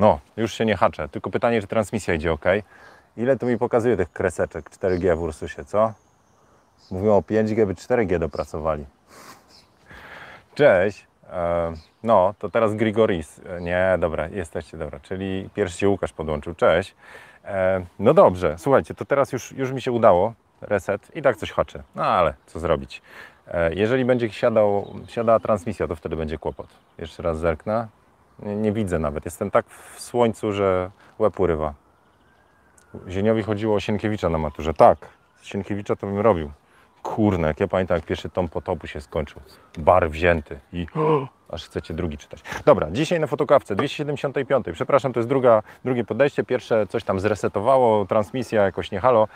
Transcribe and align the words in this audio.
No, 0.00 0.20
już 0.36 0.54
się 0.54 0.64
nie 0.66 0.76
haczę. 0.76 1.08
Tylko 1.08 1.30
pytanie, 1.30 1.60
czy 1.60 1.66
transmisja 1.66 2.14
idzie 2.14 2.32
ok. 2.32 2.44
Ile 3.16 3.36
tu 3.36 3.46
mi 3.46 3.58
pokazuje 3.58 3.96
tych 3.96 4.12
kreseczek 4.12 4.70
4G 4.70 5.16
w 5.16 5.22
Ursusie, 5.22 5.64
co? 5.64 5.92
Mówią 6.90 7.16
o 7.16 7.20
5G, 7.20 7.66
by 7.66 7.74
4G 7.74 8.18
dopracowali. 8.18 8.84
Cześć. 10.54 11.06
No, 12.02 12.34
to 12.38 12.48
teraz 12.50 12.74
Grigoris. 12.74 13.40
E, 13.46 13.60
Nie, 13.60 13.96
dobra, 13.98 14.28
jesteście, 14.28 14.76
dobra. 14.78 15.00
Czyli 15.00 15.50
pierwszy 15.54 15.78
się 15.78 15.88
Łukasz 15.88 16.12
podłączył. 16.12 16.54
Cześć. 16.54 16.94
No 17.98 18.14
dobrze, 18.14 18.54
słuchajcie, 18.58 18.94
to 18.94 19.04
teraz 19.04 19.32
już, 19.32 19.52
już 19.52 19.72
mi 19.72 19.80
się 19.82 19.92
udało. 19.92 20.32
Reset 20.60 21.16
i 21.16 21.22
tak 21.22 21.36
coś 21.36 21.52
haczy. 21.52 21.82
No 21.94 22.04
ale 22.04 22.34
co 22.46 22.58
zrobić? 22.60 23.02
E, 23.48 23.74
Jeżeli 23.74 24.04
będzie 24.04 24.30
siadał, 24.30 24.94
siadała 25.08 25.40
transmisja, 25.40 25.86
to 25.88 25.96
wtedy 25.96 26.16
będzie 26.16 26.38
kłopot. 26.38 26.66
Jeszcze 26.98 27.22
raz 27.22 27.38
zerknę. 27.38 27.86
Nie, 28.42 28.72
widzę 28.72 28.98
nawet. 28.98 29.24
Jestem 29.24 29.50
tak 29.50 29.66
w 29.66 30.00
słońcu, 30.00 30.52
że 30.52 30.90
łeb 31.18 31.40
urywa. 31.40 31.74
Zieniowi 33.08 33.42
chodziło 33.42 33.74
o 33.76 33.80
Sienkiewicza 33.80 34.28
na 34.28 34.38
maturze. 34.38 34.74
Tak, 34.74 34.98
Sienkiewicza 35.42 35.96
to 35.96 36.06
bym 36.06 36.18
robił. 36.18 36.50
Kurne, 37.02 37.48
jak 37.48 37.60
ja 37.60 37.68
pamiętam, 37.68 37.94
jak 37.94 38.04
pierwszy 38.04 38.30
tom 38.30 38.48
potopu 38.48 38.86
się 38.86 39.00
skończył. 39.00 39.42
Bar 39.78 40.10
wzięty 40.10 40.58
i 40.72 40.86
aż 41.52 41.64
chcecie 41.64 41.94
drugi 41.94 42.18
czytać. 42.18 42.42
Dobra, 42.64 42.90
dzisiaj 42.90 43.20
na 43.20 43.26
fotokawce 43.26 43.76
275. 43.76 44.66
Przepraszam, 44.72 45.12
to 45.12 45.20
jest 45.20 45.28
druga, 45.28 45.62
drugie 45.84 46.04
podejście. 46.04 46.44
Pierwsze 46.44 46.86
coś 46.86 47.04
tam 47.04 47.20
zresetowało, 47.20 48.04
transmisja 48.06 48.62
jakoś 48.62 48.90
nie 48.90 49.00
halo. 49.00 49.28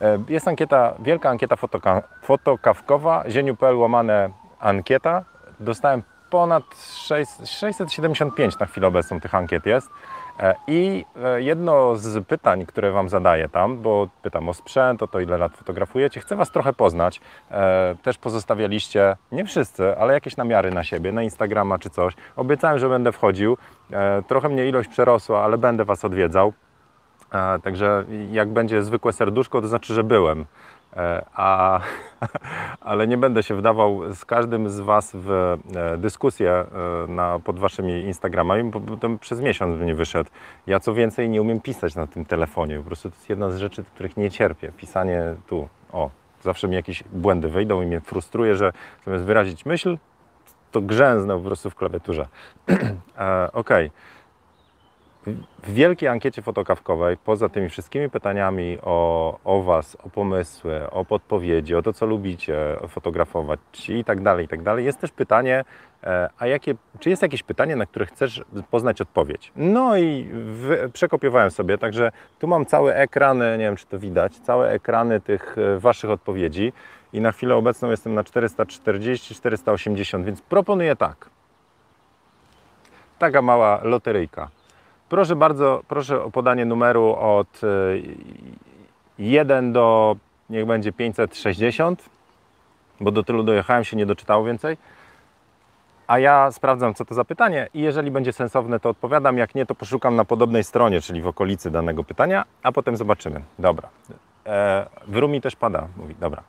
E, 0.00 0.18
Jest 0.28 0.48
ankieta, 0.48 0.94
wielka 0.98 1.30
ankieta 1.30 1.56
fotoka, 1.56 2.02
fotokawkowa, 2.22 3.24
zieniu.pl 3.30 3.76
łamane 3.76 4.30
ankieta. 4.58 5.24
Dostałem 5.60 6.02
ponad 6.30 6.64
6, 6.94 7.30
675 7.44 8.58
na 8.58 8.66
chwilę 8.66 8.86
obecną 8.86 9.20
tych 9.20 9.34
ankiet 9.34 9.66
jest. 9.66 9.90
E, 10.40 10.54
I 10.66 11.04
e, 11.24 11.42
jedno 11.42 11.96
z 11.96 12.26
pytań, 12.26 12.66
które 12.66 12.92
Wam 12.92 13.08
zadaję 13.08 13.48
tam, 13.48 13.78
bo 13.82 14.08
pytam 14.22 14.48
o 14.48 14.54
sprzęt, 14.54 15.02
o 15.02 15.06
to 15.06 15.20
ile 15.20 15.38
lat 15.38 15.56
fotografujecie, 15.56 16.20
chcę 16.20 16.36
Was 16.36 16.50
trochę 16.50 16.72
poznać. 16.72 17.20
E, 17.50 17.94
Też 18.02 18.18
pozostawialiście, 18.18 19.16
nie 19.32 19.44
wszyscy, 19.44 19.98
ale 19.98 20.14
jakieś 20.14 20.36
namiary 20.36 20.70
na 20.70 20.84
siebie, 20.84 21.12
na 21.12 21.22
Instagrama 21.22 21.78
czy 21.78 21.90
coś. 21.90 22.14
Obiecałem, 22.36 22.78
że 22.78 22.88
będę 22.88 23.12
wchodził. 23.12 23.56
Trochę 24.26 24.48
mnie 24.48 24.68
ilość 24.68 24.88
przerosła, 24.88 25.44
ale 25.44 25.58
będę 25.58 25.84
Was 25.84 26.04
odwiedzał. 26.04 26.52
Także 27.62 28.04
jak 28.30 28.48
będzie 28.48 28.82
zwykłe 28.82 29.12
serduszko, 29.12 29.60
to 29.60 29.68
znaczy, 29.68 29.94
że 29.94 30.04
byłem. 30.04 30.44
E, 30.96 31.24
A, 31.34 31.80
ale 32.80 33.06
nie 33.06 33.16
będę 33.16 33.42
się 33.42 33.54
wdawał 33.54 34.14
z 34.14 34.24
każdym 34.24 34.70
z 34.70 34.80
Was 34.80 35.10
w 35.14 35.30
e, 35.76 35.98
dyskusję 35.98 36.50
e, 36.52 36.66
na, 37.08 37.38
pod 37.38 37.58
Waszymi 37.58 38.00
Instagramami, 38.00 38.70
bo 38.70 38.80
potem 38.80 39.18
przez 39.18 39.40
miesiąc 39.40 39.76
by 39.78 39.84
nie 39.84 39.94
wyszedł. 39.94 40.30
Ja 40.66 40.80
co 40.80 40.94
więcej 40.94 41.28
nie 41.28 41.42
umiem 41.42 41.60
pisać 41.60 41.94
na 41.94 42.06
tym 42.06 42.24
telefonie. 42.24 42.78
Po 42.78 42.84
prostu 42.84 43.10
to 43.10 43.16
jest 43.16 43.28
jedna 43.28 43.50
z 43.50 43.56
rzeczy, 43.56 43.84
których 43.94 44.16
nie 44.16 44.30
cierpię. 44.30 44.72
Pisanie 44.76 45.22
tu, 45.46 45.68
o, 45.92 46.10
zawsze 46.42 46.68
mi 46.68 46.74
jakieś 46.74 47.02
błędy 47.12 47.48
wyjdą 47.48 47.82
i 47.82 47.86
mnie 47.86 48.00
frustruje, 48.00 48.56
że 48.56 48.72
zamiast 49.06 49.24
wyrazić 49.24 49.66
myśl, 49.66 49.98
to 50.72 50.80
grzęznę 50.80 51.36
po 51.36 51.44
prostu 51.44 51.70
w 51.70 51.74
klawiaturze. 51.74 52.26
Okej. 53.52 53.90
W 55.62 55.72
wielkiej 55.72 56.08
ankiecie 56.08 56.42
fotokawkowej, 56.42 57.16
poza 57.16 57.48
tymi 57.48 57.68
wszystkimi 57.68 58.10
pytaniami 58.10 58.78
o, 58.82 59.38
o 59.44 59.62
Was, 59.62 59.96
o 60.02 60.10
pomysły, 60.10 60.90
o 60.90 61.04
podpowiedzi, 61.04 61.74
o 61.74 61.82
to, 61.82 61.92
co 61.92 62.06
lubicie 62.06 62.56
fotografować 62.88 63.60
i 63.88 64.04
tak 64.04 64.22
dalej, 64.22 64.44
i 64.44 64.48
tak 64.48 64.62
dalej, 64.62 64.84
jest 64.84 65.00
też 65.00 65.10
pytanie, 65.10 65.64
e, 66.04 66.28
a 66.38 66.46
jakie, 66.46 66.74
czy 67.00 67.10
jest 67.10 67.22
jakieś 67.22 67.42
pytanie, 67.42 67.76
na 67.76 67.86
które 67.86 68.06
chcesz 68.06 68.44
poznać 68.70 69.00
odpowiedź? 69.00 69.52
No 69.56 69.96
i 69.96 70.28
wy, 70.32 70.90
przekopiowałem 70.92 71.50
sobie, 71.50 71.78
także 71.78 72.12
tu 72.38 72.48
mam 72.48 72.66
całe 72.66 72.96
ekrany, 72.96 73.58
nie 73.58 73.64
wiem, 73.64 73.76
czy 73.76 73.86
to 73.86 73.98
widać, 73.98 74.36
całe 74.36 74.70
ekrany 74.70 75.20
tych 75.20 75.56
e, 75.58 75.78
Waszych 75.78 76.10
odpowiedzi 76.10 76.72
i 77.12 77.20
na 77.20 77.32
chwilę 77.32 77.56
obecną 77.56 77.90
jestem 77.90 78.14
na 78.14 78.22
440-480, 78.22 80.24
więc 80.24 80.42
proponuję 80.42 80.96
tak. 80.96 81.30
Taka 83.18 83.42
mała 83.42 83.80
loteryjka. 83.82 84.48
Proszę 85.08 85.36
bardzo, 85.36 85.82
proszę 85.88 86.24
o 86.24 86.30
podanie 86.30 86.64
numeru 86.64 87.16
od 87.18 87.64
y, 87.64 88.02
1 89.18 89.72
do 89.72 90.16
niech 90.50 90.66
będzie 90.66 90.92
560, 90.92 92.02
bo 93.00 93.10
do 93.10 93.22
tylu 93.22 93.42
dojechałem, 93.42 93.84
się 93.84 93.96
nie 93.96 94.06
doczytało 94.06 94.44
więcej. 94.44 94.76
A 96.06 96.18
ja 96.18 96.52
sprawdzam, 96.52 96.94
co 96.94 97.04
to 97.04 97.14
za 97.14 97.24
pytanie 97.24 97.68
i 97.74 97.80
jeżeli 97.80 98.10
będzie 98.10 98.32
sensowne, 98.32 98.80
to 98.80 98.88
odpowiadam. 98.88 99.38
Jak 99.38 99.54
nie, 99.54 99.66
to 99.66 99.74
poszukam 99.74 100.16
na 100.16 100.24
podobnej 100.24 100.64
stronie, 100.64 101.00
czyli 101.00 101.22
w 101.22 101.26
okolicy 101.26 101.70
danego 101.70 102.04
pytania, 102.04 102.44
a 102.62 102.72
potem 102.72 102.96
zobaczymy. 102.96 103.42
Dobra. 103.58 103.88
E, 104.46 104.86
w 105.06 105.16
Rumi 105.16 105.40
też 105.40 105.56
pada, 105.56 105.88
mówi. 105.96 106.14
Dobra. 106.20 106.42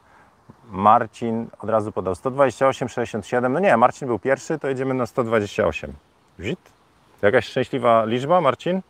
Marcin 0.71 1.47
od 1.59 1.69
razu 1.69 1.91
podał 1.91 2.15
128, 2.15 2.89
67. 2.89 3.53
No 3.53 3.59
nie, 3.59 3.77
Marcin 3.77 4.07
był 4.07 4.19
pierwszy, 4.19 4.59
to 4.59 4.67
jedziemy 4.67 4.93
na 4.93 5.05
128. 5.05 5.93
Zit? 6.39 6.76
Jakaś 7.21 7.45
szczęśliwa 7.45 8.05
liczba, 8.05 8.41
Marcin? 8.41 8.81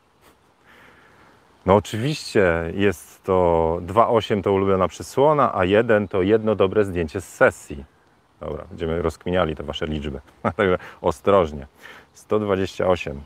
No 1.65 1.75
oczywiście 1.75 2.71
jest 2.73 3.23
to 3.23 3.77
2,8 3.81 4.43
to 4.43 4.53
ulubiona 4.53 4.87
przysłona, 4.87 5.55
a 5.55 5.65
1 5.65 6.07
to 6.07 6.21
jedno 6.21 6.55
dobre 6.55 6.85
zdjęcie 6.85 7.21
z 7.21 7.33
sesji. 7.35 7.85
Dobra, 8.39 8.65
będziemy 8.69 9.01
rozkminiali 9.01 9.55
te 9.55 9.63
wasze 9.63 9.85
liczby. 9.85 10.21
Także 10.57 10.77
ostrożnie. 11.01 11.67
128. 12.13 13.21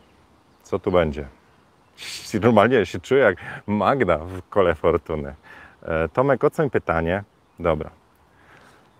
Co 0.63 0.79
tu 0.79 0.91
będzie? 0.91 1.27
Normalnie 2.41 2.85
się 2.85 2.99
czuję 2.99 3.21
jak 3.21 3.37
Magda 3.67 4.17
w 4.17 4.41
kole 4.49 4.75
fortuny. 4.75 5.35
E, 5.81 6.09
Tomek, 6.09 6.43
oceń 6.43 6.69
pytanie. 6.69 7.23
Dobra. 7.59 8.00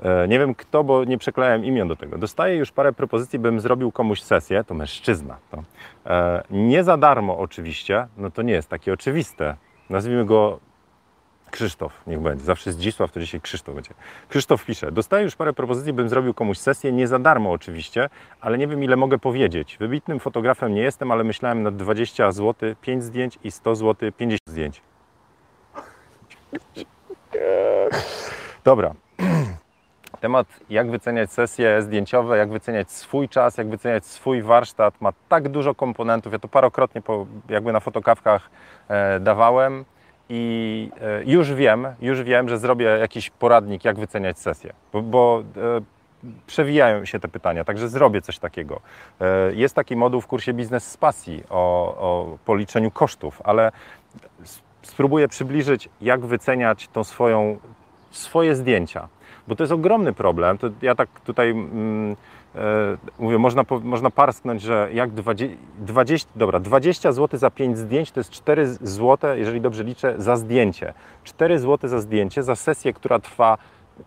E, 0.01 0.27
Nie 0.27 0.39
wiem 0.39 0.55
kto, 0.55 0.83
bo 0.83 1.03
nie 1.03 1.17
przeklejałem 1.17 1.65
imion 1.65 1.87
do 1.87 1.95
tego. 1.95 2.17
Dostaję 2.17 2.55
już 2.55 2.71
parę 2.71 2.93
propozycji, 2.93 3.39
bym 3.39 3.59
zrobił 3.59 3.91
komuś 3.91 4.21
sesję. 4.21 4.63
To 4.63 4.73
mężczyzna. 4.73 5.37
To. 5.51 5.63
E, 6.05 6.43
Nie 6.49 6.83
za 6.83 6.97
darmo 6.97 7.37
oczywiście. 7.39 8.07
No 8.17 8.31
to 8.31 8.41
nie 8.41 8.53
jest 8.53 8.69
takie 8.69 8.93
oczywiste. 8.93 9.55
Nazwijmy 9.89 10.25
go 10.25 10.59
Krzysztof, 11.51 12.01
niech 12.07 12.19
będzie. 12.19 12.43
Zawsze 12.45 12.71
Zdzisław, 12.71 13.11
to 13.11 13.19
dzisiaj 13.19 13.41
Krzysztof 13.41 13.75
będzie. 13.75 13.93
Krzysztof 14.29 14.65
pisze, 14.65 14.91
dostaję 14.91 15.23
już 15.23 15.35
parę 15.35 15.53
propozycji, 15.53 15.93
bym 15.93 16.09
zrobił 16.09 16.33
komuś 16.33 16.57
sesję, 16.57 16.91
nie 16.91 17.07
za 17.07 17.19
darmo 17.19 17.51
oczywiście, 17.51 18.09
ale 18.41 18.57
nie 18.57 18.67
wiem 18.67 18.83
ile 18.83 18.95
mogę 18.95 19.17
powiedzieć. 19.19 19.77
Wybitnym 19.79 20.19
fotografem 20.19 20.73
nie 20.73 20.81
jestem, 20.81 21.11
ale 21.11 21.23
myślałem 21.23 21.63
nad 21.63 21.75
20 21.75 22.31
zł, 22.31 22.75
5 22.81 23.03
zdjęć 23.03 23.39
i 23.43 23.51
100 23.51 23.75
zł, 23.75 24.11
50 24.11 24.39
zdjęć. 24.45 24.81
Dobra. 28.63 28.93
Temat, 30.21 30.47
jak 30.69 30.91
wyceniać 30.91 31.31
sesje 31.31 31.81
zdjęciowe, 31.81 32.37
jak 32.37 32.49
wyceniać 32.49 32.91
swój 32.91 33.29
czas, 33.29 33.57
jak 33.57 33.69
wyceniać 33.69 34.05
swój 34.05 34.41
warsztat, 34.41 35.01
ma 35.01 35.13
tak 35.29 35.49
dużo 35.49 35.75
komponentów. 35.75 36.33
Ja 36.33 36.39
to 36.39 36.47
parokrotnie 36.47 37.01
po, 37.01 37.25
jakby 37.49 37.73
na 37.73 37.79
fotokawkach 37.79 38.49
e, 38.87 39.19
dawałem 39.19 39.85
i 40.29 40.89
e, 41.01 41.23
już 41.23 41.53
wiem, 41.53 41.87
już 42.01 42.23
wiem, 42.23 42.49
że 42.49 42.57
zrobię 42.57 42.85
jakiś 42.85 43.29
poradnik, 43.29 43.85
jak 43.85 43.99
wyceniać 43.99 44.39
sesję, 44.39 44.73
bo, 44.93 45.01
bo 45.01 45.43
e, 45.57 45.81
przewijają 46.47 47.05
się 47.05 47.19
te 47.19 47.27
pytania, 47.27 47.63
także 47.63 47.89
zrobię 47.89 48.21
coś 48.21 48.39
takiego. 48.39 48.81
E, 49.21 49.53
jest 49.53 49.75
taki 49.75 49.95
moduł 49.95 50.21
w 50.21 50.27
kursie 50.27 50.53
Biznes 50.53 50.91
z 50.91 50.97
Pasji 50.97 51.43
o, 51.49 51.95
o 51.97 52.37
policzeniu 52.45 52.91
kosztów, 52.91 53.41
ale 53.43 53.71
spróbuję 54.81 55.27
przybliżyć, 55.27 55.89
jak 56.01 56.25
wyceniać 56.25 56.87
tą 56.87 57.03
swoją, 57.03 57.57
swoje 58.11 58.55
zdjęcia, 58.55 59.07
bo 59.51 59.55
to 59.55 59.63
jest 59.63 59.73
ogromny 59.73 60.13
problem. 60.13 60.57
To 60.57 60.69
ja 60.81 60.95
tak 60.95 61.09
tutaj 61.19 61.49
mm, 61.49 62.15
e, 62.55 62.97
mówię, 63.19 63.37
można, 63.37 63.63
można 63.83 64.09
parsknąć, 64.09 64.61
że 64.61 64.89
jak 64.93 65.11
20, 65.11 65.57
20, 65.79 66.29
dobra, 66.35 66.59
20 66.59 67.11
zł 67.11 67.39
za 67.39 67.49
5 67.49 67.77
zdjęć 67.77 68.11
to 68.11 68.19
jest 68.19 68.29
4 68.29 68.67
zł, 68.81 69.37
jeżeli 69.37 69.61
dobrze 69.61 69.83
liczę, 69.83 70.15
za 70.17 70.35
zdjęcie. 70.35 70.93
4 71.23 71.59
zł 71.59 71.89
za 71.89 72.01
zdjęcie, 72.01 72.43
za 72.43 72.55
sesję, 72.55 72.93
która 72.93 73.19
trwa 73.19 73.57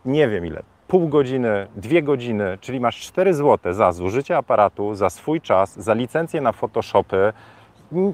nie 0.05 0.29
wiem 0.29 0.46
ile, 0.46 0.62
pół 0.88 1.08
godziny, 1.08 1.67
dwie 1.76 2.02
godziny, 2.02 2.58
czyli 2.61 2.81
masz 2.81 3.00
4 3.00 3.35
zł 3.35 3.75
za 3.75 3.93
zużycie 3.93 4.37
aparatu, 4.37 4.94
za 4.94 5.11
swój 5.11 5.40
czas, 5.40 5.81
za 5.81 5.94
licencję 5.94 6.40
na 6.40 6.52
Photoshopy, 6.52 7.32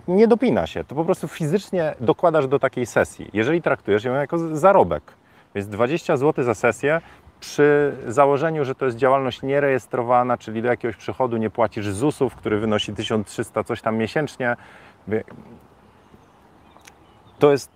nie 0.08 0.28
dopina 0.28 0.66
się. 0.66 0.84
To 0.84 0.94
po 0.94 1.04
prostu 1.04 1.28
fizycznie 1.28 1.94
dokładasz 2.00 2.46
do 2.46 2.58
takiej 2.58 2.86
sesji, 2.86 3.30
jeżeli 3.32 3.62
traktujesz 3.62 4.04
ją 4.04 4.14
jako 4.14 4.38
zarobek. 4.38 5.20
Więc 5.54 5.68
20 5.68 6.16
zł 6.16 6.44
za 6.44 6.54
sesję 6.54 7.00
przy 7.40 7.96
założeniu, 8.06 8.64
że 8.64 8.74
to 8.74 8.84
jest 8.84 8.96
działalność 8.96 9.42
nierejestrowana, 9.42 10.38
czyli 10.38 10.62
do 10.62 10.68
jakiegoś 10.68 10.96
przychodu 10.96 11.36
nie 11.36 11.50
płacisz 11.50 11.88
ZUS-ów, 11.88 12.36
który 12.36 12.58
wynosi 12.58 12.92
1300 12.92 13.64
coś 13.64 13.82
tam 13.82 13.96
miesięcznie. 13.96 14.56
To 17.38 17.50
jest 17.52 17.70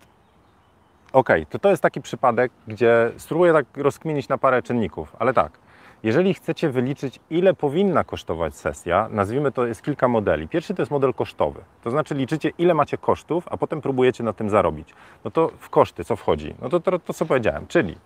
ok, 1.12 1.28
to 1.50 1.58
to 1.58 1.70
jest 1.70 1.82
taki 1.82 2.00
przypadek, 2.00 2.52
gdzie 2.68 3.12
spróbuję 3.16 3.52
tak 3.52 3.66
rozkminić 3.76 4.28
na 4.28 4.38
parę 4.38 4.62
czynników, 4.62 5.16
ale 5.18 5.34
tak. 5.34 5.64
Jeżeli 6.02 6.34
chcecie 6.34 6.70
wyliczyć, 6.70 7.20
ile 7.30 7.54
powinna 7.54 8.04
kosztować 8.04 8.56
sesja, 8.56 9.08
nazwijmy 9.10 9.52
to, 9.52 9.66
jest 9.66 9.82
kilka 9.82 10.08
modeli. 10.08 10.48
Pierwszy 10.48 10.74
to 10.74 10.82
jest 10.82 10.92
model 10.92 11.14
kosztowy, 11.14 11.60
to 11.82 11.90
znaczy 11.90 12.14
liczycie, 12.14 12.50
ile 12.58 12.74
macie 12.74 12.98
kosztów, 12.98 13.44
a 13.50 13.56
potem 13.56 13.80
próbujecie 13.80 14.24
na 14.24 14.32
tym 14.32 14.50
zarobić. 14.50 14.94
No 15.24 15.30
to 15.30 15.50
w 15.58 15.70
koszty 15.70 16.04
co 16.04 16.16
wchodzi? 16.16 16.54
No 16.62 16.68
to 16.68 16.80
to, 16.80 16.98
to 16.98 17.12
co 17.12 17.26
powiedziałem, 17.26 17.66
czyli 17.66 17.96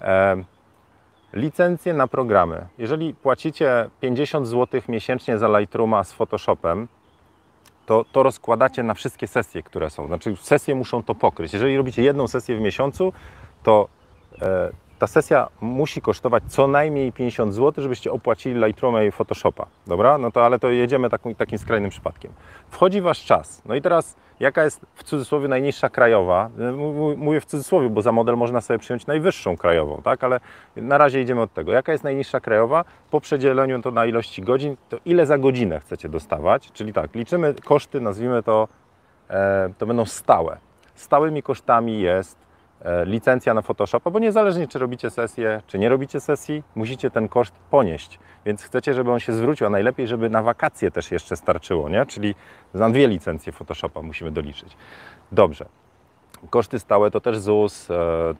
e, 0.00 0.36
licencje 1.32 1.94
na 1.94 2.06
programy. 2.08 2.66
Jeżeli 2.78 3.14
płacicie 3.14 3.90
50 4.00 4.48
zł 4.48 4.80
miesięcznie 4.88 5.38
za 5.38 5.58
Lightrooma 5.58 6.04
z 6.04 6.12
Photoshopem, 6.12 6.88
to, 7.86 8.04
to 8.12 8.22
rozkładacie 8.22 8.82
na 8.82 8.94
wszystkie 8.94 9.26
sesje, 9.26 9.62
które 9.62 9.90
są. 9.90 10.06
Znaczy, 10.06 10.36
sesje 10.40 10.74
muszą 10.74 11.02
to 11.02 11.14
pokryć. 11.14 11.52
Jeżeli 11.52 11.76
robicie 11.76 12.02
jedną 12.02 12.28
sesję 12.28 12.56
w 12.56 12.60
miesiącu, 12.60 13.12
to 13.62 13.88
e, 14.42 14.70
ta 14.98 15.06
sesja 15.06 15.48
musi 15.60 16.00
kosztować 16.00 16.42
co 16.48 16.68
najmniej 16.68 17.12
50 17.12 17.54
zł, 17.54 17.82
żebyście 17.82 18.12
opłacili 18.12 18.60
Lightrooma 18.64 19.02
i 19.02 19.10
Photoshopa. 19.10 19.66
Dobra? 19.86 20.18
No 20.18 20.30
to 20.30 20.46
ale 20.46 20.58
to 20.58 20.70
jedziemy 20.70 21.10
takim, 21.10 21.34
takim 21.34 21.58
skrajnym 21.58 21.90
przypadkiem. 21.90 22.32
Wchodzi 22.70 23.00
wasz 23.00 23.24
czas. 23.24 23.62
No 23.64 23.74
i 23.74 23.82
teraz 23.82 24.16
jaka 24.40 24.64
jest 24.64 24.86
w 24.94 25.04
cudzysłowie 25.04 25.48
najniższa 25.48 25.88
krajowa? 25.88 26.50
Mówię 27.16 27.40
w 27.40 27.44
cudzysłowie, 27.44 27.90
bo 27.90 28.02
za 28.02 28.12
model 28.12 28.36
można 28.36 28.60
sobie 28.60 28.78
przyjąć 28.78 29.06
najwyższą 29.06 29.56
krajową, 29.56 30.02
tak? 30.04 30.24
Ale 30.24 30.40
na 30.76 30.98
razie 30.98 31.22
idziemy 31.22 31.40
od 31.40 31.52
tego. 31.52 31.72
Jaka 31.72 31.92
jest 31.92 32.04
najniższa 32.04 32.40
krajowa? 32.40 32.84
Po 33.10 33.20
przedzieleniu 33.20 33.82
to 33.82 33.90
na 33.90 34.06
ilości 34.06 34.42
godzin, 34.42 34.76
to 34.88 34.96
ile 35.04 35.26
za 35.26 35.38
godzinę 35.38 35.80
chcecie 35.80 36.08
dostawać? 36.08 36.72
Czyli 36.72 36.92
tak, 36.92 37.14
liczymy 37.14 37.54
koszty, 37.64 38.00
nazwijmy 38.00 38.42
to, 38.42 38.68
e, 39.30 39.70
to 39.78 39.86
będą 39.86 40.04
stałe. 40.04 40.58
Stałymi 40.94 41.42
kosztami 41.42 42.00
jest 42.00 42.47
licencja 43.04 43.54
na 43.54 43.62
Photoshopa, 43.62 44.10
bo 44.10 44.18
niezależnie 44.18 44.68
czy 44.68 44.78
robicie 44.78 45.10
sesję, 45.10 45.62
czy 45.66 45.78
nie 45.78 45.88
robicie 45.88 46.20
sesji, 46.20 46.62
musicie 46.74 47.10
ten 47.10 47.28
koszt 47.28 47.54
ponieść. 47.70 48.18
Więc 48.46 48.62
chcecie, 48.62 48.94
żeby 48.94 49.12
on 49.12 49.20
się 49.20 49.32
zwrócił, 49.32 49.66
a 49.66 49.70
najlepiej, 49.70 50.08
żeby 50.08 50.30
na 50.30 50.42
wakacje 50.42 50.90
też 50.90 51.12
jeszcze 51.12 51.36
starczyło, 51.36 51.88
nie? 51.88 52.06
Czyli 52.06 52.34
za 52.74 52.90
dwie 52.90 53.08
licencje 53.08 53.52
Photoshopa 53.52 54.02
musimy 54.02 54.30
doliczyć. 54.30 54.76
Dobrze. 55.32 55.64
Koszty 56.50 56.78
stałe 56.78 57.10
to 57.10 57.20
też 57.20 57.38
ZUS, 57.38 57.90
e, 57.90 57.94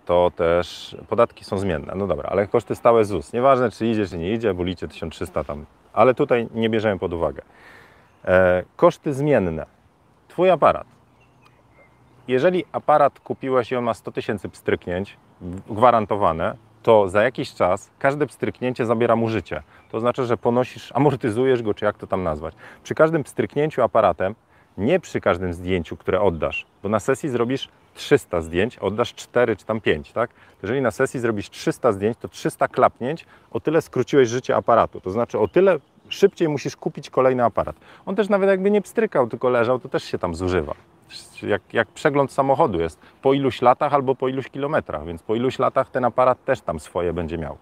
to 0.05 0.33
też 0.37 0.97
podatki 1.09 1.45
są 1.45 1.59
zmienne. 1.59 1.93
No 1.97 2.07
dobra, 2.07 2.29
ale 2.31 2.47
koszty 2.47 2.75
stałe 2.75 3.05
ZUS. 3.05 3.33
Nieważne 3.33 3.71
czy 3.71 3.87
idzie, 3.87 4.07
czy 4.07 4.19
nie 4.19 4.33
idzie, 4.33 4.55
bo 4.55 4.65
licie 4.65 4.89
1300 4.89 5.45
tam, 5.45 5.67
ale 5.93 6.15
tutaj 6.15 6.49
nie 6.55 6.71
bierzemy 6.71 6.99
pod 6.99 7.13
uwagę. 7.13 7.43
E, 8.25 8.63
koszty 8.77 9.15
zmienne. 9.15 9.67
Twój 10.29 10.51
aparat 10.51 10.98
jeżeli 12.29 12.65
aparat 12.73 13.21
kupiłeś 13.21 13.73
i 13.73 13.77
on 13.77 13.85
ma 13.85 13.95
100 13.95 14.13
tysięcy 14.13 14.49
pstryknięć 14.49 15.17
gwarantowane, 15.71 16.57
to 16.83 17.09
za 17.09 17.23
jakiś 17.23 17.55
czas 17.55 17.91
każde 17.99 18.27
pstryknięcie 18.27 18.87
zabiera 18.87 19.17
mu 19.17 19.29
życie. 19.29 19.63
To 19.91 20.01
znaczy, 20.01 20.25
że 20.25 20.37
ponosisz, 20.37 20.93
amortyzujesz 20.95 21.63
go, 21.63 21.75
czy 21.75 21.85
jak 21.85 21.99
to 21.99 22.07
tam 22.07 22.23
nazwać. 22.23 22.55
Przy 22.83 22.95
każdym 22.95 23.25
pstryknięciu 23.25 23.83
aparatem, 23.83 24.35
nie 24.79 25.01
przy 25.01 25.21
każdym 25.21 25.53
zdjęciu, 25.53 25.97
które 25.97 26.21
oddasz, 26.21 26.67
bo 26.83 26.89
na 26.89 27.01
sesji 27.01 27.29
zrobisz 27.29 27.69
300 27.95 28.41
zdjęć, 28.41 28.79
oddasz 28.79 29.15
4 29.15 29.57
czy 29.57 29.65
tam 29.65 29.81
5, 29.81 30.13
tak? 30.13 30.31
Jeżeli 30.63 30.81
na 30.81 30.91
sesji 30.91 31.21
zrobisz 31.21 31.51
300 31.51 31.93
zdjęć, 31.93 32.19
to 32.19 32.29
300 32.29 32.69
klapnięć, 32.69 33.27
o 33.51 33.61
tyle 33.61 33.83
skróciłeś 33.83 34.29
życie 34.29 34.57
aparatu. 34.57 35.01
To 35.01 35.11
znaczy, 35.11 35.39
o 35.39 35.49
tyle 35.49 35.79
szybciej 36.09 36.49
musisz 36.49 36.77
kupić 36.77 37.11
kolejny 37.11 37.45
aparat. 37.45 37.77
On 38.07 38.17
też 38.17 38.29
nawet 38.29 38.49
jakby 38.49 38.71
nie 38.71 38.83
pstrykał, 38.83 39.29
tylko 39.29 39.49
leżał, 39.49 39.79
to 39.79 39.89
też 39.89 40.05
się 40.05 40.19
tam 40.19 40.35
zużywa 40.35 40.75
jak, 41.43 41.75
jak 41.75 41.89
przegląd 41.89 42.33
samochodu 42.33 42.81
jest 42.81 43.01
po 43.23 43.33
iluś 43.33 43.63
latach 43.63 43.95
albo 43.95 44.15
po 44.15 44.29
iluś 44.29 44.49
kilometrach, 44.49 45.07
więc 45.07 45.23
po 45.23 45.35
iluś 45.35 45.59
latach 45.59 45.91
ten 45.91 46.05
aparat 46.05 46.45
też 46.45 46.61
tam 46.61 46.81
swoje 46.81 47.13
będzie 47.13 47.39
miał. 47.39 47.59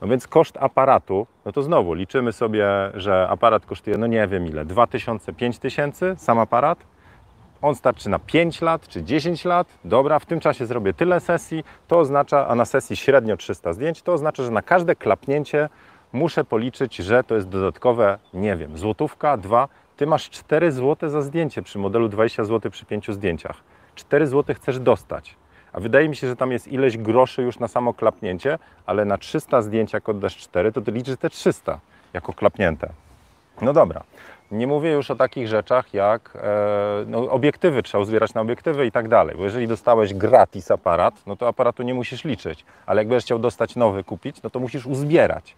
No 0.00 0.08
więc 0.08 0.28
koszt 0.28 0.56
aparatu, 0.60 1.26
no 1.44 1.52
to 1.52 1.62
znowu 1.62 1.94
liczymy 1.94 2.32
sobie, 2.32 2.66
że 2.94 3.28
aparat 3.28 3.66
kosztuje, 3.66 3.98
no 3.98 4.06
nie 4.06 4.26
wiem 4.26 4.46
ile, 4.46 4.64
2000, 4.64 5.32
5000 5.32 6.16
sam 6.16 6.38
aparat. 6.38 6.78
On 7.62 7.74
starczy 7.74 8.10
na 8.10 8.18
5 8.18 8.60
lat 8.60 8.88
czy 8.88 9.02
10 9.02 9.44
lat. 9.44 9.66
Dobra, 9.84 10.18
w 10.18 10.26
tym 10.26 10.40
czasie 10.40 10.66
zrobię 10.66 10.94
tyle 10.94 11.20
sesji. 11.20 11.64
To 11.88 11.98
oznacza, 11.98 12.48
a 12.48 12.54
na 12.54 12.64
sesji 12.64 12.96
średnio 12.96 13.36
300 13.36 13.72
zdjęć, 13.72 14.02
to 14.02 14.12
oznacza, 14.12 14.42
że 14.42 14.50
na 14.50 14.62
każde 14.62 14.96
klapnięcie 14.96 15.68
muszę 16.12 16.44
policzyć, 16.44 16.96
że 16.96 17.24
to 17.24 17.34
jest 17.34 17.48
dodatkowe, 17.48 18.18
nie 18.34 18.56
wiem, 18.56 18.78
złotówka, 18.78 19.36
dwa, 19.36 19.68
ty 19.96 20.06
masz 20.06 20.30
4 20.30 20.72
zł 20.72 21.10
za 21.10 21.22
zdjęcie 21.22 21.62
przy 21.62 21.78
modelu 21.78 22.08
20 22.08 22.44
zł 22.44 22.70
przy 22.70 22.86
5 22.86 23.10
zdjęciach. 23.10 23.56
4 23.94 24.26
zł 24.26 24.56
chcesz 24.56 24.78
dostać. 24.78 25.36
A 25.72 25.80
wydaje 25.80 26.08
mi 26.08 26.16
się, 26.16 26.26
że 26.26 26.36
tam 26.36 26.52
jest 26.52 26.68
ileś 26.68 26.98
groszy 26.98 27.42
już 27.42 27.58
na 27.58 27.68
samo 27.68 27.94
klapnięcie, 27.94 28.58
ale 28.86 29.04
na 29.04 29.18
300 29.18 29.62
zdjęć, 29.62 29.92
jak 29.92 30.08
oddasz 30.08 30.36
4, 30.36 30.72
to 30.72 30.80
ty 30.80 30.92
liczysz 30.92 31.16
te 31.16 31.30
300 31.30 31.80
jako 32.12 32.32
klapnięte. 32.32 32.88
No 33.62 33.72
dobra. 33.72 34.02
Nie 34.50 34.66
mówię 34.66 34.92
już 34.92 35.10
o 35.10 35.16
takich 35.16 35.48
rzeczach 35.48 35.94
jak 35.94 36.32
e, 36.36 37.04
no, 37.06 37.30
obiektywy, 37.30 37.82
trzeba 37.82 38.02
uzbierać 38.02 38.34
na 38.34 38.40
obiektywy 38.40 38.86
i 38.86 38.92
tak 38.92 39.08
dalej. 39.08 39.36
Bo 39.36 39.44
jeżeli 39.44 39.68
dostałeś 39.68 40.14
gratis 40.14 40.70
aparat, 40.70 41.14
no 41.26 41.36
to 41.36 41.48
aparatu 41.48 41.82
nie 41.82 41.94
musisz 41.94 42.24
liczyć. 42.24 42.64
Ale 42.86 43.00
jak 43.00 43.08
będziesz 43.08 43.24
chciał 43.24 43.38
dostać 43.38 43.76
nowy 43.76 44.04
kupić, 44.04 44.42
no 44.42 44.50
to 44.50 44.60
musisz 44.60 44.86
uzbierać. 44.86 45.56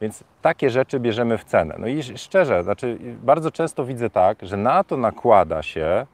Więc 0.00 0.24
takie 0.42 0.70
rzeczy 0.70 1.00
bierzemy 1.00 1.38
w 1.38 1.44
cenę. 1.44 1.74
No 1.78 1.86
i 1.86 2.02
szczerze, 2.02 2.62
znaczy 2.62 2.98
bardzo 3.22 3.50
często 3.50 3.84
widzę 3.84 4.10
tak, 4.10 4.38
że 4.42 4.56
na 4.56 4.84
to 4.84 4.96
nakłada 4.96 5.62
się 5.62 6.06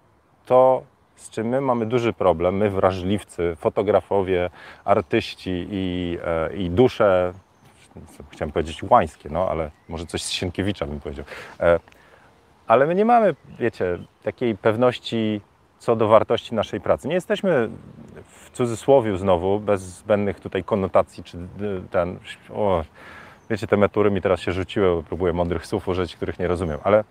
to, 0.47 0.83
z 1.17 1.31
czym 1.31 1.47
my 1.47 1.61
mamy 1.61 1.87
duży 1.87 2.13
problem, 2.13 2.57
my 2.57 2.71
wrażliwcy, 2.71 3.57
fotografowie, 3.57 4.51
artyści 4.85 5.67
i, 5.71 6.19
e, 6.25 6.57
i 6.57 6.71
dusze, 6.71 7.33
chciałem 8.31 8.53
powiedzieć 8.53 8.83
łańskie, 8.83 9.29
no 9.33 9.49
ale 9.49 9.71
może 9.89 10.07
coś 10.07 10.23
z 10.23 10.31
Sienkiewicza 10.31 10.87
bym 10.87 11.01
powiedział. 11.01 11.25
E, 11.61 11.81
ale 12.67 12.87
my 12.87 12.95
nie 12.95 13.05
mamy, 13.05 13.35
wiecie, 13.59 13.99
takiej 14.23 14.57
pewności 14.57 15.41
co 15.79 15.97
do 15.97 16.09
wartości 16.09 16.55
naszej 16.55 16.81
pracy. 16.81 17.09
Nie 17.09 17.15
jesteśmy 17.15 17.71
w 18.27 18.51
cudzysłowie 18.51 19.19
znowu, 19.19 19.61
bez 19.61 19.83
zbędnych 19.83 20.41
tutaj 20.41 20.65
konotacji, 20.65 21.25
czy 21.25 21.39
ten, 21.91 22.19
o, 22.51 22.85
Wiecie, 23.51 23.67
te 23.67 23.77
metury 23.77 24.11
mi 24.11 24.23
teraz 24.23 24.41
się 24.41 24.53
rzuciły, 24.53 25.03
próbuję 25.03 25.33
mądrych 25.33 25.67
słów 25.67 25.89
użyć, 25.89 26.17
których 26.17 26.39
nie 26.39 26.49
rozumiem, 26.49 26.79
ale 26.85 27.05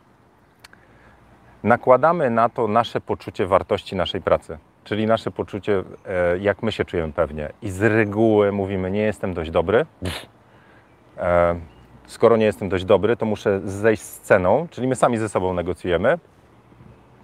nakładamy 1.64 2.30
na 2.30 2.50
to 2.50 2.68
nasze 2.68 3.02
poczucie 3.02 3.46
wartości 3.46 3.96
naszej 3.96 4.22
pracy, 4.22 4.58
czyli 4.84 5.06
nasze 5.06 5.32
poczucie, 5.32 5.84
e, 6.06 6.38
jak 6.38 6.64
my 6.64 6.72
się 6.72 6.86
czujemy 6.86 7.14
pewnie. 7.14 7.50
I 7.62 7.70
z 7.70 7.82
reguły 7.82 8.52
mówimy, 8.52 8.92
nie 8.92 9.02
jestem 9.02 9.34
dość 9.34 9.52
dobry. 9.52 9.86
E, 11.18 11.56
skoro 12.08 12.38
nie 12.38 12.46
jestem 12.46 12.70
dość 12.70 12.86
dobry, 12.86 13.18
to 13.18 13.26
muszę 13.26 13.60
zejść 13.64 14.04
z 14.04 14.20
ceną, 14.20 14.68
czyli 14.72 14.88
my 14.88 14.96
sami 14.96 15.18
ze 15.18 15.30
sobą 15.30 15.54
negocjujemy, 15.54 16.20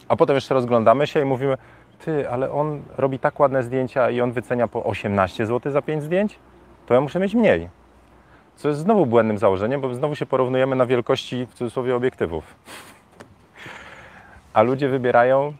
a 0.08 0.16
potem 0.16 0.36
jeszcze 0.36 0.54
rozglądamy 0.54 1.08
się 1.08 1.22
i 1.22 1.26
mówimy, 1.26 1.58
ty, 2.06 2.30
ale 2.30 2.52
on 2.52 2.82
robi 2.98 3.20
tak 3.20 3.40
ładne 3.40 3.64
zdjęcia 3.64 4.10
i 4.10 4.22
on 4.22 4.32
wycenia 4.32 4.68
po 4.68 4.84
18 4.84 5.46
zł 5.46 5.72
za 5.72 5.82
5 5.82 6.04
zdjęć, 6.04 6.40
to 6.86 6.94
ja 6.94 7.02
muszę 7.02 7.20
mieć 7.20 7.36
mniej. 7.36 7.70
Co 8.56 8.68
jest 8.68 8.80
znowu 8.80 9.06
błędnym 9.06 9.38
założeniem, 9.38 9.82
bo 9.82 9.94
znowu 9.94 10.16
się 10.16 10.26
porównujemy 10.26 10.76
na 10.76 10.86
wielkości 10.86 11.46
w 11.46 11.54
cudzysłowie 11.54 11.96
obiektywów. 11.96 12.56
A 14.54 14.62
ludzie 14.62 14.90
wybierają 14.90 15.54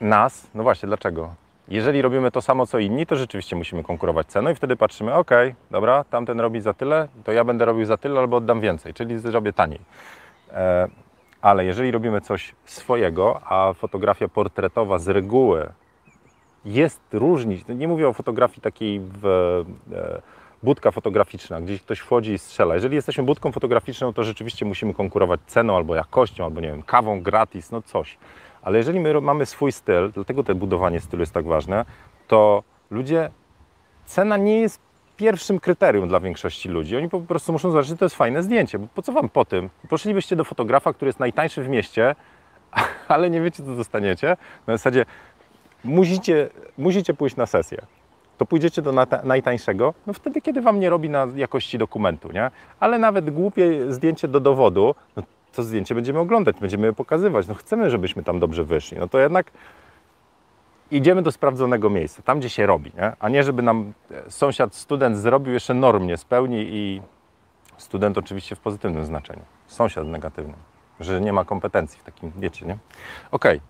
nas, 0.00 0.50
no 0.54 0.62
właśnie, 0.62 0.86
dlaczego? 0.86 1.34
Jeżeli 1.68 2.02
robimy 2.02 2.30
to 2.30 2.42
samo 2.42 2.66
co 2.66 2.78
inni, 2.78 3.06
to 3.06 3.16
rzeczywiście 3.16 3.56
musimy 3.56 3.84
konkurować 3.84 4.26
ceną 4.26 4.50
i 4.50 4.54
wtedy 4.54 4.76
patrzymy, 4.76 5.14
ok, 5.14 5.30
dobra, 5.70 6.04
tamten 6.04 6.40
robi 6.40 6.60
za 6.60 6.74
tyle, 6.74 7.08
to 7.24 7.32
ja 7.32 7.44
będę 7.44 7.64
robił 7.64 7.84
za 7.84 7.96
tyle 7.96 8.20
albo 8.20 8.36
oddam 8.36 8.60
więcej, 8.60 8.94
czyli 8.94 9.18
zrobię 9.18 9.52
taniej. 9.52 9.80
E, 10.52 10.88
ale 11.42 11.64
jeżeli 11.64 11.90
robimy 11.90 12.20
coś 12.20 12.54
swojego, 12.64 13.40
a 13.44 13.72
fotografia 13.72 14.28
portretowa 14.28 14.98
z 14.98 15.08
reguły 15.08 15.68
jest 16.64 17.00
różnić, 17.12 17.64
nie 17.68 17.88
mówię 17.88 18.08
o 18.08 18.12
fotografii 18.12 18.60
takiej 18.60 19.00
w 19.00 19.26
e, 19.92 20.22
budka 20.62 20.90
fotograficzna, 20.90 21.60
gdzieś 21.60 21.82
ktoś 21.82 21.98
wchodzi 21.98 22.32
i 22.32 22.38
strzela. 22.38 22.74
Jeżeli 22.74 22.94
jesteśmy 22.94 23.24
budką 23.24 23.52
fotograficzną, 23.52 24.12
to 24.12 24.24
rzeczywiście 24.24 24.64
musimy 24.64 24.94
konkurować 24.94 25.40
ceną 25.46 25.76
albo 25.76 25.94
jakością, 25.94 26.44
albo 26.44 26.60
nie 26.60 26.68
wiem, 26.68 26.82
kawą 26.82 27.20
gratis, 27.20 27.70
no 27.70 27.82
coś. 27.82 28.18
Ale 28.62 28.78
jeżeli 28.78 29.00
my 29.00 29.20
mamy 29.20 29.46
swój 29.46 29.72
styl, 29.72 30.10
dlatego 30.14 30.44
to 30.44 30.54
budowanie 30.54 31.00
stylu 31.00 31.20
jest 31.20 31.32
tak 31.32 31.46
ważne, 31.46 31.84
to 32.28 32.62
ludzie, 32.90 33.30
cena 34.04 34.36
nie 34.36 34.60
jest 34.60 34.80
pierwszym 35.16 35.60
kryterium 35.60 36.08
dla 36.08 36.20
większości 36.20 36.68
ludzi. 36.68 36.96
Oni 36.96 37.08
po 37.08 37.20
prostu 37.20 37.52
muszą 37.52 37.70
zobaczyć, 37.70 37.88
że 37.88 37.96
to 37.96 38.04
jest 38.04 38.16
fajne 38.16 38.42
zdjęcie. 38.42 38.78
Bo 38.78 38.86
po 38.94 39.02
co 39.02 39.12
wam 39.12 39.28
po 39.28 39.44
tym? 39.44 39.70
Poszlibyście 39.88 40.36
do 40.36 40.44
fotografa, 40.44 40.92
który 40.92 41.08
jest 41.08 41.20
najtańszy 41.20 41.62
w 41.62 41.68
mieście, 41.68 42.14
ale 43.08 43.30
nie 43.30 43.40
wiecie, 43.40 43.62
co 43.62 43.76
dostaniecie. 43.76 44.36
Na 44.66 44.74
zasadzie 44.74 45.06
musicie, 45.84 46.50
musicie 46.78 47.14
pójść 47.14 47.36
na 47.36 47.46
sesję 47.46 47.86
to 48.42 48.46
pójdziecie 48.46 48.82
do 48.82 48.92
najtańszego, 49.24 49.94
no 50.06 50.12
wtedy, 50.12 50.40
kiedy 50.40 50.60
Wam 50.60 50.80
nie 50.80 50.90
robi 50.90 51.10
na 51.10 51.26
jakości 51.34 51.78
dokumentu, 51.78 52.32
nie? 52.32 52.50
Ale 52.80 52.98
nawet 52.98 53.30
głupie 53.30 53.92
zdjęcie 53.92 54.28
do 54.28 54.40
dowodu, 54.40 54.94
no 55.16 55.22
to 55.52 55.62
zdjęcie 55.62 55.94
będziemy 55.94 56.18
oglądać, 56.18 56.56
będziemy 56.60 56.86
je 56.86 56.92
pokazywać, 56.92 57.48
no 57.48 57.54
chcemy, 57.54 57.90
żebyśmy 57.90 58.22
tam 58.22 58.40
dobrze 58.40 58.64
wyszli, 58.64 58.98
no 58.98 59.08
to 59.08 59.18
jednak 59.18 59.50
idziemy 60.90 61.22
do 61.22 61.32
sprawdzonego 61.32 61.90
miejsca, 61.90 62.22
tam 62.22 62.38
gdzie 62.38 62.50
się 62.50 62.66
robi, 62.66 62.92
nie? 62.96 63.12
A 63.20 63.28
nie, 63.28 63.42
żeby 63.42 63.62
nam 63.62 63.92
sąsiad, 64.28 64.74
student 64.74 65.16
zrobił, 65.16 65.52
jeszcze 65.52 65.74
norm 65.74 66.06
nie 66.06 66.16
spełni 66.16 66.66
i 66.70 67.02
Student 67.76 68.18
oczywiście 68.18 68.56
w 68.56 68.60
pozytywnym 68.60 69.04
znaczeniu. 69.04 69.42
Sąsiad 69.66 70.06
w 70.06 70.08
negatywnym. 70.08 70.56
Że 71.00 71.20
nie 71.20 71.32
ma 71.32 71.44
kompetencji 71.44 72.00
w 72.00 72.02
takim, 72.02 72.32
wiecie, 72.36 72.66
nie? 72.66 72.78
Okej. 73.30 73.60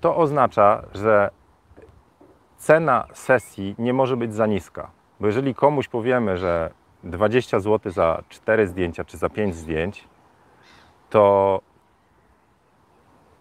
To 0.00 0.16
oznacza, 0.16 0.82
że 0.94 1.30
cena 2.60 3.06
sesji 3.12 3.74
nie 3.78 3.92
może 3.92 4.16
być 4.16 4.34
za 4.34 4.46
niska. 4.46 4.90
Bo 5.20 5.26
jeżeli 5.26 5.54
komuś 5.54 5.88
powiemy, 5.88 6.38
że 6.38 6.70
20 7.04 7.60
zł 7.60 7.92
za 7.92 8.22
4 8.28 8.66
zdjęcia 8.66 9.04
czy 9.04 9.16
za 9.16 9.28
5 9.28 9.54
zdjęć, 9.54 10.08
to 11.10 11.60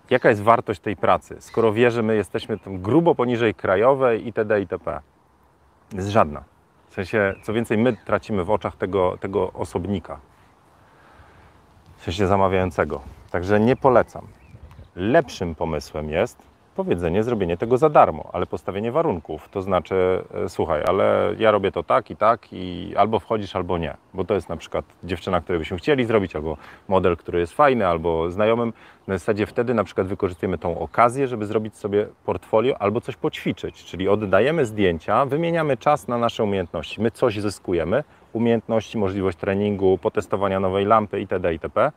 jaka 0.10 0.30
jest 0.30 0.42
wartość 0.42 0.80
tej 0.80 0.96
pracy, 0.96 1.36
skoro 1.40 1.74
wie, 1.74 1.92
że 1.92 2.04
my 2.04 2.16
jesteśmy 2.16 2.60
grubo 2.66 3.16
poniżej 3.16 3.56
krajowej 3.56 4.26
itd. 4.26 4.60
itp. 4.60 5.00
Jest 5.94 6.08
żadna. 6.08 6.44
W 6.90 6.94
sensie, 6.94 7.34
co 7.44 7.54
więcej, 7.54 7.78
my 7.78 7.98
tracimy 8.06 8.44
w 8.44 8.52
oczach 8.52 8.76
tego, 8.76 9.18
tego 9.18 9.54
osobnika, 9.54 10.20
w 11.98 12.04
sensie 12.04 12.28
zamawiającego. 12.28 13.02
Także 13.32 13.60
nie 13.60 13.76
polecam. 13.76 14.28
Lepszym 14.96 15.56
pomysłem 15.56 16.10
jest 16.10 16.49
powiedzenie, 16.80 17.24
zrobienie 17.24 17.58
tego 17.58 17.78
za 17.78 17.90
darmo, 17.90 18.30
ale 18.34 18.46
postawienie 18.46 18.92
warunków. 18.92 19.50
To 19.50 19.62
znaczy, 19.62 20.24
e, 20.46 20.50
słuchaj, 20.50 20.84
ale 20.86 21.34
ja 21.38 21.52
robię 21.52 21.72
to 21.72 21.84
tak 21.84 22.12
i 22.12 22.16
tak 22.16 22.48
i 22.52 22.94
albo 22.98 23.20
wchodzisz, 23.20 23.56
albo 23.56 23.78
nie. 23.78 23.98
Bo 24.14 24.24
to 24.24 24.34
jest 24.34 24.50
na 24.50 24.58
przykład 24.58 24.86
dziewczyna, 25.04 25.42
której 25.42 25.60
byśmy 25.60 25.78
chcieli 25.78 26.06
zrobić, 26.06 26.36
albo 26.36 26.58
model, 26.88 27.18
który 27.18 27.40
jest 27.40 27.54
fajny, 27.54 27.88
albo 27.88 28.32
znajomym. 28.32 28.74
Na 29.08 29.18
zasadzie 29.18 29.46
wtedy 29.46 29.74
na 29.74 29.84
przykład 29.84 30.08
wykorzystujemy 30.08 30.58
tą 30.58 30.80
okazję, 30.80 31.28
żeby 31.28 31.46
zrobić 31.46 31.78
sobie 31.78 32.08
portfolio 32.26 32.82
albo 32.82 33.02
coś 33.02 33.16
poćwiczyć. 33.16 33.84
Czyli 33.86 34.10
oddajemy 34.10 34.66
zdjęcia, 34.66 35.26
wymieniamy 35.26 35.78
czas 35.78 36.08
na 36.08 36.18
nasze 36.18 36.44
umiejętności. 36.44 37.02
My 37.02 37.12
coś 37.12 37.40
zyskujemy, 37.40 38.04
umiejętności, 38.34 38.98
możliwość 38.98 39.38
treningu, 39.38 39.98
potestowania 39.98 40.60
nowej 40.60 40.86
lampy 40.86 41.20
itd. 41.20 41.54
itp. 41.54 41.92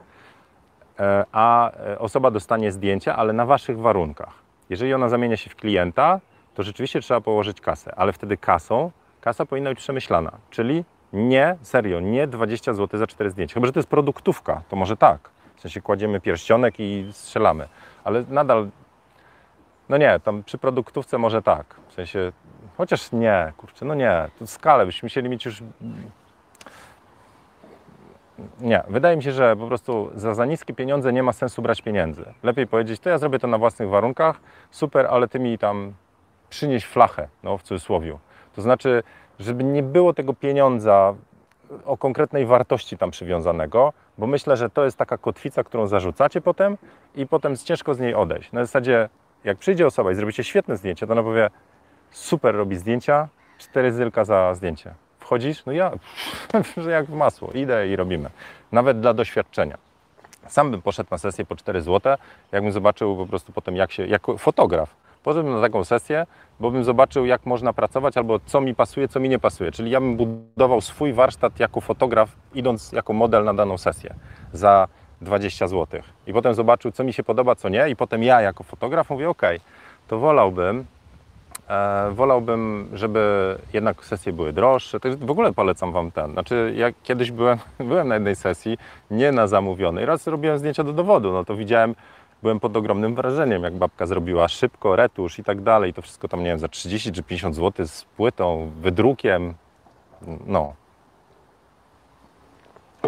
E, 1.01 1.25
A 1.33 1.73
e, 1.73 1.99
osoba 1.99 2.31
dostanie 2.31 2.73
zdjęcia, 2.73 3.17
ale 3.17 3.33
na 3.33 3.47
waszych 3.47 3.79
warunkach. 3.79 4.42
Jeżeli 4.73 4.95
ona 4.95 5.09
zamienia 5.09 5.37
się 5.37 5.51
w 5.51 5.57
klienta, 5.57 6.21
to 6.55 6.63
rzeczywiście 6.63 7.01
trzeba 7.01 7.21
położyć 7.21 7.61
kasę, 7.61 7.95
ale 7.97 8.13
wtedy 8.13 8.37
kasą, 8.37 8.91
kasa 9.21 9.47
powinna 9.47 9.71
być 9.71 9.79
przemyślana, 9.79 10.33
czyli 10.51 10.85
nie, 11.13 11.57
serio, 11.63 12.01
nie 12.01 12.27
20 12.27 12.75
zł 12.75 12.99
za 12.99 13.07
4 13.07 13.31
zdjęcia. 13.31 13.55
Chyba, 13.55 13.67
że 13.67 13.73
to 13.73 13.79
jest 13.79 13.89
produktówka, 13.89 14.63
to 14.69 14.77
może 14.77 14.97
tak. 14.97 15.31
W 15.57 15.61
sensie 15.61 15.81
kładziemy 15.81 16.21
pierścionek 16.21 16.75
i 16.79 17.09
strzelamy, 17.13 17.69
ale 18.05 18.25
nadal, 18.29 18.69
no 19.89 19.97
nie, 19.97 20.21
tam 20.21 20.43
przy 20.43 20.59
produktówce 20.59 21.19
może 21.19 21.43
tak. 21.43 21.77
W 21.89 21.93
sensie, 21.93 22.33
chociaż 22.77 23.13
nie, 23.13 23.53
kurczę, 23.57 23.85
no 23.85 23.95
nie, 23.95 24.29
to 24.39 24.47
skalę 24.47 24.87
byśmy 24.87 25.07
musieli 25.07 25.29
mieć 25.29 25.45
już 25.45 25.63
nie, 28.61 28.83
wydaje 28.89 29.17
mi 29.17 29.23
się, 29.23 29.33
że 29.33 29.57
po 29.57 29.67
prostu 29.67 30.11
za, 30.15 30.35
za 30.35 30.47
niskie 30.47 30.75
pieniądze 30.75 31.13
nie 31.13 31.23
ma 31.23 31.33
sensu 31.33 31.63
brać 31.63 31.83
pieniędzy. 31.83 32.25
Lepiej 32.43 32.67
powiedzieć, 32.67 33.01
to 33.01 33.11
ja 33.11 33.19
zrobię 33.19 33.39
to 33.39 33.47
na 33.47 33.59
własnych 33.59 33.89
warunkach, 33.89 34.41
super, 34.71 35.07
ale 35.07 35.29
ty 35.29 35.41
mi 35.41 35.59
tam 35.59 35.93
przynieś 36.51 36.85
flachę, 36.85 37.29
no 37.43 37.59
w 37.59 37.63
cudzysłowie. 37.63 38.19
To 38.55 38.63
znaczy, 38.63 39.03
żeby 39.39 39.65
nie 39.65 39.83
było 39.83 40.15
tego 40.15 40.35
pieniądza 40.35 41.15
o 41.85 41.97
konkretnej 41.97 42.47
wartości 42.47 42.99
tam 42.99 43.11
przywiązanego, 43.11 43.93
bo 44.19 44.27
myślę, 44.27 44.57
że 44.57 44.71
to 44.71 44.85
jest 44.85 44.97
taka 44.97 45.19
kotwica, 45.19 45.65
którą 45.65 45.87
zarzucacie 45.87 46.41
potem 46.41 46.79
i 47.15 47.27
potem 47.27 47.57
ciężko 47.57 47.95
z 47.95 48.01
niej 48.01 48.15
odejść. 48.15 48.53
Na 48.53 48.65
zasadzie, 48.65 49.09
jak 49.45 49.59
przyjdzie 49.59 49.87
osoba 49.87 50.13
i 50.13 50.15
zrobicie 50.15 50.45
świetne 50.45 50.77
zdjęcie, 50.77 51.07
to 51.07 51.13
ona 51.13 51.23
powie, 51.23 51.51
super 52.11 52.55
robi 52.55 52.77
zdjęcia, 52.77 53.29
cztery 53.59 53.93
zylka 53.93 54.25
za 54.25 54.55
zdjęcie 54.55 54.95
wchodzisz? 55.23 55.65
No 55.67 55.73
ja, 55.73 55.93
że 56.85 56.91
jak 56.91 57.07
w 57.07 57.15
masło, 57.15 57.51
idę 57.55 57.89
i 57.89 57.97
robimy. 57.97 58.31
Nawet 58.73 59.01
dla 59.01 59.15
doświadczenia. 59.15 59.79
Sam 60.47 60.71
bym 60.71 60.83
poszedł 60.83 61.09
na 61.11 61.19
sesję 61.19 61.45
po 61.45 61.57
4 61.57 61.83
zł, 61.83 62.17
jakbym 62.53 62.73
zobaczył 62.73 63.17
po 63.17 63.27
prostu 63.27 63.53
potem, 63.53 63.77
jak 63.77 63.93
się, 63.93 64.07
jako 64.07 64.39
fotograf, 64.39 64.95
poszedłbym 65.23 65.55
na 65.55 65.61
taką 65.61 65.85
sesję, 65.85 66.27
bo 66.61 66.71
bym 66.71 66.85
zobaczył, 66.85 67.27
jak 67.27 67.47
można 67.47 67.73
pracować, 67.73 68.17
albo 68.17 68.41
co 68.47 68.61
mi 68.61 68.75
pasuje, 68.75 69.09
co 69.09 69.21
mi 69.21 69.29
nie 69.29 69.39
pasuje. 69.39 69.73
Czyli 69.73 69.91
ja 69.91 70.01
bym 70.01 70.17
budował 70.17 70.81
swój 70.81 71.13
warsztat 71.13 71.61
jako 71.61 71.81
fotograf, 71.81 72.29
idąc 72.55 72.93
jako 72.93 73.13
model 73.13 73.45
na 73.45 73.55
daną 73.55 73.79
sesję 73.79 74.15
za 74.53 74.89
20 75.21 75.69
zł. 75.69 76.03
I 76.27 76.33
potem 76.33 76.55
zobaczył, 76.55 76.93
co 76.93 77.05
mi 77.05 77.13
się 77.13 77.23
podoba, 77.23 77.55
co 77.55 77.69
nie, 77.69 77.91
i 77.91 77.97
potem 77.97 78.23
ja 78.23 78.41
jako 78.41 78.65
fotograf 78.65 79.11
mówię, 79.11 79.29
ok, 79.31 79.43
to 80.09 80.19
wolałbym, 80.19 80.85
wolałbym, 82.13 82.89
żeby 82.93 83.57
jednak 83.73 84.05
sesje 84.05 84.33
były 84.33 84.53
droższe. 84.53 84.99
W 85.19 85.31
ogóle 85.31 85.53
polecam 85.53 85.93
Wam 85.93 86.11
ten. 86.11 86.33
Znaczy, 86.33 86.73
jak 86.77 86.95
kiedyś 87.03 87.31
byłem, 87.31 87.59
byłem 87.89 88.09
na 88.09 88.15
jednej 88.15 88.37
sesji, 88.37 88.79
nie 89.11 89.33
na 89.33 89.47
zamówionej, 89.47 90.07
raz 90.07 90.27
robiłem 90.27 90.59
zdjęcia 90.59 90.85
do 90.85 90.93
dowodu, 90.93 91.33
no 91.33 91.45
to 91.45 91.57
widziałem, 91.57 91.95
byłem 92.43 92.61
pod 92.61 92.77
ogromnym 92.77 93.15
wrażeniem, 93.15 93.63
jak 93.63 93.75
babka 93.75 94.07
zrobiła 94.07 94.49
szybko, 94.49 94.97
retusz 94.97 95.39
i 95.39 95.45
tak 95.45 95.61
dalej. 95.61 95.95
To 95.95 96.03
wszystko 96.03 96.29
tam, 96.29 96.41
nie 96.41 96.47
wiem, 96.47 96.59
za 96.59 96.69
30 96.69 97.13
czy 97.13 97.23
50 97.23 97.57
zł 97.57 97.87
z 97.87 98.05
płytą, 98.05 98.71
wydrukiem. 98.81 99.55
No. 100.47 100.75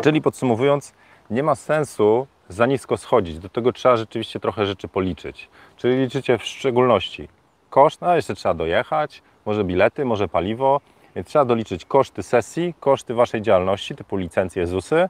Czyli 0.02 0.22
podsumowując, 0.22 0.94
nie 1.30 1.42
ma 1.42 1.54
sensu 1.54 2.26
za 2.48 2.66
nisko 2.66 2.96
schodzić. 2.96 3.38
Do 3.38 3.48
tego 3.48 3.72
trzeba 3.72 3.96
rzeczywiście 3.96 4.40
trochę 4.40 4.66
rzeczy 4.66 4.88
policzyć. 4.88 5.48
Czyli 5.76 5.96
liczycie 5.96 6.38
w 6.38 6.44
szczególności 6.44 7.28
koszt, 7.74 8.00
no 8.00 8.16
jeszcze 8.16 8.34
trzeba 8.34 8.54
dojechać, 8.54 9.22
może 9.46 9.64
bilety, 9.64 10.04
może 10.04 10.28
paliwo, 10.28 10.80
więc 11.14 11.28
trzeba 11.28 11.44
doliczyć 11.44 11.84
koszty 11.84 12.22
sesji, 12.22 12.74
koszty 12.80 13.14
Waszej 13.14 13.42
działalności, 13.42 13.94
typu 13.94 14.16
licencje 14.16 14.66
ZUSy, 14.66 15.08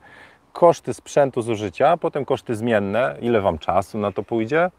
koszty 0.53 0.95
sprzętu 0.95 1.43
zużycia, 1.43 1.97
potem 1.97 2.25
koszty 2.25 2.55
zmienne, 2.55 3.17
ile 3.21 3.41
Wam 3.41 3.59
czasu 3.59 3.99
na 3.99 4.13
to 4.13 4.23
pójdzie, 4.23 4.71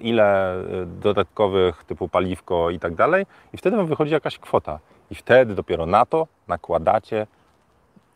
ile 0.00 0.56
y, 0.82 0.86
dodatkowych 0.86 1.84
typu 1.84 2.08
paliwko 2.08 2.70
i 2.70 2.78
tak 2.78 2.94
dalej. 2.94 3.26
I 3.52 3.56
wtedy 3.56 3.76
Wam 3.76 3.86
wychodzi 3.86 4.12
jakaś 4.12 4.38
kwota. 4.38 4.78
I 5.10 5.14
wtedy 5.14 5.54
dopiero 5.54 5.86
na 5.86 6.06
to 6.06 6.26
nakładacie 6.48 7.26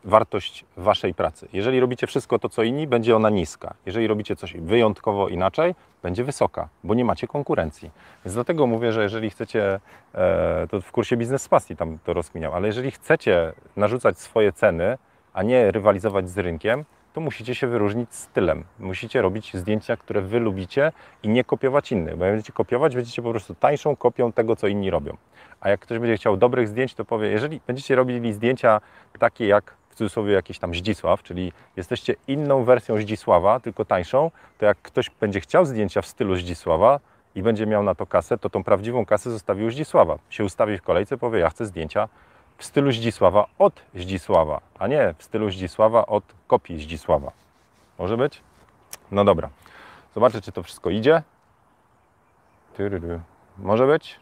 wartość 0.05 0.65
Waszej 0.77 1.15
pracy. 1.15 1.49
Jeżeli 1.53 1.81
robicie 1.81 2.07
wszystko 2.07 2.39
to, 2.39 2.49
co 2.49 2.63
inni, 2.63 2.87
będzie 2.87 3.17
ona 3.17 3.31
niska. 3.31 3.75
Jeżeli 3.87 4.07
robicie 4.07 4.37
coś 4.37 4.53
wyjątkowo 4.57 5.29
inaczej, 5.29 5.75
będzie 6.03 6.25
wysoka, 6.25 6.69
bo 6.85 6.95
nie 6.95 7.05
macie 7.05 7.27
konkurencji. 7.27 7.91
Więc 8.25 8.35
dlatego 8.35 8.67
mówię, 8.67 8.93
że 8.93 9.03
jeżeli 9.03 9.31
chcecie, 9.31 9.81
e, 10.15 10.67
to 10.71 10.81
w 10.81 10.93
kursie 10.93 11.17
Biznes 11.17 11.43
z 11.43 11.77
tam 11.77 11.99
to 12.05 12.13
rozkminiał, 12.13 12.55
ale 12.55 12.67
jeżeli 12.67 12.91
chcecie 12.91 13.53
narzucać 13.77 14.19
swoje 14.19 14.53
ceny, 14.53 14.99
a 15.33 15.43
nie 15.43 15.71
rywalizować 15.71 16.31
z 16.31 16.39
rynkiem, 16.39 16.85
to 17.13 17.21
musicie 17.21 17.55
się 17.55 17.67
wyróżnić 17.67 18.15
stylem. 18.15 18.65
Musicie 18.79 19.23
robić 19.23 19.57
zdjęcia, 19.57 19.97
które 19.97 20.21
Wy 20.21 20.41
lubicie 20.41 20.93
i 21.23 21.29
nie 21.29 21.45
kopiować 21.45 21.93
innych, 21.93 22.17
bo 22.17 22.25
jak 22.25 22.35
będziecie 22.35 22.53
kopiować, 22.53 22.95
będziecie 22.95 23.23
po 23.23 23.31
prostu 23.31 23.55
tańszą 23.55 23.97
kopią 23.97 24.33
tego, 24.33 24.57
co 24.57 24.67
inni 24.67 24.91
robią. 24.91 25.17
A 25.61 25.69
jak 25.69 25.81
ktoś 25.81 25.99
będzie 25.99 26.17
chciał 26.17 26.37
dobrych 26.37 26.69
zdjęć, 26.69 26.95
to 26.95 27.05
powie, 27.05 27.29
jeżeli 27.29 27.61
będziecie 27.67 27.95
robili 27.95 28.33
zdjęcia 28.33 28.81
takie 29.19 29.47
jak 29.47 29.78
cudzysłowie 29.99 30.33
jakiś 30.33 30.59
tam 30.59 30.75
Zdzisław, 30.75 31.23
czyli 31.23 31.53
jesteście 31.77 32.15
inną 32.29 32.65
wersją 32.65 33.01
Zdzisława, 33.01 33.61
tylko 33.61 33.85
tańszą, 33.85 34.31
to 34.59 34.67
jak 34.67 34.83
ktoś 34.83 35.11
będzie 35.11 35.41
chciał 35.41 35.65
zdjęcia 35.65 36.03
w 36.03 36.07
stylu 36.07 36.37
Zdzisława 36.37 37.01
i 37.35 37.43
będzie 37.43 37.67
miał 37.67 37.83
na 37.83 37.95
to 37.95 38.07
kasę, 38.07 38.39
to 38.39 38.51
tą 38.51 38.65
prawdziwą 38.65 39.07
kasę 39.07 39.31
zostawi 39.31 39.65
u 39.65 39.71
Zdzisława. 39.71 40.19
Się 40.31 40.45
ustawi 40.45 40.79
w 40.79 40.83
kolejce, 40.83 41.19
powie, 41.19 41.39
ja 41.39 41.51
chcę 41.51 41.67
zdjęcia 41.67 42.09
w 42.59 42.65
stylu 42.65 42.93
Zdzisława 42.93 43.47
od 43.59 43.83
Zdzisława, 43.95 44.61
a 44.79 44.87
nie 44.87 45.15
w 45.19 45.23
stylu 45.23 45.51
Zdzisława 45.51 46.07
od 46.07 46.25
kopii 46.47 46.83
Zdzisława. 46.83 47.33
Może 47.99 48.17
być? 48.17 48.43
No 49.11 49.25
dobra. 49.25 49.51
Zobaczę, 50.15 50.41
czy 50.41 50.53
to 50.53 50.63
wszystko 50.63 50.91
idzie. 50.91 51.23
Może 53.59 53.87
być? 53.87 54.21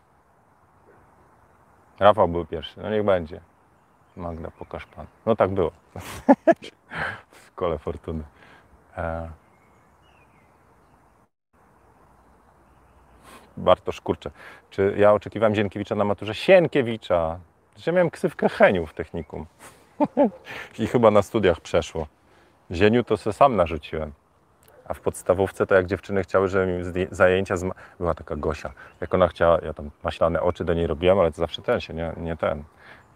Rafał 2.00 2.28
był 2.28 2.45
pierwszy. 2.45 2.80
No 2.80 2.90
niech 2.90 3.04
będzie. 3.04 3.40
Magda, 4.16 4.50
pokaż 4.58 4.87
pan. 4.87 5.06
No 5.26 5.37
tak 5.37 5.50
było. 5.50 5.70
w 7.30 7.54
kole 7.54 7.78
fortuny. 7.78 8.25
E... 8.96 9.30
Bartosz, 13.56 14.02
czy 14.70 14.94
ja 14.99 15.12
oczekiwałem 15.12 15.54
Zienkiewicza 15.54 15.94
na 15.94 16.04
maturze? 16.04 16.35
Sienkiewicza! 16.35 17.38
Że 17.76 17.92
miałem 17.92 18.11
ksywkę 18.11 18.49
Heniu 18.49 18.87
w 18.87 18.94
technikum. 18.94 19.46
I 20.78 20.87
chyba 20.87 21.11
na 21.11 21.23
studiach 21.23 21.61
przeszło. 21.61 22.06
Zieniu 22.70 23.04
to 23.04 23.16
se 23.16 23.32
sam 23.32 23.56
narzuciłem. 23.56 24.12
A 24.88 24.94
w 24.94 25.00
podstawówce 25.00 25.66
to 25.66 25.75
jak 25.75 25.87
dziewczyny 25.87 26.23
chciały, 26.23 26.49
żeby 26.49 26.66
mi 26.66 27.06
zajęcia 27.11 27.56
z... 27.56 27.64
Była 27.99 28.14
taka 28.14 28.37
Gosia. 28.37 28.73
Jak 29.00 29.14
ona 29.14 29.28
chciała, 29.28 29.58
ja 29.62 29.75
tam 29.75 29.90
maślane 30.02 30.42
oczy 30.42 30.64
do 30.64 30.75
niej 30.75 30.87
robiłem, 30.87 31.18
ale 31.18 31.32
to 31.32 31.37
zawsze 31.37 31.62
ten 31.62 31.80
się, 31.80 31.94
nie, 31.94 32.12
nie 32.16 32.37
ten 32.37 32.64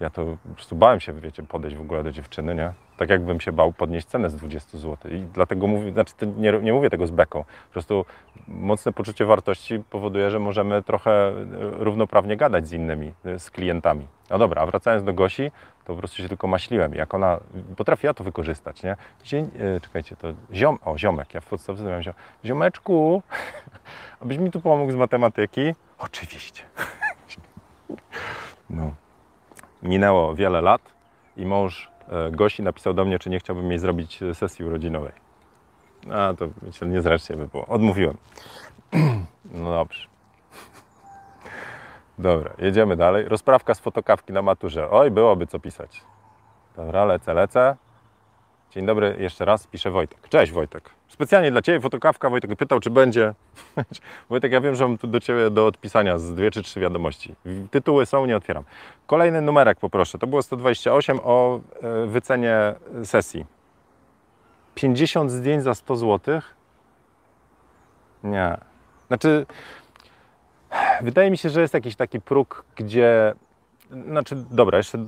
ja 0.01 0.11
to 0.11 0.25
po 0.49 0.55
prostu 0.55 0.77
bałem 0.77 1.01
się, 1.01 1.13
wiecie, 1.13 1.43
podejść 1.43 1.77
w 1.77 1.81
ogóle 1.81 2.03
do 2.03 2.13
dziewczyny, 2.13 2.55
nie? 2.55 2.73
Tak 2.97 3.11
jakbym 3.11 3.41
się 3.41 3.53
bał 3.53 3.73
podnieść 3.73 4.07
cenę 4.07 4.31
z 4.31 4.37
20 4.37 4.79
zł. 4.79 5.13
I 5.13 5.21
dlatego 5.21 5.67
mówię, 5.67 5.93
znaczy 5.93 6.13
nie, 6.37 6.53
nie 6.53 6.73
mówię 6.73 6.91
tego 6.91 7.07
z 7.07 7.11
beką. 7.11 7.45
Po 7.45 7.73
prostu 7.73 8.05
mocne 8.49 8.93
poczucie 8.93 9.25
wartości 9.25 9.83
powoduje, 9.91 10.31
że 10.31 10.39
możemy 10.39 10.83
trochę 10.83 11.11
e, 11.11 11.35
równoprawnie 11.79 12.37
gadać 12.37 12.69
z 12.69 12.73
innymi, 12.73 13.13
e, 13.25 13.39
z 13.39 13.51
klientami. 13.51 14.07
No 14.31 14.39
dobra, 14.39 14.63
a 14.63 14.67
wracając 14.67 15.05
do 15.05 15.13
Gosi, 15.13 15.51
to 15.85 15.95
po 15.95 15.97
prostu 15.97 16.23
się 16.23 16.29
tylko 16.29 16.47
maśliłem. 16.47 16.95
Jak 16.95 17.15
ona 17.15 17.41
potrafiła 17.77 18.15
to 18.15 18.25
wykorzystać, 18.25 18.83
nie? 18.83 18.97
Dzień, 19.25 19.51
e, 19.77 19.81
czekajcie, 19.81 20.17
to 20.17 20.29
ziom, 20.53 20.79
o 20.85 20.99
ziomek, 20.99 21.35
ja 21.35 21.41
w 21.41 21.47
podstawce 21.47 21.85
miałem 21.85 22.03
ziom, 22.03 22.15
ziomeczku, 22.45 23.23
abyś 24.23 24.39
mi 24.39 24.51
tu 24.51 24.61
pomógł 24.61 24.93
z 24.93 24.97
matematyki? 24.97 25.75
Oczywiście. 25.99 26.63
No. 28.71 28.95
Minęło 29.83 30.35
wiele 30.35 30.61
lat 30.61 30.81
i 31.37 31.47
mąż 31.47 31.91
e, 32.09 32.31
Gosi 32.31 32.63
napisał 32.63 32.95
do 32.95 33.05
mnie, 33.05 33.19
czy 33.19 33.31
nie 33.31 33.39
chciałbym 33.39 33.71
jej 33.71 33.79
zrobić 33.79 34.23
e, 34.23 34.35
sesji 34.35 34.65
urodzinowej. 34.65 35.13
A 36.13 36.35
to 36.39 36.49
myślę, 36.63 36.89
niezręcznie 36.89 37.37
by 37.37 37.49
było. 37.49 37.67
Odmówiłem. 37.67 38.17
No 39.55 39.71
dobrze. 39.71 40.09
Dobra, 42.19 42.51
jedziemy 42.59 42.97
dalej. 42.97 43.29
Rozprawka 43.29 43.75
z 43.75 43.81
fotokawki 43.81 44.33
na 44.33 44.43
maturze. 44.43 44.91
Oj, 44.91 45.11
byłoby 45.11 45.47
co 45.47 45.61
pisać. 45.61 46.03
Dobra, 46.77 47.05
lecę, 47.05 47.35
lecę. 47.35 47.77
Dzień 48.71 48.87
dobry, 48.87 49.17
jeszcze 49.19 49.45
raz 49.45 49.67
pisze 49.67 49.91
Wojtek. 49.91 50.29
Cześć 50.29 50.53
Wojtek. 50.53 50.91
Specjalnie 51.09 51.51
dla 51.51 51.63
Ciebie 51.63 51.81
fotokawka. 51.81 52.31
Wojtek 52.31 52.57
pytał, 52.57 52.81
czy 52.81 52.91
będzie. 52.91 53.35
Wojtek, 54.31 54.53
ja 54.53 54.61
wiem, 54.61 54.75
że 54.75 54.89
mam 54.89 54.99
tu 54.99 55.07
do 55.07 55.21
Ciebie 55.21 55.51
do 55.51 55.67
odpisania 55.67 56.19
z 56.19 56.35
dwie 56.35 56.51
czy 56.51 56.63
trzy 56.63 56.81
wiadomości. 56.81 57.35
Tytuły 57.71 58.07
są, 58.07 58.27
nie 58.27 58.37
otwieram. 58.37 58.65
Kolejny 59.07 59.41
numerek 59.41 59.79
poproszę. 59.79 60.19
To 60.19 60.27
było 60.27 60.43
128 60.43 61.21
o 61.23 61.61
e, 61.83 62.07
wycenie 62.07 62.75
sesji. 63.05 63.47
50 64.75 65.31
zdjęć 65.31 65.63
za 65.63 65.75
100 65.75 65.97
zł? 65.97 66.41
Nie. 68.25 68.57
Znaczy, 69.09 69.47
wydaje 71.03 71.31
mi 71.31 71.39
się, 71.39 71.51
że 71.51 71.61
jest 71.61 71.75
jakiś 71.75 71.97
taki 71.97 72.21
próg, 72.21 72.65
gdzie 72.77 73.35
znaczy, 73.91 74.37
dobra, 74.51 74.79
jeszcze 74.79 74.99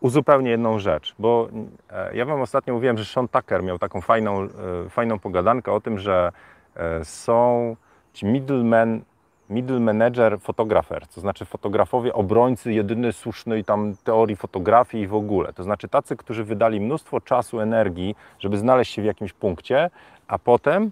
uzupełnię 0.00 0.50
jedną 0.50 0.78
rzecz, 0.78 1.14
bo 1.18 1.48
e, 1.90 2.16
ja 2.16 2.24
Wam 2.24 2.40
ostatnio 2.40 2.74
mówiłem, 2.74 2.98
że 2.98 3.04
Sean 3.04 3.28
Tucker 3.28 3.62
miał 3.62 3.78
taką 3.78 4.00
fajną, 4.00 4.42
e, 4.42 4.48
fajną 4.90 5.18
pogadankę 5.18 5.72
o 5.72 5.80
tym, 5.80 5.98
że 5.98 6.32
e, 6.76 7.04
są 7.04 7.76
ci 8.12 8.26
middlemen, 8.26 9.02
middle 9.50 9.80
manager 9.80 10.40
fotografer, 10.40 11.06
to 11.06 11.20
znaczy 11.20 11.44
fotografowie, 11.44 12.14
obrońcy 12.14 12.72
jedyny 12.72 13.12
słusznej 13.12 13.64
tam 13.64 13.94
teorii 14.04 14.36
fotografii 14.36 15.04
i 15.04 15.06
w 15.06 15.14
ogóle. 15.14 15.52
To 15.52 15.62
znaczy 15.62 15.88
tacy, 15.88 16.16
którzy 16.16 16.44
wydali 16.44 16.80
mnóstwo 16.80 17.20
czasu, 17.20 17.60
energii, 17.60 18.16
żeby 18.38 18.58
znaleźć 18.58 18.94
się 18.94 19.02
w 19.02 19.04
jakimś 19.04 19.32
punkcie, 19.32 19.90
a 20.28 20.38
potem 20.38 20.90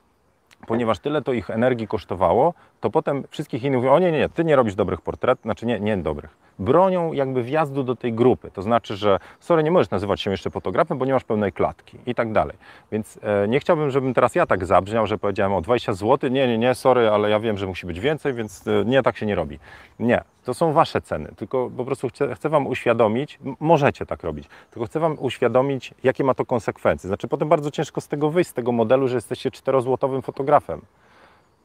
ponieważ 0.67 0.99
tyle 0.99 1.23
to 1.23 1.33
ich 1.33 1.51
energii 1.51 1.89
kosztowało, 1.89 2.55
to 2.81 2.91
potem 2.91 3.25
wszystkich 3.31 3.65
innych 3.65 3.79
mówią, 3.79 3.93
o 3.93 3.99
nie, 3.99 4.13
nie, 4.13 4.19
nie, 4.19 4.29
ty 4.29 4.45
nie 4.45 4.57
robisz 4.57 4.75
dobrych 4.75 5.01
portretów, 5.01 5.43
znaczy 5.43 5.67
nie, 5.67 5.81
nie 5.81 5.97
dobrych. 5.97 6.49
Bronią 6.59 7.13
jakby 7.13 7.43
wjazdu 7.43 7.83
do 7.83 7.97
tej 7.97 8.13
grupy, 8.13 8.51
to 8.51 8.63
znaczy, 8.63 8.97
że 8.97 9.19
sorry, 9.41 9.63
nie 9.63 9.71
możesz 9.71 9.91
nazywać 9.91 10.21
się 10.21 10.31
jeszcze 10.31 10.51
fotografem, 10.51 10.99
bo 10.99 11.05
nie 11.05 11.13
masz 11.13 11.25
pełnej 11.25 11.53
klatki 11.53 11.99
i 12.07 12.15
tak 12.15 12.33
dalej. 12.33 12.57
Więc 12.93 13.19
e, 13.23 13.49
nie 13.49 13.61
chciałbym, 13.61 13.91
żebym 13.91 14.15
teraz 14.15 14.35
ja 14.35 14.47
tak 14.47 14.65
zabrzmiał, 14.65 15.07
że 15.07 15.19
powiedziałem 15.19 15.53
o 15.53 15.61
20 15.61 15.93
zł, 15.93 16.31
nie, 16.31 16.49
nie, 16.49 16.59
nie, 16.59 16.75
sorry, 16.75 17.09
ale 17.09 17.31
ja 17.31 17.41
wiem, 17.41 17.59
że 17.59 17.67
musi 17.67 17.87
być 17.87 18.01
więcej, 18.01 18.35
więc 18.35 18.67
e, 18.67 18.85
nie, 18.85 19.03
tak 19.03 19.17
się 19.17 19.27
nie 19.27 19.35
robi. 19.35 19.59
Nie, 19.99 20.21
to 20.45 20.55
są 20.55 20.73
wasze 20.73 21.01
ceny, 21.01 21.33
tylko 21.37 21.71
po 21.77 21.85
prostu 21.85 22.09
chcę, 22.09 22.35
chcę 22.35 22.49
wam 22.49 22.67
uświadomić, 22.67 23.39
możecie 23.61 24.07
tak 24.07 24.23
robić, 24.23 24.49
tylko 24.71 24.87
chcę 24.87 25.01
wam 25.01 25.17
uświadomić, 25.21 25.95
jakie 26.03 26.25
ma 26.25 26.35
to 26.35 26.45
konsekwencje. 26.45 27.09
Znaczy 27.09 27.29
potem 27.29 27.49
bardzo 27.49 27.71
ciężko 27.71 28.01
z 28.01 28.09
tego 28.09 28.31
wyjść, 28.31 28.51
z 28.51 28.55
tego 28.55 28.73
modelu, 28.73 29.09
że 29.09 29.15
jesteście 29.15 29.51
czterozłotowym 29.51 30.23
fotografem 30.23 30.81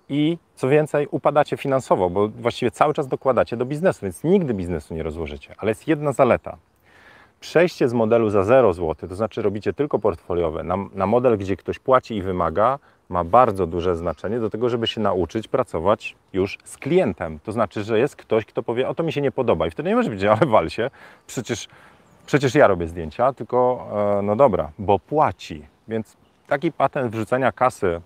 i 0.10 0.38
co 0.56 0.70
więcej, 0.70 1.08
upadacie 1.12 1.58
finansowo, 1.58 2.10
bo 2.10 2.28
właściwie 2.28 2.72
cały 2.72 2.94
czas 2.94 3.08
dokładacie 3.08 3.58
do 3.58 3.66
biznesu, 3.66 4.00
więc 4.04 4.24
nigdy 4.24 4.54
biznesu 4.54 4.94
nie 4.94 5.04
rozłożycie. 5.04 5.56
Ale 5.58 5.72
jest 5.72 5.88
jedna 5.88 6.12
zaleta. 6.12 6.58
Przejście 7.40 7.90
z 7.90 7.94
modelu 7.94 8.30
za 8.30 8.44
0 8.44 8.74
zł, 8.74 9.10
to 9.10 9.16
znaczy 9.16 9.42
robicie 9.42 9.74
tylko 9.74 10.00
portfoliowe, 10.00 10.64
na, 10.64 10.76
na 10.94 11.08
model, 11.08 11.38
gdzie 11.38 11.58
ktoś 11.58 11.80
płaci 11.80 12.16
i 12.16 12.22
wymaga, 12.22 12.80
ma 13.10 13.24
bardzo 13.24 13.68
duże 13.68 13.96
znaczenie 13.96 14.40
do 14.40 14.50
tego, 14.50 14.70
żeby 14.70 14.88
się 14.88 15.02
nauczyć 15.02 15.48
pracować 15.48 16.16
już 16.34 16.58
z 16.64 16.78
klientem. 16.78 17.40
To 17.44 17.52
znaczy, 17.52 17.84
że 17.84 18.00
jest 18.00 18.16
ktoś, 18.16 18.46
kto 18.46 18.64
powie, 18.64 18.90
o 18.90 18.94
to 18.96 19.04
mi 19.04 19.12
się 19.12 19.22
nie 19.22 19.32
podoba 19.32 19.68
i 19.68 19.72
wtedy 19.72 19.90
nie 19.90 19.96
może 19.96 20.10
być, 20.10 20.24
ale 20.24 20.46
wal 20.46 20.70
się, 20.70 20.90
przecież, 21.28 21.68
przecież 22.26 22.56
ja 22.56 22.68
robię 22.68 22.88
zdjęcia, 22.88 23.34
tylko 23.34 23.88
e, 24.20 24.22
no 24.22 24.36
dobra, 24.36 24.72
bo 24.80 25.00
płaci. 25.00 25.66
Więc 25.88 26.18
taki 26.48 26.72
patent 26.72 27.12
wrzucenia 27.12 27.52
kasy 27.52 28.02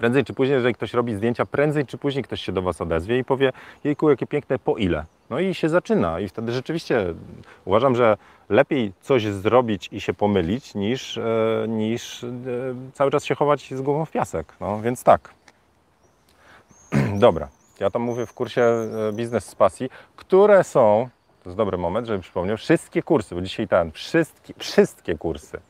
Prędzej 0.00 0.24
czy 0.24 0.34
później, 0.34 0.54
jeżeli 0.54 0.74
ktoś 0.74 0.94
robi 0.94 1.14
zdjęcia, 1.14 1.46
prędzej 1.46 1.86
czy 1.86 1.98
później 1.98 2.24
ktoś 2.24 2.40
się 2.40 2.52
do 2.52 2.62
Was 2.62 2.80
odezwie 2.80 3.18
i 3.18 3.24
powie, 3.24 3.52
jejku, 3.84 4.10
jakie 4.10 4.26
piękne, 4.26 4.58
po 4.58 4.76
ile? 4.76 5.04
No 5.30 5.38
i 5.40 5.54
się 5.54 5.68
zaczyna 5.68 6.20
i 6.20 6.28
wtedy 6.28 6.52
rzeczywiście 6.52 7.14
uważam, 7.64 7.96
że 7.96 8.16
lepiej 8.48 8.92
coś 9.00 9.24
zrobić 9.24 9.88
i 9.92 10.00
się 10.00 10.14
pomylić, 10.14 10.74
niż, 10.74 11.18
e, 11.18 11.64
niż 11.68 12.24
e, 12.24 12.28
cały 12.92 13.10
czas 13.10 13.24
się 13.24 13.34
chować 13.34 13.74
z 13.74 13.80
głową 13.80 14.04
w 14.04 14.10
piasek. 14.10 14.54
No 14.60 14.80
więc 14.80 15.04
tak. 15.04 15.34
Dobra, 17.26 17.48
ja 17.80 17.90
tam 17.90 18.02
mówię 18.02 18.26
w 18.26 18.32
kursie 18.32 18.62
e, 18.62 19.12
Biznes 19.12 19.44
z 19.44 19.54
Pasji, 19.54 19.90
które 20.16 20.64
są, 20.64 21.08
to 21.42 21.50
jest 21.50 21.56
dobry 21.56 21.78
moment, 21.78 22.06
żeby 22.06 22.22
przypomniał, 22.22 22.56
wszystkie 22.56 23.02
kursy, 23.02 23.34
bo 23.34 23.40
dzisiaj 23.40 23.68
ten, 23.68 23.92
wszystkie, 23.92 24.54
wszystkie 24.58 25.18
kursy, 25.18 25.60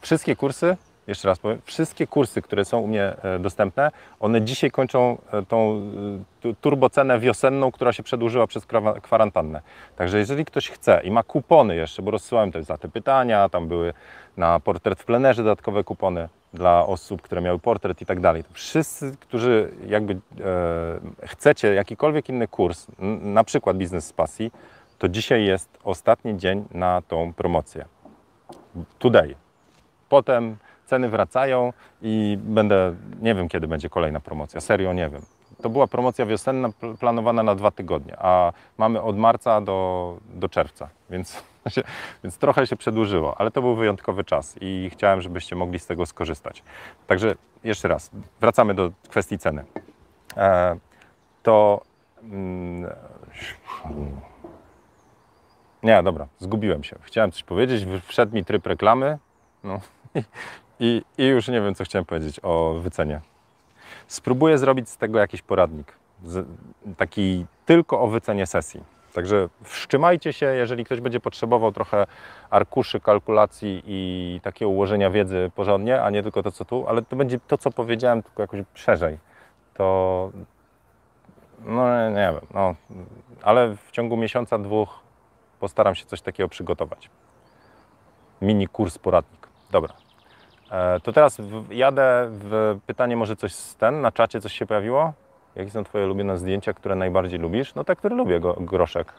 wszystkie 0.00 0.36
kursy 0.36 0.76
jeszcze 1.08 1.28
raz 1.28 1.38
powiem, 1.38 1.60
wszystkie 1.64 2.06
kursy, 2.06 2.42
które 2.42 2.64
są 2.64 2.78
u 2.78 2.86
mnie 2.86 3.16
e, 3.22 3.38
dostępne, 3.38 3.90
one 4.20 4.42
dzisiaj 4.42 4.70
kończą 4.70 5.18
e, 5.32 5.42
tą 5.42 5.82
e, 6.44 6.54
turbocenę 6.60 7.18
wiosenną, 7.18 7.72
która 7.72 7.92
się 7.92 8.02
przedłużyła 8.02 8.46
przez 8.46 8.66
kwarantannę. 9.02 9.62
Także 9.96 10.18
jeżeli 10.18 10.44
ktoś 10.44 10.70
chce 10.70 11.00
i 11.04 11.10
ma 11.10 11.22
kupony 11.22 11.76
jeszcze, 11.76 12.02
bo 12.02 12.10
rozsyłałem 12.10 12.52
też 12.52 12.64
za 12.64 12.78
te 12.78 12.88
pytania, 12.88 13.48
tam 13.48 13.68
były 13.68 13.94
na 14.36 14.60
portret 14.60 15.00
w 15.00 15.04
plenerze 15.04 15.42
dodatkowe 15.42 15.84
kupony 15.84 16.28
dla 16.54 16.86
osób, 16.86 17.22
które 17.22 17.40
miały 17.40 17.58
portret 17.58 18.02
i 18.02 18.06
tak 18.06 18.20
dalej. 18.20 18.44
Wszyscy, 18.52 19.16
którzy 19.20 19.70
jakby 19.86 20.12
e, 20.12 20.18
chcecie 21.26 21.74
jakikolwiek 21.74 22.28
inny 22.28 22.48
kurs, 22.48 22.86
na 23.22 23.44
przykład 23.44 23.76
biznes 23.76 24.06
z 24.06 24.12
pasji, 24.12 24.52
to 24.98 25.08
dzisiaj 25.08 25.44
jest 25.44 25.78
ostatni 25.84 26.36
dzień 26.36 26.64
na 26.70 27.02
tą 27.08 27.32
promocję. 27.32 27.84
Today. 28.98 29.34
Potem 30.08 30.56
ceny 30.88 31.08
wracają 31.08 31.72
i 32.02 32.38
będę, 32.40 32.94
nie 33.20 33.34
wiem 33.34 33.48
kiedy 33.48 33.68
będzie 33.68 33.88
kolejna 33.88 34.20
promocja, 34.20 34.60
serio 34.60 34.92
nie 34.92 35.10
wiem. 35.10 35.22
To 35.62 35.70
była 35.70 35.86
promocja 35.86 36.26
wiosenna 36.26 36.68
planowana 37.00 37.42
na 37.42 37.54
dwa 37.54 37.70
tygodnie, 37.70 38.16
a 38.18 38.52
mamy 38.78 39.02
od 39.02 39.16
marca 39.16 39.60
do, 39.60 40.16
do 40.34 40.48
czerwca, 40.48 40.88
więc, 41.10 41.42
więc 42.24 42.38
trochę 42.38 42.66
się 42.66 42.76
przedłużyło, 42.76 43.40
ale 43.40 43.50
to 43.50 43.60
był 43.60 43.76
wyjątkowy 43.76 44.24
czas 44.24 44.56
i 44.60 44.90
chciałem, 44.92 45.20
żebyście 45.20 45.56
mogli 45.56 45.78
z 45.78 45.86
tego 45.86 46.06
skorzystać. 46.06 46.62
Także 47.06 47.34
jeszcze 47.64 47.88
raz, 47.88 48.10
wracamy 48.40 48.74
do 48.74 48.90
kwestii 49.08 49.38
ceny. 49.38 49.64
E, 50.36 50.76
to. 51.42 51.80
Mm, 52.22 52.90
nie, 55.82 56.02
dobra, 56.02 56.26
zgubiłem 56.38 56.84
się. 56.84 56.96
Chciałem 57.02 57.32
coś 57.32 57.42
powiedzieć, 57.42 57.86
wszedł 58.02 58.34
mi 58.34 58.44
tryb 58.44 58.66
reklamy. 58.66 59.18
No, 59.64 59.80
I, 60.80 61.02
I 61.18 61.24
już 61.26 61.48
nie 61.48 61.60
wiem, 61.60 61.74
co 61.74 61.84
chciałem 61.84 62.04
powiedzieć 62.04 62.40
o 62.42 62.74
wycenie. 62.80 63.20
Spróbuję 64.08 64.58
zrobić 64.58 64.88
z 64.88 64.96
tego 64.96 65.18
jakiś 65.18 65.42
poradnik, 65.42 65.92
z, 66.24 66.46
taki 66.96 67.46
tylko 67.66 68.00
o 68.00 68.06
wycenie 68.06 68.46
sesji. 68.46 68.84
Także 69.12 69.48
wszczymajcie 69.62 70.32
się, 70.32 70.46
jeżeli 70.46 70.84
ktoś 70.84 71.00
będzie 71.00 71.20
potrzebował 71.20 71.72
trochę 71.72 72.06
arkuszy, 72.50 73.00
kalkulacji 73.00 73.82
i 73.86 74.40
takiego 74.42 74.68
ułożenia 74.68 75.10
wiedzy 75.10 75.50
porządnie, 75.54 76.02
a 76.02 76.10
nie 76.10 76.22
tylko 76.22 76.42
to, 76.42 76.52
co 76.52 76.64
tu, 76.64 76.88
ale 76.88 77.02
to 77.02 77.16
będzie 77.16 77.40
to, 77.40 77.58
co 77.58 77.70
powiedziałem, 77.70 78.22
tylko 78.22 78.42
jakoś 78.42 78.60
szerzej. 78.74 79.18
To 79.74 80.30
no 81.64 82.10
nie 82.10 82.14
wiem, 82.14 82.46
no, 82.54 82.74
ale 83.42 83.76
w 83.76 83.90
ciągu 83.90 84.16
miesiąca, 84.16 84.58
dwóch 84.58 85.00
postaram 85.60 85.94
się 85.94 86.04
coś 86.04 86.20
takiego 86.20 86.48
przygotować. 86.48 87.10
Mini 88.42 88.68
kurs 88.68 88.98
poradnik. 88.98 89.48
Dobra, 89.70 89.94
to 91.02 91.12
teraz 91.12 91.38
jadę 91.70 92.28
w 92.30 92.78
pytanie, 92.86 93.16
może 93.16 93.36
coś 93.36 93.54
z 93.54 93.76
ten, 93.76 94.00
na 94.00 94.12
czacie 94.12 94.40
coś 94.40 94.52
się 94.52 94.66
pojawiło? 94.66 95.12
Jakie 95.56 95.70
są 95.70 95.84
Twoje 95.84 96.04
ulubione 96.04 96.38
zdjęcia, 96.38 96.72
które 96.72 96.94
najbardziej 96.94 97.38
lubisz? 97.38 97.74
No 97.74 97.84
te, 97.84 97.96
które 97.96 98.16
lubię, 98.16 98.40
go, 98.40 98.54
groszek. 98.60 99.12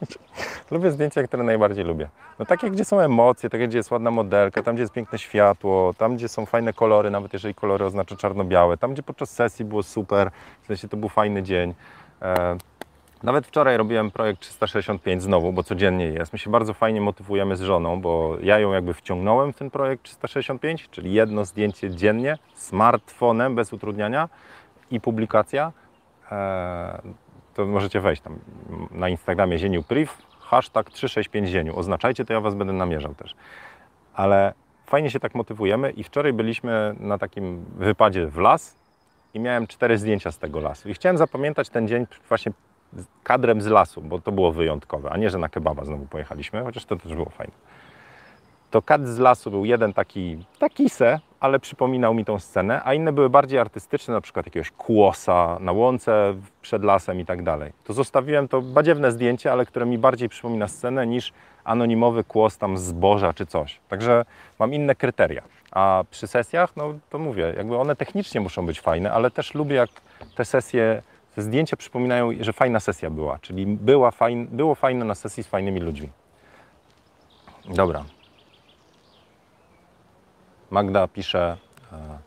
lubię 0.70 0.90
zdjęcia, 0.90 1.22
które 1.22 1.42
najbardziej 1.42 1.84
lubię. 1.84 2.08
No 2.38 2.44
takie, 2.44 2.70
gdzie 2.70 2.84
są 2.84 3.00
emocje, 3.00 3.50
takie, 3.50 3.68
gdzie 3.68 3.78
jest 3.78 3.90
ładna 3.90 4.10
modelka, 4.10 4.62
tam, 4.62 4.74
gdzie 4.74 4.82
jest 4.82 4.92
piękne 4.92 5.18
światło, 5.18 5.94
tam, 5.98 6.16
gdzie 6.16 6.28
są 6.28 6.46
fajne 6.46 6.72
kolory, 6.72 7.10
nawet 7.10 7.32
jeżeli 7.32 7.54
kolory 7.54 7.84
oznacza 7.84 8.16
czarno-białe, 8.16 8.76
tam, 8.76 8.92
gdzie 8.92 9.02
podczas 9.02 9.30
sesji 9.30 9.64
było 9.64 9.82
super, 9.82 10.30
w 10.62 10.66
sensie 10.66 10.88
to 10.88 10.96
był 10.96 11.08
fajny 11.08 11.42
dzień. 11.42 11.74
Nawet 13.24 13.46
wczoraj 13.46 13.76
robiłem 13.76 14.10
projekt 14.10 14.40
365 14.40 15.22
znowu, 15.22 15.52
bo 15.52 15.62
codziennie 15.62 16.06
jest. 16.06 16.32
My 16.32 16.38
się 16.38 16.50
bardzo 16.50 16.74
fajnie 16.74 17.00
motywujemy 17.00 17.56
z 17.56 17.60
żoną, 17.60 18.00
bo 18.00 18.36
ja 18.40 18.58
ją 18.58 18.72
jakby 18.72 18.94
wciągnąłem 18.94 19.52
w 19.52 19.56
ten 19.56 19.70
projekt 19.70 20.02
365, 20.02 20.88
czyli 20.90 21.12
jedno 21.12 21.44
zdjęcie 21.44 21.90
dziennie, 21.90 22.38
smartfonem 22.54 23.54
bez 23.54 23.72
utrudniania 23.72 24.28
i 24.90 25.00
publikacja. 25.00 25.72
Eee, 26.30 27.00
to 27.54 27.66
możecie 27.66 28.00
wejść 28.00 28.22
tam 28.22 28.38
na 28.90 29.08
Instagramie 29.08 29.58
Zieniu 29.58 29.82
Priv, 29.82 30.12
hashtag 30.40 30.90
365 30.90 31.48
Zieniu. 31.48 31.78
Oznaczajcie, 31.78 32.24
to 32.24 32.32
ja 32.32 32.40
Was 32.40 32.54
będę 32.54 32.72
namierzał 32.72 33.14
też. 33.14 33.34
Ale 34.14 34.52
fajnie 34.86 35.10
się 35.10 35.20
tak 35.20 35.34
motywujemy 35.34 35.90
i 35.90 36.04
wczoraj 36.04 36.32
byliśmy 36.32 36.94
na 37.00 37.18
takim 37.18 37.64
wypadzie 37.76 38.26
w 38.26 38.38
las 38.38 38.76
i 39.34 39.40
miałem 39.40 39.66
cztery 39.66 39.98
zdjęcia 39.98 40.32
z 40.32 40.38
tego 40.38 40.60
lasu. 40.60 40.88
I 40.88 40.94
chciałem 40.94 41.18
zapamiętać 41.18 41.68
ten 41.68 41.88
dzień 41.88 42.06
właśnie 42.28 42.52
kadrem 43.22 43.62
z 43.62 43.66
lasu, 43.66 44.02
bo 44.02 44.20
to 44.20 44.32
było 44.32 44.52
wyjątkowe, 44.52 45.10
a 45.10 45.16
nie, 45.16 45.30
że 45.30 45.38
na 45.38 45.48
kebaba 45.48 45.84
znowu 45.84 46.06
pojechaliśmy, 46.06 46.62
chociaż 46.62 46.84
to 46.84 46.96
też 46.96 47.14
było 47.14 47.30
fajne. 47.30 47.54
To 48.70 48.82
kadr 48.82 49.06
z 49.06 49.18
lasu 49.18 49.50
był 49.50 49.64
jeden 49.64 49.92
taki, 49.92 50.44
taki 50.58 50.88
se, 50.88 51.20
ale 51.40 51.58
przypominał 51.60 52.14
mi 52.14 52.24
tą 52.24 52.38
scenę, 52.38 52.80
a 52.84 52.94
inne 52.94 53.12
były 53.12 53.30
bardziej 53.30 53.58
artystyczne, 53.58 54.14
na 54.14 54.20
przykład 54.20 54.46
jakiegoś 54.46 54.70
kłosa 54.70 55.56
na 55.60 55.72
łące 55.72 56.34
przed 56.62 56.84
lasem 56.84 57.20
i 57.20 57.24
tak 57.24 57.42
dalej. 57.42 57.72
To 57.84 57.92
zostawiłem 57.92 58.48
to 58.48 58.62
badziewne 58.62 59.12
zdjęcie, 59.12 59.52
ale 59.52 59.66
które 59.66 59.86
mi 59.86 59.98
bardziej 59.98 60.28
przypomina 60.28 60.68
scenę 60.68 61.06
niż 61.06 61.32
anonimowy 61.64 62.24
kłos 62.24 62.58
tam 62.58 62.78
zboża 62.78 63.32
czy 63.32 63.46
coś. 63.46 63.80
Także 63.88 64.24
mam 64.58 64.74
inne 64.74 64.94
kryteria. 64.94 65.42
A 65.70 66.04
przy 66.10 66.26
sesjach, 66.26 66.76
no 66.76 66.94
to 67.10 67.18
mówię, 67.18 67.54
jakby 67.56 67.76
one 67.76 67.96
technicznie 67.96 68.40
muszą 68.40 68.66
być 68.66 68.80
fajne, 68.80 69.12
ale 69.12 69.30
też 69.30 69.54
lubię 69.54 69.76
jak 69.76 69.90
te 70.36 70.44
sesje 70.44 71.02
zdjęcia 71.36 71.76
przypominają, 71.76 72.30
że 72.40 72.52
fajna 72.52 72.80
sesja 72.80 73.10
była, 73.10 73.38
czyli 73.38 73.66
była 73.66 74.10
fajn, 74.10 74.46
było 74.46 74.74
fajne 74.74 75.04
na 75.04 75.14
sesji 75.14 75.42
z 75.42 75.46
fajnymi 75.46 75.80
ludźmi. 75.80 76.08
Dobra. 77.68 78.04
Magda 80.70 81.08
pisze, 81.08 81.56
e, 81.92 82.18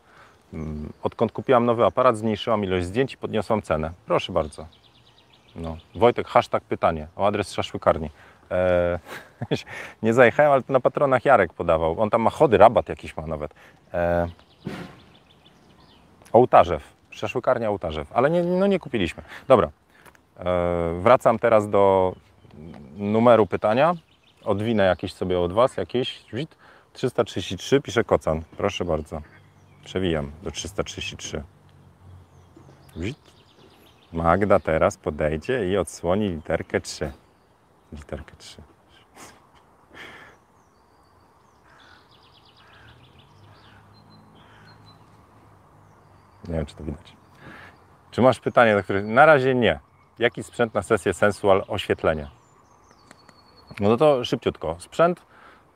mm, 0.52 0.92
odkąd 1.02 1.32
kupiłam 1.32 1.66
nowy 1.66 1.84
aparat, 1.84 2.16
zmniejszyłam 2.16 2.64
ilość 2.64 2.86
zdjęć 2.86 3.12
i 3.12 3.16
podniosłam 3.16 3.62
cenę. 3.62 3.92
Proszę 4.06 4.32
bardzo. 4.32 4.66
No. 5.56 5.76
Wojtek, 5.94 6.28
hashtag 6.28 6.64
pytanie 6.64 7.06
o 7.16 7.26
adres 7.26 7.52
szaszłykarni. 7.52 8.10
E, 8.50 8.98
nie 10.02 10.14
zajechałem, 10.14 10.52
ale 10.52 10.62
to 10.62 10.72
na 10.72 10.80
patronach 10.80 11.24
Jarek 11.24 11.52
podawał. 11.52 12.00
On 12.00 12.10
tam 12.10 12.22
ma 12.22 12.30
chody, 12.30 12.58
rabat 12.58 12.88
jakiś 12.88 13.16
ma 13.16 13.26
nawet. 13.26 13.54
E, 13.94 14.28
ołtarzew. 16.32 16.97
Szaszłykarnia 17.18 17.70
Ołtarzew, 17.70 18.12
ale 18.12 18.30
nie, 18.30 18.42
no 18.42 18.66
nie 18.66 18.78
kupiliśmy. 18.78 19.22
Dobra, 19.48 19.70
e, 20.38 20.44
wracam 21.00 21.38
teraz 21.38 21.70
do 21.70 22.14
numeru 22.96 23.46
pytania. 23.46 23.94
Odwinę 24.44 24.84
jakieś 24.84 25.12
sobie 25.12 25.40
od 25.40 25.52
Was, 25.52 25.76
jakieś. 25.76 26.24
333 26.92 27.80
pisze 27.80 28.04
Kocan. 28.04 28.42
Proszę 28.56 28.84
bardzo. 28.84 29.22
Przewijam 29.84 30.30
do 30.42 30.50
333. 30.50 31.42
Magda 34.12 34.60
teraz 34.60 34.96
podejdzie 34.96 35.68
i 35.68 35.76
odsłoni 35.76 36.28
literkę 36.28 36.80
3. 36.80 37.12
Literkę 37.92 38.32
3. 38.38 38.62
Nie 46.48 46.54
wiem, 46.54 46.66
czy 46.66 46.76
to 46.76 46.84
widać. 46.84 47.16
Czy 48.10 48.22
masz 48.22 48.40
pytanie, 48.40 48.74
na 48.74 48.82
które... 48.82 49.02
Na 49.02 49.26
razie 49.26 49.54
nie. 49.54 49.80
Jaki 50.18 50.42
sprzęt 50.42 50.74
na 50.74 50.82
sesję 50.82 51.14
sensual 51.14 51.64
oświetlenie? 51.68 52.28
No 53.80 53.96
to 53.96 54.24
szybciutko. 54.24 54.76
Sprzęt, 54.78 55.22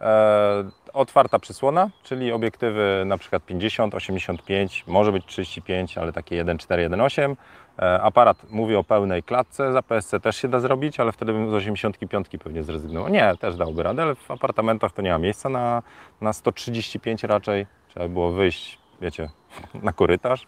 e, 0.01 0.65
otwarta 0.93 1.39
przysłona, 1.39 1.91
czyli 2.03 2.33
obiektywy 2.33 3.03
na 3.07 3.19
przykład 3.19 3.45
50, 3.47 3.95
85, 3.95 4.85
może 4.87 5.13
być 5.13 5.25
35, 5.27 5.99
ale 5.99 6.13
takie 6.13 6.45
1.4, 6.45 6.91
1.8. 6.91 7.37
E, 7.79 8.03
aparat, 8.03 8.51
mówię 8.51 8.79
o 8.79 8.85
pełnej 8.85 9.23
klatce, 9.23 9.73
za 9.73 9.83
PSC 9.83 10.21
też 10.23 10.37
się 10.37 10.49
da 10.49 10.61
zrobić, 10.61 11.01
ale 11.01 11.13
wtedy 11.13 11.33
bym 11.33 11.51
z 11.51 11.55
85 11.55 12.27
pewnie 12.45 12.63
zrezygnował. 12.63 13.11
Nie, 13.11 13.37
też 13.41 13.57
dałby 13.57 13.83
radę, 13.83 14.03
ale 14.03 14.15
w 14.15 14.31
apartamentach 14.31 14.93
to 14.93 15.03
nie 15.03 15.11
ma 15.11 15.19
miejsca 15.19 15.49
na, 15.49 15.83
na 16.21 16.33
135 16.33 17.25
raczej. 17.25 17.67
Trzeba 17.89 18.09
było 18.09 18.33
wyjść 18.33 18.82
wiecie, 19.03 19.29
na 19.83 19.93
korytarz. 19.93 20.47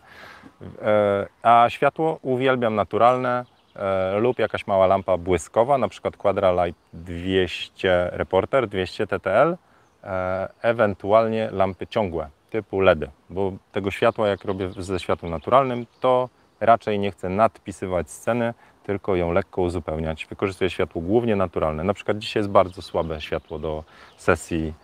E, 0.82 1.26
a 1.42 1.66
światło 1.70 2.18
uwielbiam 2.22 2.74
naturalne 2.74 3.44
e, 3.76 4.18
lub 4.18 4.38
jakaś 4.38 4.66
mała 4.66 4.86
lampa 4.86 5.16
błyskowa, 5.16 5.78
na 5.78 5.88
przykład 5.88 6.16
Quadra 6.16 6.64
Light 6.64 6.82
200 6.92 8.10
Reporter, 8.12 8.68
200 8.68 9.06
TTL, 9.06 9.56
e, 10.04 10.48
ewentualnie 10.62 11.48
lampy 11.52 11.86
ciągłe 11.86 12.28
typu 12.50 12.80
LEDy, 12.80 13.10
bo 13.30 13.52
tego 13.72 13.90
światła 13.90 14.28
jak 14.28 14.44
robię 14.44 14.70
ze 14.78 15.00
światłem 15.00 15.32
naturalnym, 15.32 15.86
to 16.00 16.28
raczej 16.60 16.98
nie 16.98 17.10
chcę 17.10 17.28
nadpisywać 17.28 18.10
sceny, 18.10 18.54
tylko 18.84 19.16
ją 19.16 19.32
lekko 19.32 19.62
uzupełniać. 19.62 20.26
Wykorzystuję 20.26 20.70
światło 20.70 21.02
głównie 21.02 21.36
naturalne. 21.36 21.84
Na 21.84 21.94
przykład 21.94 22.18
dzisiaj 22.18 22.40
jest 22.40 22.50
bardzo 22.50 22.82
słabe 22.82 23.20
światło 23.20 23.58
do 23.58 23.84
sesji 24.16 24.74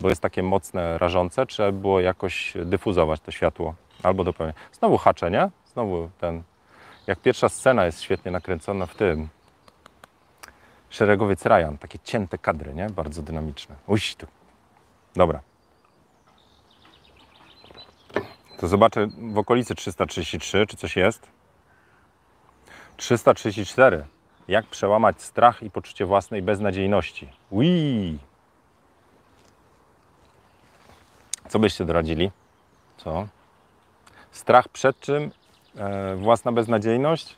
bo 0.00 0.08
jest 0.08 0.22
takie 0.22 0.42
mocne, 0.42 0.98
rażące, 0.98 1.46
trzeba 1.46 1.72
było 1.72 2.00
jakoś 2.00 2.54
dyfuzować 2.64 3.20
to 3.20 3.30
światło 3.30 3.74
albo 4.02 4.24
dopełniać. 4.24 4.56
Znowu 4.72 4.98
haczenie, 4.98 5.50
znowu 5.72 6.10
ten, 6.20 6.42
jak 7.06 7.18
pierwsza 7.18 7.48
scena 7.48 7.86
jest 7.86 8.02
świetnie 8.02 8.30
nakręcona 8.30 8.86
w 8.86 8.94
tym, 8.94 9.28
szeregowiec 10.90 11.46
Ryan, 11.46 11.78
takie 11.78 11.98
cięte 11.98 12.38
kadry, 12.38 12.74
nie? 12.74 12.90
Bardzo 12.90 13.22
dynamiczne. 13.22 13.74
Uś, 13.86 14.14
tu. 14.14 14.26
Dobra. 15.16 15.40
To 18.58 18.68
zobaczę 18.68 19.06
w 19.32 19.38
okolicy 19.38 19.74
333, 19.74 20.66
czy 20.66 20.76
coś 20.76 20.96
jest. 20.96 21.26
334. 22.96 24.04
Jak 24.48 24.66
przełamać 24.66 25.22
strach 25.22 25.62
i 25.62 25.70
poczucie 25.70 26.06
własnej 26.06 26.42
beznadziejności? 26.42 27.28
Ui! 27.50 28.18
Co 31.48 31.58
byście 31.58 31.84
doradzili? 31.84 32.30
Co? 32.96 33.26
Strach 34.30 34.68
przed 34.68 35.00
czym? 35.00 35.30
E, 35.76 36.16
własna 36.16 36.52
beznadziejność? 36.52 37.36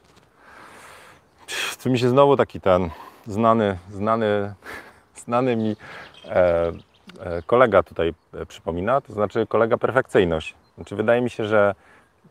Tu 1.83 1.91
mi 1.91 1.99
się 1.99 2.09
znowu 2.09 2.37
taki 2.37 2.61
ten 2.61 2.91
znany, 3.27 3.79
znany, 3.91 4.55
znany 5.25 5.57
mi 5.57 5.77
e, 6.25 6.73
e, 7.21 7.43
kolega 7.47 7.83
tutaj 7.83 8.15
e, 8.35 8.47
przypomina, 8.47 9.01
to 9.01 9.13
znaczy 9.13 9.47
kolega 9.47 9.79
perfekcyjność. 9.79 10.55
Znaczy 10.75 10.97
wydaje 10.97 11.21
mi 11.21 11.31
się, 11.31 11.45
że 11.45 11.75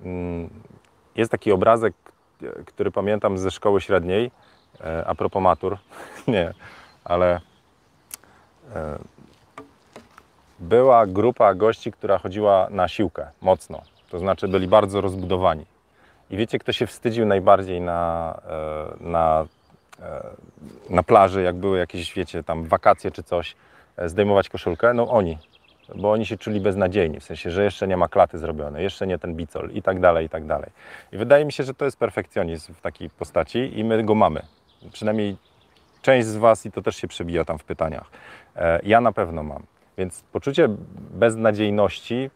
mm, 0.03 0.49
jest 1.15 1.31
taki 1.31 1.51
obrazek, 1.51 1.93
e, 2.43 2.63
który 2.63 2.91
pamiętam 2.91 3.37
ze 3.37 3.51
szkoły 3.51 3.81
średniej, 3.81 4.31
e, 4.81 5.03
a 5.07 5.15
propos 5.15 5.43
matur, 5.43 5.77
nie, 6.27 6.53
ale 7.03 7.41
była 10.59 11.07
grupa 11.07 11.53
gości, 11.53 11.91
która 11.91 12.17
chodziła 12.17 12.67
na 12.69 12.87
siłkę 12.87 13.27
mocno. 13.41 13.81
To 14.09 14.19
znaczy 14.19 14.47
byli 14.47 14.67
bardzo 14.67 15.01
rozbudowani. 15.01 15.65
I 16.29 16.37
wiecie, 16.37 16.59
kto 16.59 16.71
się 16.71 16.87
wstydził 16.87 17.25
najbardziej 17.25 17.81
na, 17.81 18.33
e, 18.49 19.03
na, 19.03 19.45
e, 20.01 20.23
na 20.89 21.03
plaży, 21.03 21.41
jak 21.41 21.55
były 21.55 21.77
jakieś, 21.77 22.13
wiecie, 22.13 22.43
tam 22.43 22.63
wakacje 22.63 23.11
czy 23.11 23.23
coś, 23.23 23.55
e, 23.97 24.09
zdejmować 24.09 24.49
koszulkę? 24.49 24.93
No 24.93 25.09
oni, 25.09 25.37
bo 25.95 26.11
oni 26.11 26.25
się 26.25 26.37
czuli 26.37 26.61
beznadziejni, 26.61 27.19
w 27.19 27.23
sensie, 27.23 27.51
że 27.51 27.63
jeszcze 27.63 27.87
nie 27.87 27.97
ma 27.97 28.07
klaty 28.07 28.37
zrobione, 28.37 28.83
jeszcze 28.83 29.07
nie 29.07 29.19
ten 29.19 29.35
bicol 29.35 29.69
i 29.71 29.81
tak 29.81 29.99
dalej, 29.99 30.25
i 30.25 30.29
tak 30.29 30.45
dalej. 30.45 30.69
I 31.11 31.17
wydaje 31.17 31.45
mi 31.45 31.51
się, 31.51 31.63
że 31.63 31.73
to 31.73 31.85
jest 31.85 31.97
perfekcjonizm 31.97 32.73
w 32.73 32.81
takiej 32.81 33.09
postaci 33.09 33.79
i 33.79 33.83
my 33.83 34.03
go 34.03 34.15
mamy. 34.15 34.41
Przynajmniej 34.91 35.37
część 36.01 36.27
z 36.27 36.37
Was 36.37 36.65
i 36.65 36.71
to 36.71 36.81
też 36.81 36.95
się 36.95 37.07
przebija 37.07 37.45
tam 37.45 37.57
w 37.57 37.63
pytaniach. 37.63 38.11
Ja 38.83 39.01
na 39.01 39.11
pewno 39.11 39.43
mam. 39.43 39.63
Więc 39.97 40.23
poczucie 40.31 40.67
beznadziejności 41.11 42.29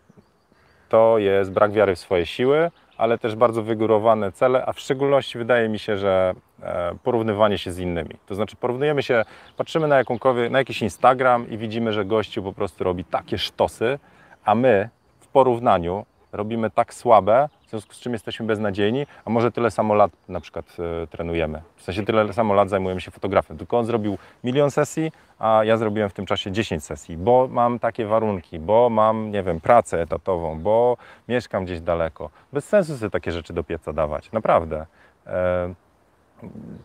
to 0.90 1.18
jest 1.18 1.52
brak 1.52 1.72
wiary 1.72 1.96
w 1.96 2.00
swoje 2.00 2.26
siły, 2.26 2.72
ale 2.98 3.18
też 3.18 3.36
bardzo 3.36 3.64
wygórowane 3.64 4.32
cele, 4.32 4.66
a 4.66 4.74
w 4.74 4.80
szczególności 4.80 5.38
wydaje 5.38 5.70
mi 5.70 5.80
się, 5.80 5.98
że 5.98 6.34
e, 6.64 6.96
porównywanie 7.04 7.58
się 7.58 7.72
z 7.72 7.80
innymi. 7.80 8.16
To 8.26 8.36
znaczy 8.36 8.56
porównujemy 8.56 9.04
się, 9.04 9.26
patrzymy 9.58 9.88
na, 9.88 10.04
na 10.50 10.60
jakiś 10.60 10.82
Instagram 10.82 11.50
i 11.50 11.58
widzimy, 11.58 11.94
że 11.94 12.06
gościu 12.06 12.44
po 12.44 12.54
prostu 12.54 12.84
robi 12.84 13.04
takie 13.04 13.38
sztosy, 13.38 14.00
a 14.46 14.56
my 14.56 14.90
w 15.20 15.28
porównaniu 15.28 16.06
robimy 16.32 16.70
tak 16.70 16.94
słabe, 16.94 17.50
związku 17.72 17.94
z 17.94 18.00
czym 18.00 18.14
jesteśmy 18.14 18.46
beznadziejni, 18.46 19.08
a 19.26 19.30
może 19.30 19.52
tyle 19.52 19.72
samo 19.72 19.94
lat 19.94 20.12
na 20.30 20.40
przykład 20.40 20.78
e, 21.04 21.08
trenujemy. 21.08 21.62
W 21.76 21.84
sensie 21.84 22.06
tyle 22.06 22.34
samo 22.34 22.54
lat 22.54 22.70
zajmujemy 22.70 23.02
się 23.02 23.12
fotografem. 23.12 23.58
Tylko 23.58 23.80
on 23.80 23.86
zrobił 23.86 24.18
milion 24.44 24.72
sesji, 24.72 25.12
a 25.40 25.62
ja 25.64 25.78
zrobiłem 25.78 26.10
w 26.10 26.14
tym 26.14 26.26
czasie 26.26 26.52
10 26.52 26.84
sesji, 26.84 27.18
bo 27.18 27.48
mam 27.52 27.80
takie 27.80 28.06
warunki, 28.06 28.60
bo 28.60 28.90
mam, 28.90 29.32
nie 29.32 29.44
wiem, 29.44 29.62
pracę 29.62 30.02
etatową, 30.02 30.60
bo 30.60 30.98
mieszkam 31.28 31.66
gdzieś 31.66 31.82
daleko. 31.82 32.30
Bez 32.54 32.66
sensu 32.66 32.98
sobie 32.98 33.10
takie 33.10 33.32
rzeczy 33.32 33.54
do 33.54 33.64
pieca 33.64 33.94
dawać, 33.94 34.32
naprawdę. 34.32 34.86
E, 35.28 35.74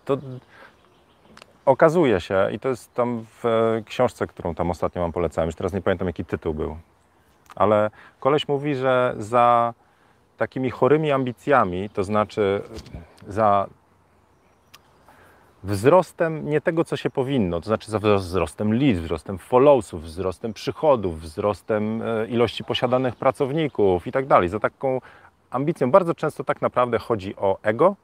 to 0.05 0.18
okazuje 1.64 2.20
się, 2.20 2.49
i 2.53 2.59
to 2.59 2.68
jest 2.68 2.94
tam 2.94 3.27
w 3.42 3.44
książce, 3.87 4.27
którą 4.27 4.55
tam 4.55 4.70
ostatnio 4.70 5.03
Wam 5.03 5.12
polecałem, 5.12 5.49
już 5.49 5.55
teraz 5.55 5.72
nie 5.72 5.83
pamiętam 5.83 6.07
jaki 6.07 6.25
tytuł 6.25 6.55
był, 6.55 6.77
ale 7.57 7.90
koleś 8.20 8.49
mówi, 8.49 8.75
że 8.75 9.14
za 9.18 9.75
takimi 10.37 10.70
chorymi 10.70 11.12
ambicjami, 11.12 11.90
to 11.90 12.05
znaczy 12.05 12.62
za 13.29 13.66
wzrostem 15.64 16.49
nie 16.49 16.61
tego, 16.61 16.85
co 16.85 16.96
się 16.96 17.11
powinno, 17.11 17.61
to 17.61 17.66
znaczy 17.66 17.90
za 17.90 17.99
wzrostem 17.99 18.75
liczb, 18.75 19.03
wzrostem 19.03 19.38
followsów, 19.38 20.03
wzrostem 20.03 20.53
przychodów, 20.53 21.20
wzrostem 21.20 22.03
e, 22.03 22.27
ilości 22.27 22.64
posiadanych 22.64 23.16
pracowników 23.16 24.07
i 24.07 24.12
tak 24.12 24.27
dalej. 24.27 24.49
Za 24.49 24.61
taką 24.61 25.01
ambicją 25.51 25.90
bardzo 25.90 26.14
często 26.14 26.44
tak 26.44 26.62
naprawdę 26.62 26.99
chodzi 26.99 27.37
o 27.37 27.59
ego 27.62 27.96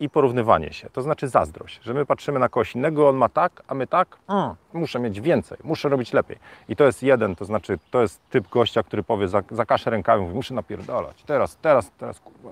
i 0.00 0.10
porównywanie 0.10 0.72
się, 0.72 0.90
to 0.90 1.02
znaczy 1.02 1.28
zazdrość, 1.28 1.80
że 1.82 1.94
my 1.94 2.06
patrzymy 2.06 2.38
na 2.38 2.48
kogoś 2.48 2.74
innego, 2.74 3.08
on 3.08 3.16
ma 3.16 3.28
tak, 3.28 3.62
a 3.68 3.74
my 3.74 3.86
tak, 3.86 4.16
mm, 4.28 4.54
muszę 4.72 5.00
mieć 5.00 5.20
więcej, 5.20 5.58
muszę 5.64 5.88
robić 5.88 6.12
lepiej. 6.12 6.38
I 6.68 6.76
to 6.76 6.84
jest 6.84 7.02
jeden, 7.02 7.36
to 7.36 7.44
znaczy 7.44 7.78
to 7.90 8.02
jest 8.02 8.20
typ 8.30 8.48
gościa, 8.48 8.82
który 8.82 9.02
powie, 9.02 9.28
za, 9.28 9.42
zakasze 9.50 9.90
rękawy, 9.90 10.22
mówi, 10.22 10.34
muszę 10.34 10.54
napierdalać, 10.54 11.22
teraz, 11.22 11.56
teraz, 11.56 11.90
teraz, 11.98 12.20
kurwa, 12.20 12.50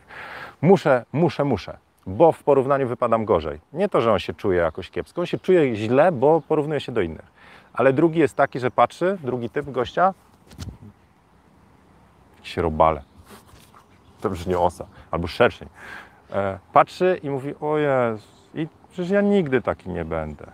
muszę, 0.62 1.04
muszę, 1.12 1.44
muszę 1.44 1.76
bo 2.06 2.32
w 2.32 2.42
porównaniu 2.42 2.88
wypadam 2.88 3.24
gorzej. 3.24 3.60
Nie 3.72 3.88
to, 3.88 4.00
że 4.00 4.12
on 4.12 4.18
się 4.18 4.34
czuje 4.34 4.58
jakoś 4.58 4.90
kiepsko, 4.90 5.20
on 5.20 5.26
się 5.26 5.38
czuje 5.38 5.76
źle, 5.76 6.12
bo 6.12 6.40
porównuje 6.40 6.80
się 6.80 6.92
do 6.92 7.00
innych. 7.00 7.32
Ale 7.72 7.92
drugi 7.92 8.18
jest 8.18 8.36
taki, 8.36 8.60
że 8.60 8.70
patrzy, 8.70 9.18
drugi 9.22 9.50
typ 9.50 9.70
gościa, 9.70 10.14
się 12.42 12.62
robale. 12.62 13.02
To 14.20 14.30
brzmi 14.30 14.54
osa, 14.54 14.86
albo 15.10 15.26
szerszeń. 15.26 15.68
E, 16.32 16.58
patrzy 16.72 17.20
i 17.22 17.30
mówi, 17.30 17.54
o 17.60 17.76
i 18.54 18.68
przecież 18.90 19.10
ja 19.10 19.20
nigdy 19.20 19.62
taki 19.62 19.90
nie 19.90 20.04
będę. 20.04 20.46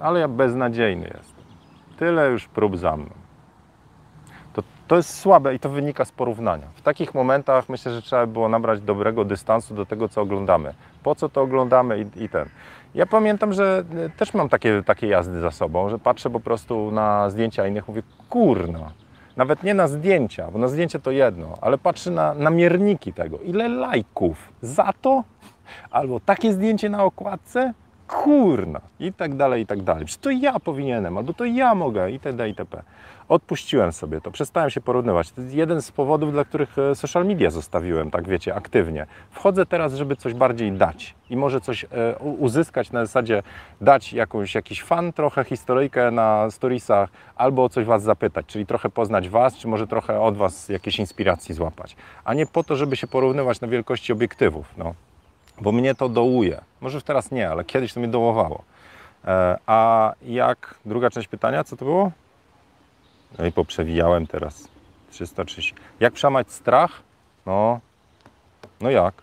Ale 0.00 0.20
ja 0.20 0.28
beznadziejny 0.28 1.04
jestem. 1.04 1.44
Tyle 1.98 2.30
już 2.30 2.48
prób 2.48 2.78
za 2.78 2.96
mną. 2.96 3.10
To 4.88 4.96
jest 4.96 5.18
słabe 5.18 5.54
i 5.54 5.58
to 5.58 5.68
wynika 5.68 6.04
z 6.04 6.12
porównania. 6.12 6.66
W 6.74 6.82
takich 6.82 7.14
momentach 7.14 7.68
myślę, 7.68 7.92
że 7.92 8.02
trzeba 8.02 8.26
było 8.26 8.48
nabrać 8.48 8.80
dobrego 8.80 9.24
dystansu 9.24 9.74
do 9.74 9.86
tego, 9.86 10.08
co 10.08 10.20
oglądamy. 10.20 10.74
Po 11.02 11.14
co 11.14 11.28
to 11.28 11.42
oglądamy 11.42 12.00
i, 12.00 12.24
i 12.24 12.28
ten. 12.28 12.48
Ja 12.94 13.06
pamiętam, 13.06 13.52
że 13.52 13.84
e, 14.06 14.10
też 14.10 14.34
mam 14.34 14.48
takie, 14.48 14.82
takie 14.82 15.06
jazdy 15.06 15.40
za 15.40 15.50
sobą, 15.50 15.88
że 15.88 15.98
patrzę 15.98 16.30
po 16.30 16.40
prostu 16.40 16.90
na 16.90 17.30
zdjęcia 17.30 17.66
innych, 17.66 17.88
mówię, 17.88 18.02
kurno, 18.28 18.90
nawet 19.36 19.62
nie 19.62 19.74
na 19.74 19.88
zdjęcia, 19.88 20.50
bo 20.50 20.58
na 20.58 20.68
zdjęcie 20.68 20.98
to 20.98 21.10
jedno, 21.10 21.54
ale 21.60 21.78
patrzę 21.78 22.10
na, 22.10 22.34
na 22.34 22.50
mierniki 22.50 23.12
tego. 23.12 23.38
Ile 23.38 23.68
lajków 23.68 24.52
za 24.62 24.92
to? 25.00 25.24
Albo 25.90 26.20
takie 26.20 26.52
zdjęcie 26.52 26.88
na 26.88 27.04
okładce? 27.04 27.72
Kurna! 28.08 28.80
I 29.00 29.12
tak 29.12 29.34
dalej, 29.34 29.62
i 29.62 29.66
tak 29.66 29.82
dalej. 29.82 30.04
Przecież 30.04 30.22
to 30.22 30.30
ja 30.30 30.60
powinienem, 30.60 31.18
albo 31.18 31.32
to 31.32 31.44
ja 31.44 31.74
mogę, 31.74 32.10
itd., 32.10 32.48
itp 32.48 32.82
odpuściłem 33.28 33.92
sobie 33.92 34.20
to, 34.20 34.30
przestałem 34.30 34.70
się 34.70 34.80
porównywać. 34.80 35.32
To 35.32 35.40
jest 35.40 35.54
jeden 35.54 35.82
z 35.82 35.92
powodów, 35.92 36.32
dla 36.32 36.44
których 36.44 36.78
e, 36.78 36.94
social 36.94 37.26
media 37.26 37.50
zostawiłem, 37.50 38.10
tak 38.10 38.28
wiecie, 38.28 38.54
aktywnie. 38.54 39.06
Wchodzę 39.30 39.66
teraz, 39.66 39.94
żeby 39.94 40.16
coś 40.16 40.34
bardziej 40.34 40.72
dać 40.72 41.14
i 41.30 41.36
może 41.36 41.60
coś 41.60 41.84
e, 41.84 42.18
uzyskać 42.18 42.92
na 42.92 43.06
zasadzie 43.06 43.42
dać 43.80 44.12
jakąś, 44.12 44.54
jakiś 44.54 44.82
fan, 44.82 45.12
trochę 45.12 45.44
historyjkę 45.44 46.10
na 46.10 46.50
storiesach, 46.50 47.10
albo 47.36 47.64
o 47.64 47.68
coś 47.68 47.84
Was 47.84 48.02
zapytać, 48.02 48.46
czyli 48.46 48.66
trochę 48.66 48.90
poznać 48.90 49.28
Was, 49.28 49.56
czy 49.56 49.68
może 49.68 49.86
trochę 49.86 50.20
od 50.20 50.36
Was 50.36 50.68
jakieś 50.68 50.98
inspiracji 50.98 51.54
złapać. 51.54 51.96
A 52.24 52.34
nie 52.34 52.46
po 52.46 52.64
to, 52.64 52.76
żeby 52.76 52.96
się 52.96 53.06
porównywać 53.06 53.60
na 53.60 53.68
wielkości 53.68 54.12
obiektywów, 54.12 54.74
no. 54.76 54.94
Bo 55.60 55.72
mnie 55.72 55.94
to 55.94 56.08
dołuje. 56.08 56.60
Może 56.80 57.02
teraz 57.02 57.30
nie, 57.30 57.50
ale 57.50 57.64
kiedyś 57.64 57.92
to 57.92 58.00
mnie 58.00 58.08
dołowało. 58.08 58.64
E, 59.24 59.58
a 59.66 60.12
jak, 60.22 60.74
druga 60.86 61.10
część 61.10 61.28
pytania, 61.28 61.64
co 61.64 61.76
to 61.76 61.84
było? 61.84 62.10
No 63.38 63.46
i 63.46 63.52
poprzewijałem 63.52 64.26
teraz 64.26 64.68
330. 65.10 65.74
Jak 66.00 66.12
przemać 66.12 66.52
strach? 66.52 67.02
No, 67.46 67.80
no 68.80 68.90
jak? 68.90 69.14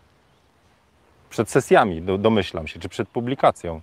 Przed 1.29 1.49
sesjami, 1.49 2.01
do, 2.01 2.17
domyślam 2.17 2.67
się, 2.67 2.79
czy 2.79 2.89
przed 2.89 3.09
publikacją. 3.09 3.81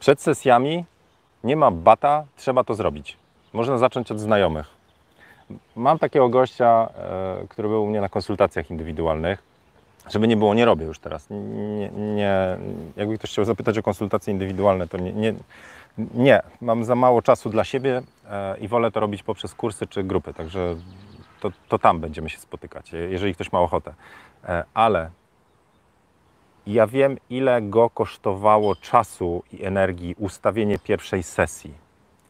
Przed 0.00 0.22
sesjami 0.22 0.84
nie 1.44 1.56
ma 1.56 1.70
bata, 1.70 2.24
trzeba 2.36 2.64
to 2.64 2.74
zrobić. 2.74 3.16
Można 3.52 3.78
zacząć 3.78 4.12
od 4.12 4.20
znajomych. 4.20 4.66
Mam 5.76 5.98
takiego 5.98 6.28
gościa, 6.28 6.88
e, 6.96 7.46
który 7.48 7.68
był 7.68 7.84
u 7.84 7.86
mnie 7.86 8.00
na 8.00 8.08
konsultacjach 8.08 8.70
indywidualnych. 8.70 9.49
Żeby 10.10 10.28
nie 10.28 10.36
było, 10.36 10.54
nie 10.54 10.64
robię 10.64 10.86
już 10.86 10.98
teraz. 10.98 11.30
Nie, 11.30 11.90
nie, 11.90 12.56
jakby 12.96 13.18
ktoś 13.18 13.30
chciał 13.30 13.44
zapytać 13.44 13.78
o 13.78 13.82
konsultacje 13.82 14.32
indywidualne, 14.32 14.88
to 14.88 14.98
nie, 14.98 15.12
nie, 15.12 15.34
nie, 16.14 16.40
mam 16.60 16.84
za 16.84 16.94
mało 16.94 17.22
czasu 17.22 17.50
dla 17.50 17.64
siebie 17.64 18.02
e, 18.30 18.58
i 18.58 18.68
wolę 18.68 18.90
to 18.90 19.00
robić 19.00 19.22
poprzez 19.22 19.54
kursy 19.54 19.86
czy 19.86 20.04
grupy, 20.04 20.34
także 20.34 20.76
to, 21.40 21.50
to 21.68 21.78
tam 21.78 22.00
będziemy 22.00 22.30
się 22.30 22.38
spotykać, 22.38 22.92
jeżeli 22.92 23.34
ktoś 23.34 23.52
ma 23.52 23.60
ochotę. 23.60 23.94
E, 24.44 24.64
ale 24.74 25.10
ja 26.66 26.86
wiem, 26.86 27.16
ile 27.30 27.62
go 27.62 27.90
kosztowało 27.90 28.76
czasu 28.76 29.42
i 29.52 29.64
energii 29.64 30.14
ustawienie 30.18 30.78
pierwszej 30.78 31.22
sesji. 31.22 31.74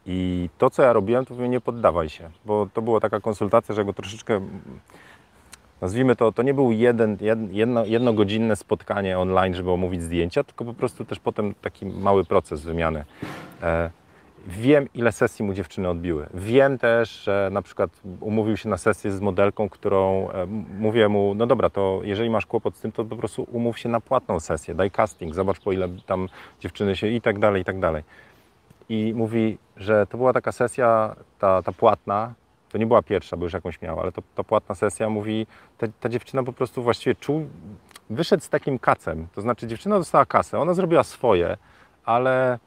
I 0.05 0.49
to, 0.57 0.69
co 0.69 0.83
ja 0.83 0.93
robiłem, 0.93 1.25
to 1.25 1.33
mówię, 1.33 1.49
nie 1.49 1.61
poddawaj 1.61 2.09
się, 2.09 2.29
bo 2.45 2.67
to 2.73 2.81
była 2.81 2.99
taka 2.99 3.19
konsultacja, 3.19 3.75
że 3.75 3.85
go 3.85 3.93
troszeczkę 3.93 4.41
nazwijmy 5.81 6.15
to, 6.15 6.31
to 6.31 6.43
nie 6.43 6.53
był 6.53 6.71
jeden, 6.71 7.17
jedno, 7.51 7.85
jednogodzinne 7.85 8.55
spotkanie 8.55 9.19
online, 9.19 9.53
żeby 9.53 9.71
omówić 9.71 10.03
zdjęcia, 10.03 10.43
tylko 10.43 10.65
po 10.65 10.73
prostu 10.73 11.05
też 11.05 11.19
potem 11.19 11.53
taki 11.61 11.85
mały 11.85 12.25
proces 12.25 12.61
wymiany. 12.61 13.05
E, 13.63 13.89
wiem, 14.47 14.87
ile 14.93 15.11
sesji 15.11 15.45
mu 15.45 15.53
dziewczyny 15.53 15.89
odbiły. 15.89 16.27
Wiem 16.33 16.77
też, 16.77 17.23
że 17.23 17.49
na 17.51 17.61
przykład 17.61 17.89
umówił 18.19 18.57
się 18.57 18.69
na 18.69 18.77
sesję 18.77 19.11
z 19.11 19.21
modelką, 19.21 19.69
którą 19.69 20.29
e, 20.29 20.47
mówię 20.79 21.09
mu, 21.09 21.33
no 21.35 21.47
dobra, 21.47 21.69
to 21.69 22.01
jeżeli 22.03 22.29
masz 22.29 22.45
kłopot 22.45 22.75
z 22.75 22.81
tym, 22.81 22.91
to 22.91 23.05
po 23.05 23.15
prostu 23.15 23.47
umów 23.51 23.79
się 23.79 23.89
na 23.89 23.99
płatną 24.01 24.39
sesję, 24.39 24.75
daj 24.75 24.91
casting, 24.91 25.35
zobacz 25.35 25.59
po 25.59 25.71
ile 25.71 25.89
tam 26.05 26.29
dziewczyny 26.59 26.95
się 26.95 27.07
i 27.07 27.21
tak 27.21 27.39
dalej, 27.39 27.61
i 27.61 27.65
tak 27.65 27.79
dalej. 27.79 28.03
I 28.89 29.13
mówi, 29.15 29.57
że 29.77 30.07
to 30.07 30.17
była 30.17 30.33
taka 30.33 30.51
sesja, 30.51 31.15
ta, 31.39 31.61
ta 31.61 31.71
płatna, 31.71 32.33
to 32.71 32.77
nie 32.77 32.85
była 32.85 33.01
pierwsza, 33.01 33.37
bo 33.37 33.43
już 33.43 33.53
jakąś 33.53 33.81
miała, 33.81 34.01
ale 34.01 34.11
to, 34.11 34.21
to 34.35 34.43
płatna 34.43 34.75
sesja 34.75 35.09
mówi, 35.09 35.47
ta, 35.77 35.87
ta 35.99 36.09
dziewczyna 36.09 36.43
po 36.43 36.53
prostu 36.53 36.83
właściwie 36.83 37.15
czuł, 37.15 37.47
wyszedł 38.09 38.43
z 38.43 38.49
takim 38.49 38.79
kacem. 38.79 39.27
To 39.35 39.41
znaczy 39.41 39.67
dziewczyna 39.67 39.97
dostała 39.97 40.25
kasę, 40.25 40.59
ona 40.59 40.73
zrobiła 40.73 41.03
swoje, 41.03 41.57
ale 42.05 42.59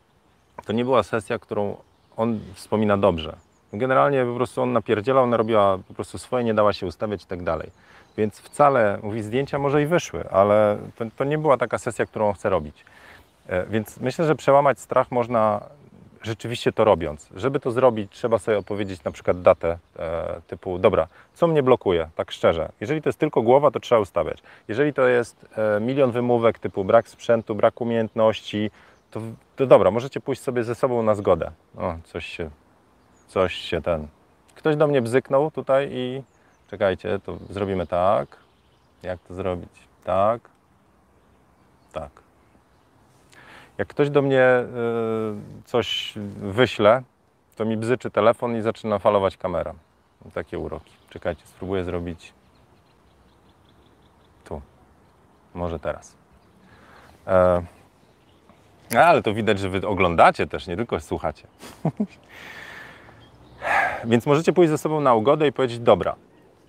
to 0.67 0.73
nie 0.73 0.85
była 0.85 1.03
sesja, 1.03 1.39
którą 1.39 1.77
on 2.17 2.41
wspomina 2.55 2.97
dobrze. 2.97 3.37
Generalnie 3.73 4.25
po 4.25 4.35
prostu 4.35 4.63
on 4.63 4.73
napierdzielał, 4.73 5.25
ona 5.25 5.37
robiła 5.37 5.79
po 5.89 5.95
prostu 5.95 6.19
swoje, 6.19 6.45
nie 6.45 6.55
dała 6.55 6.73
się 6.73 6.87
ustawiać 6.87 7.25
i 7.25 7.27
tak 7.27 7.43
dalej. 7.43 7.71
Więc 8.17 8.39
wcale, 8.39 8.99
mówi, 9.03 9.23
zdjęcia 9.23 9.59
może 9.59 9.83
i 9.83 9.87
wyszły, 9.87 10.31
ale 10.31 10.79
to, 10.97 11.05
to 11.17 11.25
nie 11.25 11.39
była 11.39 11.57
taka 11.57 11.79
sesja, 11.79 12.07
którą 12.07 12.29
on 12.29 12.35
chce 12.35 12.51
robić. 12.51 12.85
E, 13.47 13.67
więc 13.67 14.01
myślę, 14.01 14.27
że 14.27 14.35
przełamać 14.35 14.81
strach 14.81 15.11
można 15.11 15.61
rzeczywiście 16.27 16.73
to 16.73 16.85
robiąc. 16.85 17.29
Żeby 17.37 17.61
to 17.61 17.71
zrobić, 17.71 18.13
trzeba 18.13 18.39
sobie 18.39 18.59
opowiedzieć 18.59 19.05
na 19.05 19.11
przykład 19.11 19.43
datę 19.43 19.79
e, 19.99 20.41
typu, 20.47 20.79
dobra, 20.79 21.09
co 21.35 21.47
mnie 21.47 21.63
blokuje, 21.63 22.09
tak 22.17 22.31
szczerze. 22.31 22.73
Jeżeli 22.81 23.03
to 23.03 23.09
jest 23.09 23.19
tylko 23.19 23.43
głowa, 23.43 23.71
to 23.71 23.81
trzeba 23.81 24.01
ustawiać. 24.01 24.43
Jeżeli 24.69 24.93
to 24.93 25.09
jest 25.09 25.47
e, 25.57 25.81
milion 25.81 26.13
wymówek 26.13 26.59
typu 26.59 26.85
brak 26.85 27.09
sprzętu, 27.09 27.55
brak 27.55 27.81
umiejętności, 27.81 28.71
to, 29.11 29.21
to 29.57 29.67
dobra, 29.67 29.91
możecie 29.91 30.21
pójść 30.21 30.43
sobie 30.43 30.65
ze 30.65 30.75
sobą 30.75 31.03
na 31.03 31.15
zgodę. 31.15 31.51
O, 31.79 31.95
coś 32.05 32.27
się, 32.27 32.51
coś 33.29 33.55
się 33.55 33.83
ten... 33.83 34.07
Ktoś 34.55 34.77
do 34.77 34.87
mnie 34.87 35.03
bzyknął 35.03 35.51
tutaj 35.51 35.89
i 35.93 36.23
czekajcie, 36.71 37.19
to 37.19 37.39
zrobimy 37.51 37.87
tak. 37.87 38.37
Jak 39.03 39.21
to 39.21 39.35
zrobić? 39.35 39.73
Tak. 40.05 40.41
Tak. 41.93 42.24
Jak 43.79 43.89
ktoś 43.89 44.11
do 44.11 44.23
mnie 44.23 44.43
y, 44.43 45.65
coś 45.65 46.15
wyśle, 46.37 47.03
to 47.57 47.65
mi 47.65 47.77
bzyczy 47.77 48.11
telefon 48.11 48.57
i 48.57 48.63
zaczyna 48.63 48.99
falować 48.99 49.37
kamera. 49.37 49.75
Takie 50.35 50.59
uroki. 50.59 50.93
Czekajcie, 51.11 51.43
spróbuję 51.47 51.85
zrobić 51.85 52.33
tu. 54.45 54.61
Może 55.55 55.79
teraz. 55.79 56.17
E, 57.27 57.63
ale 58.97 59.23
to 59.23 59.35
widać, 59.35 59.59
że 59.59 59.69
wy 59.69 59.89
oglądacie 59.89 60.47
też, 60.47 60.67
nie 60.67 60.77
tylko 60.77 61.01
słuchacie. 61.01 61.47
Więc 64.05 64.27
możecie 64.27 64.53
pójść 64.53 64.71
ze 64.71 64.79
sobą 64.79 65.01
na 65.01 65.15
ugodę 65.15 65.49
i 65.49 65.53
powiedzieć, 65.53 65.79
dobra, 65.79 66.17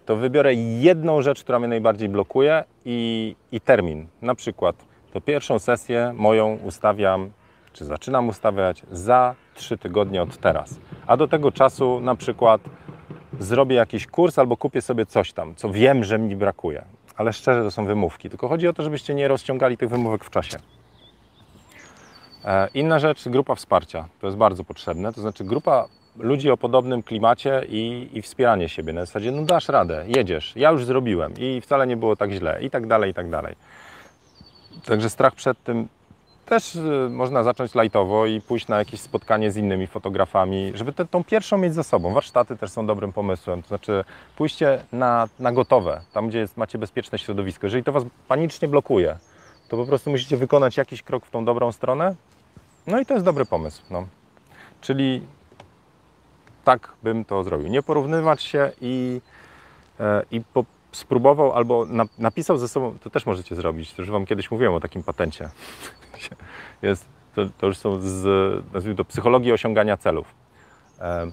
to 0.06 0.16
wybiorę 0.16 0.54
jedną 0.54 1.22
rzecz, 1.22 1.44
która 1.44 1.60
mnie 1.60 1.68
najbardziej 1.68 2.10
blokuje 2.10 2.64
i, 2.86 3.36
i 3.52 3.62
termin. 3.62 4.08
Na 4.22 4.36
przykład 4.36 4.76
to 5.16 5.22
pierwszą 5.22 5.60
sesję 5.60 6.14
moją 6.16 6.56
ustawiam, 6.64 7.32
czy 7.74 7.86
zaczynam 7.86 8.30
ustawiać 8.30 8.82
za 8.92 9.36
3 9.54 9.78
tygodnie 9.78 10.22
od 10.22 10.38
teraz. 10.38 10.80
A 11.08 11.18
do 11.18 11.28
tego 11.28 11.52
czasu 11.52 12.00
na 12.00 12.16
przykład 12.16 12.62
zrobię 13.40 13.76
jakiś 13.76 14.08
kurs 14.08 14.40
albo 14.40 14.58
kupię 14.58 14.82
sobie 14.82 15.06
coś 15.06 15.34
tam, 15.34 15.56
co 15.56 15.70
wiem, 15.70 16.04
że 16.04 16.20
mi 16.20 16.36
brakuje. 16.36 16.86
Ale 17.18 17.34
szczerze, 17.34 17.64
to 17.64 17.72
są 17.72 17.86
wymówki. 17.86 18.30
Tylko 18.30 18.48
chodzi 18.48 18.68
o 18.68 18.74
to, 18.74 18.84
żebyście 18.84 19.14
nie 19.14 19.28
rozciągali 19.28 19.78
tych 19.78 19.90
wymówek 19.90 20.24
w 20.24 20.30
czasie. 20.30 20.58
E, 22.46 22.68
Inna 22.74 23.00
rzecz, 23.00 23.30
grupa 23.30 23.56
wsparcia. 23.56 24.08
To 24.22 24.28
jest 24.28 24.38
bardzo 24.38 24.64
potrzebne. 24.64 25.14
To 25.14 25.22
znaczy 25.22 25.44
grupa 25.44 25.88
ludzi 26.18 26.52
o 26.52 26.58
podobnym 26.58 27.04
klimacie 27.04 27.66
i, 27.70 28.10
i 28.14 28.22
wspieranie 28.22 28.70
siebie. 28.70 28.94
Na 28.94 29.06
zasadzie, 29.06 29.32
no 29.32 29.42
dasz 29.42 29.70
radę, 29.70 30.06
jedziesz, 30.08 30.54
ja 30.56 30.72
już 30.72 30.86
zrobiłem 30.86 31.34
i 31.38 31.62
wcale 31.62 31.88
nie 31.88 31.98
było 31.98 32.16
tak 32.16 32.32
źle 32.32 32.64
i 32.64 32.70
tak 32.70 32.88
dalej, 32.88 33.12
i 33.12 33.14
tak 33.14 33.30
dalej. 33.30 33.56
Także 34.86 35.10
strach 35.10 35.36
przed 35.36 35.64
tym 35.64 35.88
też 36.46 36.76
y, 36.76 37.08
można 37.10 37.44
zacząć 37.44 37.76
lajtowo 37.76 38.26
i 38.26 38.42
pójść 38.42 38.68
na 38.68 38.78
jakieś 38.78 39.02
spotkanie 39.02 39.52
z 39.52 39.58
innymi 39.58 39.88
fotografami, 39.88 40.72
żeby 40.76 40.94
tę 40.94 41.06
tą 41.06 41.24
pierwszą 41.24 41.58
mieć 41.58 41.74
za 41.74 41.84
sobą. 41.84 42.14
Warsztaty 42.14 42.58
też 42.58 42.72
są 42.72 42.86
dobrym 42.86 43.14
pomysłem, 43.14 43.62
to 43.62 43.68
znaczy 43.68 44.04
pójście 44.36 44.84
na, 44.92 45.28
na 45.40 45.52
gotowe, 45.52 46.02
tam 46.14 46.28
gdzie 46.28 46.40
jest, 46.40 46.58
macie 46.58 46.78
bezpieczne 46.78 47.20
środowisko. 47.20 47.68
Jeżeli 47.68 47.84
to 47.84 47.92
Was 47.92 48.04
panicznie 48.28 48.68
blokuje, 48.68 49.18
to 49.68 49.78
po 49.78 49.86
prostu 49.86 50.12
musicie 50.12 50.38
wykonać 50.38 50.78
jakiś 50.78 51.04
krok 51.04 51.26
w 51.26 51.32
tą 51.32 51.46
dobrą 51.46 51.72
stronę, 51.72 52.16
no 52.88 53.00
i 53.00 53.06
to 53.06 53.14
jest 53.14 53.26
dobry 53.26 53.46
pomysł. 53.46 53.82
No. 53.90 54.08
Czyli 54.82 55.22
tak 56.64 56.94
bym 57.04 57.26
to 57.26 57.44
zrobił. 57.44 57.68
Nie 57.68 57.84
porównywać 57.84 58.44
się 58.44 58.72
i, 58.82 59.22
e, 60.00 60.24
i 60.32 60.42
po, 60.42 60.66
spróbował 60.96 61.54
albo 61.54 61.86
na, 61.86 62.06
napisał 62.18 62.58
ze 62.58 62.68
sobą, 62.68 62.98
to 63.04 63.10
też 63.10 63.26
możecie 63.26 63.56
zrobić. 63.56 63.94
To 63.94 64.02
już 64.02 64.12
Wam 64.12 64.26
kiedyś 64.26 64.52
mówiłem 64.52 64.74
o 64.74 64.80
takim 64.80 65.04
patencie. 65.04 65.50
Jest, 66.82 67.06
to, 67.36 67.42
to 67.58 67.68
już 67.68 67.78
są 67.78 68.00
z, 68.02 68.24
nazwijmy 68.74 68.98
to, 68.98 69.06
psychologii 69.06 69.52
osiągania 69.52 69.98
celów. 69.98 70.28
E, 71.00 71.32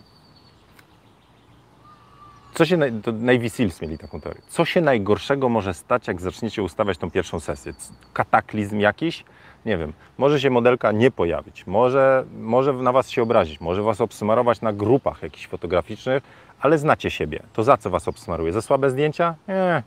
co 2.55 2.64
się, 2.64 2.79
to 3.03 3.12
Navy 3.12 3.51
Seals 3.51 3.83
mieli 3.83 3.98
taką 3.98 4.20
teorię. 4.20 4.42
Co 4.48 4.64
się 4.64 4.81
najgorszego 4.81 5.48
może 5.48 5.75
stać, 5.75 6.09
jak 6.09 6.20
zaczniecie 6.20 6.62
ustawiać 6.62 6.98
tą 6.98 7.11
pierwszą 7.11 7.40
sesję? 7.40 7.72
Kataklizm 8.12 8.79
jakiś? 8.79 9.25
Nie 9.66 9.79
wiem. 9.79 9.92
Może 10.18 10.40
się 10.40 10.51
modelka 10.51 10.92
nie 10.92 11.11
pojawić, 11.11 11.66
może, 11.66 12.25
może 12.38 12.72
na 12.72 12.92
Was 12.92 13.11
się 13.11 13.22
obrazić, 13.22 13.61
może 13.61 13.83
Was 13.83 14.01
obsmarować 14.01 14.61
na 14.61 14.72
grupach 14.72 15.22
jakichś 15.22 15.46
fotograficznych, 15.46 16.22
ale 16.62 16.79
znacie 16.79 17.11
siebie. 17.11 17.42
To 17.53 17.62
za 17.62 17.77
co 17.77 17.90
Was 17.90 18.09
obsmaruje? 18.09 18.53
Za 18.53 18.62
słabe 18.62 18.90
zdjęcia? 18.90 19.35
Nie, 19.48 19.83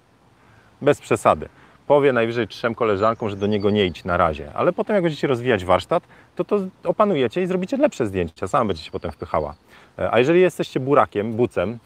bez 0.81 1.01
przesady. 1.01 1.49
Powie 1.87 2.13
najwyżej 2.13 2.47
trzem 2.47 2.75
koleżankom, 2.75 3.29
że 3.29 3.35
do 3.35 3.47
niego 3.47 3.69
nie 3.69 3.85
idź 3.85 4.03
na 4.05 4.17
razie, 4.17 4.51
ale 4.53 4.73
potem 4.73 4.93
jak 4.93 5.03
będziecie 5.03 5.27
rozwijać 5.27 5.65
warsztat, 5.65 6.03
to 6.35 6.43
to 6.43 6.59
opanujecie 6.83 7.41
i 7.41 7.47
zrobicie 7.47 7.77
lepsze 7.77 8.07
zdjęcia. 8.07 8.47
Sama 8.47 8.65
będziecie 8.65 8.91
potem 8.91 9.11
wpychała. 9.11 9.55
E, 9.99 10.11
A 10.11 10.19
jeżeli 10.19 10.41
jesteście 10.41 10.79
burakiem, 10.79 11.33
bucem, 11.33 11.79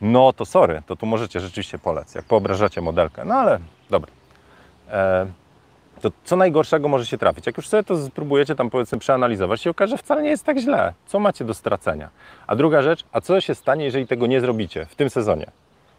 no 0.00 0.32
to 0.32 0.44
sorry, 0.44 0.82
to 0.86 0.96
tu 0.96 1.06
możecie 1.06 1.40
rzeczywiście 1.40 1.78
polec, 1.78 2.14
jak 2.14 2.24
poobrażacie 2.24 2.80
modelkę. 2.80 3.24
No 3.24 3.34
ale 3.34 3.58
dobra. 3.90 4.10
E, 4.90 5.26
to 6.00 6.10
co 6.24 6.36
najgorszego 6.36 6.88
może 6.88 7.06
się 7.06 7.18
trafić? 7.18 7.46
Jak 7.46 7.56
już 7.56 7.68
sobie 7.68 7.82
to 7.82 7.96
spróbujecie 7.96 8.54
tam 8.54 8.70
powiedzmy 8.70 8.98
przeanalizować, 8.98 9.62
się 9.62 9.70
okaże, 9.70 9.90
że 9.90 9.98
wcale 9.98 10.22
nie 10.22 10.30
jest 10.30 10.44
tak 10.44 10.58
źle. 10.58 10.94
Co 11.06 11.18
macie 11.18 11.44
do 11.44 11.54
stracenia? 11.54 12.08
A 12.46 12.56
druga 12.56 12.82
rzecz, 12.82 13.04
a 13.12 13.20
co 13.20 13.40
się 13.40 13.54
stanie, 13.54 13.84
jeżeli 13.84 14.06
tego 14.06 14.26
nie 14.26 14.40
zrobicie 14.40 14.86
w 14.86 14.94
tym 14.94 15.10
sezonie? 15.10 15.46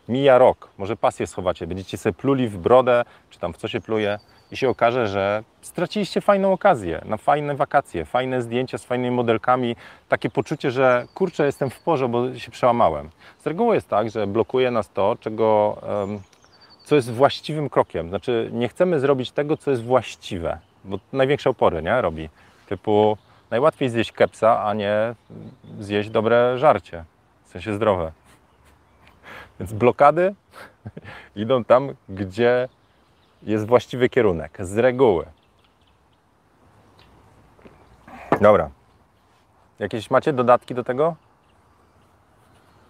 Mija 0.09 0.37
rok, 0.37 0.69
może 0.77 0.95
pasję 0.95 1.27
schowacie, 1.27 1.67
będziecie 1.67 1.97
sobie 1.97 2.13
pluli 2.13 2.47
w 2.47 2.57
brodę, 2.57 3.03
czy 3.29 3.39
tam 3.39 3.53
w 3.53 3.57
co 3.57 3.67
się 3.67 3.81
pluje 3.81 4.19
i 4.51 4.57
się 4.57 4.69
okaże, 4.69 5.07
że 5.07 5.43
straciliście 5.61 6.21
fajną 6.21 6.53
okazję 6.53 7.01
na 7.05 7.17
fajne 7.17 7.55
wakacje, 7.55 8.05
fajne 8.05 8.41
zdjęcia 8.41 8.77
z 8.77 8.83
fajnymi 8.83 9.15
modelkami, 9.15 9.75
takie 10.09 10.29
poczucie, 10.29 10.71
że 10.71 11.07
kurczę, 11.13 11.45
jestem 11.45 11.69
w 11.69 11.79
porze, 11.79 12.09
bo 12.09 12.35
się 12.35 12.51
przełamałem. 12.51 13.09
Z 13.39 13.47
reguły 13.47 13.75
jest 13.75 13.87
tak, 13.87 14.09
że 14.09 14.27
blokuje 14.27 14.71
nas 14.71 14.89
to, 14.89 15.17
czego, 15.19 15.77
co 16.87 16.95
jest 16.95 17.11
właściwym 17.11 17.69
krokiem. 17.69 18.09
Znaczy, 18.09 18.49
nie 18.53 18.69
chcemy 18.69 18.99
zrobić 18.99 19.31
tego, 19.31 19.57
co 19.57 19.71
jest 19.71 19.83
właściwe, 19.83 20.59
bo 20.83 20.99
największe 21.13 21.49
opory 21.49 21.81
nie? 21.81 22.01
robi. 22.01 22.29
Typu, 22.67 23.17
najłatwiej 23.51 23.89
zjeść 23.89 24.11
kepsa, 24.11 24.63
a 24.63 24.73
nie 24.73 25.15
zjeść 25.79 26.09
dobre 26.09 26.57
żarcie, 26.57 27.03
w 27.45 27.49
sensie 27.49 27.73
zdrowe. 27.73 28.11
Więc 29.59 29.73
blokady 29.73 30.35
idą 31.35 31.63
tam, 31.63 31.93
gdzie 32.09 32.69
jest 33.43 33.67
właściwy 33.67 34.09
kierunek, 34.09 34.57
z 34.59 34.77
reguły. 34.77 35.25
Dobra. 38.41 38.69
Jakieś 39.79 40.11
macie 40.11 40.33
dodatki 40.33 40.75
do 40.75 40.83
tego? 40.83 41.15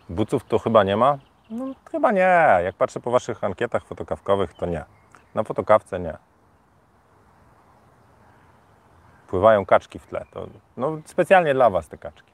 Buców 0.10 0.44
to 0.44 0.60
chyba 0.60 0.84
nie 0.84 0.98
ma? 0.98 1.18
No, 1.50 1.66
chyba 1.92 2.12
nie. 2.12 2.60
Jak 2.64 2.76
patrzę 2.76 3.00
po 3.00 3.12
waszych 3.12 3.44
ankietach 3.44 3.86
fotokawkowych, 3.86 4.54
to 4.54 4.66
nie. 4.66 4.86
Na 5.36 5.44
fotokawce 5.44 6.00
nie. 6.00 6.18
Pływają 9.28 9.66
kaczki 9.66 10.00
w 10.00 10.08
tle. 10.08 10.26
To, 10.32 10.48
no, 10.78 10.98
specjalnie 11.06 11.54
dla 11.54 11.70
was 11.70 11.88
te 11.90 11.98
kaczki. 11.98 12.32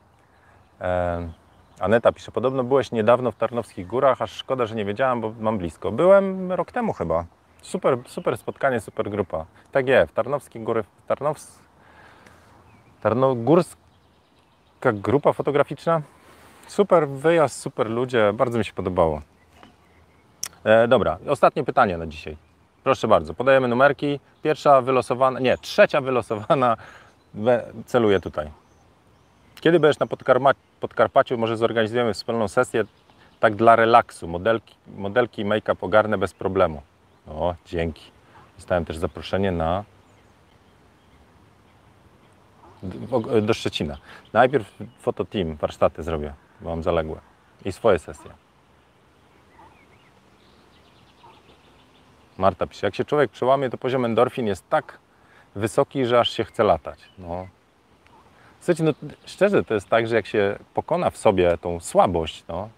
Em, 0.80 1.34
Aneta 1.80 2.12
pisze, 2.12 2.32
podobno 2.32 2.64
byłeś 2.64 2.92
niedawno 2.92 3.32
w 3.32 3.36
Tarnowskich 3.36 3.88
Górach, 3.88 4.22
aż 4.22 4.32
szkoda, 4.32 4.66
że 4.66 4.76
nie 4.76 4.86
wiedziałam, 4.86 5.22
bo 5.22 5.34
mam 5.40 5.58
blisko. 5.58 5.92
Byłem 5.92 6.52
rok 6.52 6.72
temu 6.72 6.94
chyba. 6.94 7.26
Super, 7.62 7.98
super 8.08 8.38
spotkanie, 8.38 8.80
super 8.80 9.10
grupa. 9.10 9.46
Tak 9.72 9.88
jest, 9.88 10.12
w 10.12 10.16
Tarnowskich 10.16 10.64
Góry, 10.64 10.84
Tarnows... 11.08 11.60
Tarnogórska 13.02 13.78
grupa 14.94 15.34
fotograficzna. 15.34 16.02
Super 16.74 17.08
wyjazd, 17.08 17.62
super 17.62 17.90
ludzie, 17.90 18.34
bardzo 18.34 18.58
mi 18.58 18.66
się 18.66 18.74
podobało. 18.74 19.22
E, 20.64 20.88
dobra, 20.88 21.18
ostatnie 21.28 21.64
pytanie 21.64 21.98
na 21.98 22.08
dzisiaj. 22.08 22.38
Proszę 22.84 23.08
bardzo, 23.08 23.34
podajemy 23.34 23.68
numerki. 23.68 24.20
Pierwsza 24.44 24.82
wylosowana, 24.82 25.40
nie, 25.40 25.58
trzecia 25.58 26.02
wylosowana 26.02 26.78
celuje 27.86 28.20
tutaj. 28.20 28.52
Kiedy 29.62 29.80
będziesz 29.80 30.00
na 30.00 30.06
Podkarma- 30.06 30.56
Podkarpaciu, 30.80 31.38
może 31.38 31.58
zorganizujemy 31.58 32.14
wspólną 32.14 32.48
sesję 32.48 32.84
tak 33.40 33.56
dla 33.56 33.76
relaksu. 33.76 34.28
Modelki, 34.28 34.76
modelki 34.98 35.46
make-up 35.46 35.86
ogarnę 35.86 36.18
bez 36.18 36.34
problemu. 36.34 36.82
O, 37.28 37.56
dzięki. 37.66 38.12
Dostałem 38.58 38.86
też 38.86 38.98
zaproszenie 38.98 39.52
na 39.52 39.84
do, 43.42 43.54
Szczecina. 43.54 43.98
Najpierw 44.34 44.78
fototeam, 45.00 45.56
warsztaty 45.56 46.04
zrobię, 46.04 46.34
mam 46.64 46.84
zaległe. 46.84 47.20
I 47.66 47.72
swoje 47.72 48.00
sesje. 48.00 48.32
Marta 52.38 52.68
pisze, 52.68 52.88
jak 52.88 52.96
się 52.96 53.06
człowiek 53.06 53.32
przełamie, 53.32 53.70
to 53.70 53.78
poziom 53.78 54.06
endorfin 54.06 54.48
jest 54.48 54.70
tak 54.70 55.00
wysoki, 55.56 56.06
że 56.06 56.20
aż 56.20 56.30
się 56.30 56.44
chce 56.44 56.64
latać. 56.64 57.00
No. 57.18 57.48
Słuchajcie, 58.60 58.84
no, 58.84 58.94
szczerze 59.26 59.64
to 59.64 59.74
jest 59.74 59.90
tak, 59.90 60.08
że 60.08 60.16
jak 60.16 60.28
się 60.28 60.60
pokona 60.74 61.10
w 61.10 61.18
sobie 61.18 61.58
tą 61.58 61.80
słabość, 61.80 62.44
no, 62.48 62.70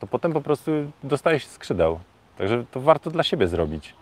to 0.00 0.06
potem 0.06 0.32
po 0.32 0.40
prostu 0.40 0.70
dostaje 1.04 1.40
się 1.40 1.48
skrzydeł. 1.48 2.00
Także 2.38 2.64
to 2.70 2.80
warto 2.80 3.10
dla 3.10 3.22
siebie 3.22 3.48
zrobić. 3.48 3.94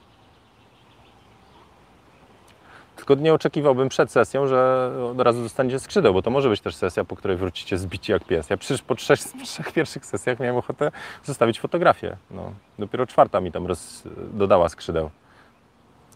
Tylko 3.08 3.22
nie 3.22 3.34
oczekiwałbym 3.34 3.88
przed 3.88 4.12
sesją, 4.12 4.46
że 4.46 4.90
od 5.10 5.20
razu 5.20 5.42
dostaniecie 5.42 5.78
skrzydeł, 5.78 6.14
bo 6.14 6.22
to 6.22 6.30
może 6.30 6.48
być 6.48 6.60
też 6.60 6.76
sesja, 6.76 7.04
po 7.04 7.16
której 7.16 7.36
wrócicie 7.36 7.78
zbici 7.78 8.12
jak 8.12 8.24
pies. 8.24 8.50
Ja 8.50 8.56
przecież 8.56 8.82
po 8.82 8.94
trzech, 8.94 9.18
trzech 9.44 9.72
pierwszych 9.72 10.06
sesjach 10.06 10.40
miałem 10.40 10.56
ochotę 10.56 10.90
zostawić 11.24 11.60
fotografię. 11.60 12.16
No, 12.30 12.52
dopiero 12.78 13.06
czwarta 13.06 13.40
mi 13.40 13.52
tam 13.52 13.66
roz, 13.66 14.02
dodała 14.32 14.68
skrzydeł. 14.68 15.10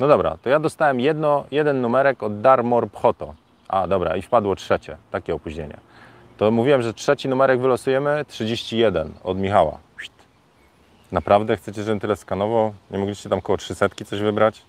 No 0.00 0.08
dobra, 0.08 0.36
to 0.42 0.50
ja 0.50 0.60
dostałem 0.60 1.00
jedno, 1.00 1.44
jeden 1.50 1.80
numerek 1.80 2.22
od 2.22 2.40
Darmor 2.40 2.90
Photo. 2.90 3.34
A, 3.68 3.86
dobra, 3.86 4.16
i 4.16 4.22
wpadło 4.22 4.56
trzecie, 4.56 4.96
takie 5.10 5.34
opóźnienie. 5.34 5.76
To 6.36 6.50
mówiłem, 6.50 6.82
że 6.82 6.94
trzeci 6.94 7.28
numerek 7.28 7.60
wylosujemy, 7.60 8.24
31 8.28 9.12
od 9.24 9.38
Michała. 9.38 9.78
Naprawdę 11.12 11.56
chcecie, 11.56 11.82
żebym 11.82 12.00
tyle 12.00 12.16
skanował? 12.16 12.74
Nie 12.90 12.98
mogliście 12.98 13.28
tam 13.28 13.40
koło 13.40 13.56
300 13.56 13.88
coś 13.88 14.20
wybrać? 14.20 14.62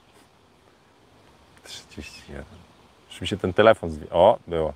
31. 1.63 2.43
Już 3.11 3.21
mi 3.21 3.27
się 3.27 3.37
ten 3.37 3.53
telefon 3.53 3.89
zwi... 3.91 4.09
O, 4.11 4.39
było. 4.47 4.73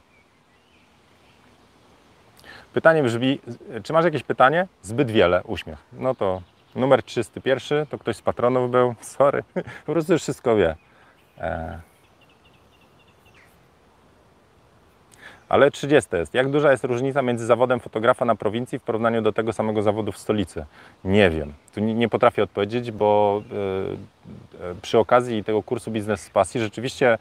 Pytanie 2.73 3.03
brzmi, 3.03 3.39
czy 3.83 3.93
masz 3.93 4.05
jakieś 4.05 4.23
pytanie? 4.23 4.67
Zbyt 4.81 5.11
wiele, 5.11 5.43
uśmiech. 5.43 5.77
No 5.93 6.15
to 6.15 6.41
numer 6.75 7.03
31, 7.03 7.85
to 7.85 7.97
ktoś 7.97 8.15
z 8.15 8.21
patronów 8.21 8.71
był, 8.71 8.95
sorry, 9.17 9.43
po 9.85 9.91
prostu 9.91 10.13
już 10.13 10.21
wszystko 10.21 10.55
wie. 10.55 10.75
E... 11.37 11.79
Ale 15.49 15.71
30 15.71 16.15
jest. 16.15 16.33
Jak 16.33 16.49
duża 16.49 16.71
jest 16.71 16.83
różnica 16.83 17.21
między 17.21 17.45
zawodem 17.45 17.79
fotografa 17.79 18.25
na 18.25 18.35
prowincji 18.35 18.79
w 18.79 18.81
porównaniu 18.81 19.21
do 19.21 19.33
tego 19.33 19.53
samego 19.53 19.81
zawodu 19.81 20.11
w 20.11 20.17
stolicy? 20.17 20.65
Nie 21.03 21.29
wiem. 21.29 21.53
Tu 21.73 21.79
nie, 21.79 22.09
potrafię 22.09 22.43
odpowiedzieć, 22.43 22.91
bo 22.91 23.41
y, 23.51 24.65
y, 24.71 24.75
przy 24.81 24.99
okazji 24.99 25.43
tego 25.43 25.63
kursu 25.63 25.91
Biznes 25.91 26.21
z 26.21 26.29
Pasji 26.29 26.61
rzeczywiście 26.61 27.17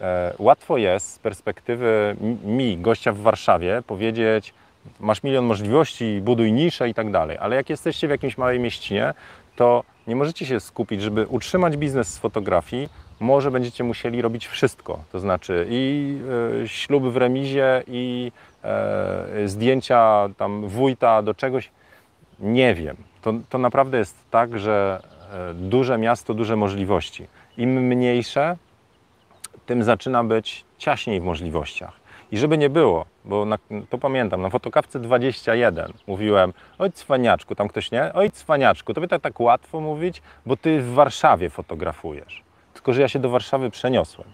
e, 0.00 0.34
łatwo 0.38 0.76
jest 0.76 1.12
z 1.12 1.18
perspektywy 1.18 2.16
mi, 2.44 2.78
gościa 2.78 3.12
w 3.12 3.18
Warszawie, 3.18 3.82
powiedzieć, 3.86 4.54
masz 5.00 5.22
milion 5.22 5.44
możliwości, 5.44 6.20
buduj 6.22 6.52
niszę 6.52 6.88
i 6.88 6.94
tak 6.94 7.10
dalej, 7.10 7.38
ale 7.40 7.56
jak 7.56 7.70
jesteście 7.70 8.08
w 8.08 8.10
jakimś 8.10 8.38
małej 8.38 8.60
mieścinie, 8.60 9.14
to 9.56 9.84
nie 10.06 10.16
możecie 10.16 10.46
się 10.46 10.60
skupić, 10.60 11.02
żeby 11.02 11.26
utrzymać 11.26 11.76
biznes 11.76 12.14
z 12.14 12.18
fotografii, 12.18 12.88
może 13.24 13.50
będziecie 13.50 13.84
musieli 13.84 14.22
robić 14.22 14.46
wszystko, 14.46 15.04
to 15.12 15.20
znaczy 15.20 15.66
i 15.70 16.16
y, 16.62 16.68
śluby 16.68 17.10
w 17.10 17.16
remizie, 17.16 17.82
i 17.86 18.32
y, 19.44 19.48
zdjęcia 19.48 20.28
tam 20.36 20.68
wójta 20.68 21.22
do 21.22 21.34
czegoś, 21.34 21.70
nie 22.40 22.74
wiem. 22.74 22.96
To, 23.22 23.34
to 23.48 23.58
naprawdę 23.58 23.98
jest 23.98 24.16
tak, 24.30 24.58
że 24.58 25.00
y, 25.50 25.54
duże 25.54 25.98
miasto, 25.98 26.34
duże 26.34 26.56
możliwości. 26.56 27.26
Im 27.56 27.70
mniejsze, 27.70 28.56
tym 29.66 29.84
zaczyna 29.84 30.24
być 30.24 30.64
ciaśniej 30.78 31.20
w 31.20 31.24
możliwościach. 31.24 32.04
I 32.32 32.38
żeby 32.38 32.58
nie 32.58 32.70
było, 32.70 33.06
bo 33.24 33.44
na, 33.44 33.58
to 33.90 33.98
pamiętam, 33.98 34.42
na 34.42 34.50
fotokawce 34.50 35.00
21 35.00 35.92
mówiłem, 36.06 36.52
oj 36.78 36.92
cwaniaczku, 36.92 37.54
tam 37.54 37.68
ktoś 37.68 37.90
nie, 37.90 38.12
oj 38.14 38.30
cwaniaczku, 38.30 38.94
to 38.94 39.00
by 39.00 39.08
tak, 39.08 39.22
tak 39.22 39.40
łatwo 39.40 39.80
mówić, 39.80 40.22
bo 40.46 40.56
ty 40.56 40.80
w 40.80 40.94
Warszawie 40.94 41.50
fotografujesz. 41.50 42.43
Tylko, 42.84 42.92
że 42.92 43.02
ja 43.02 43.08
się 43.08 43.18
do 43.18 43.30
Warszawy 43.30 43.70
przeniosłem. 43.70 44.28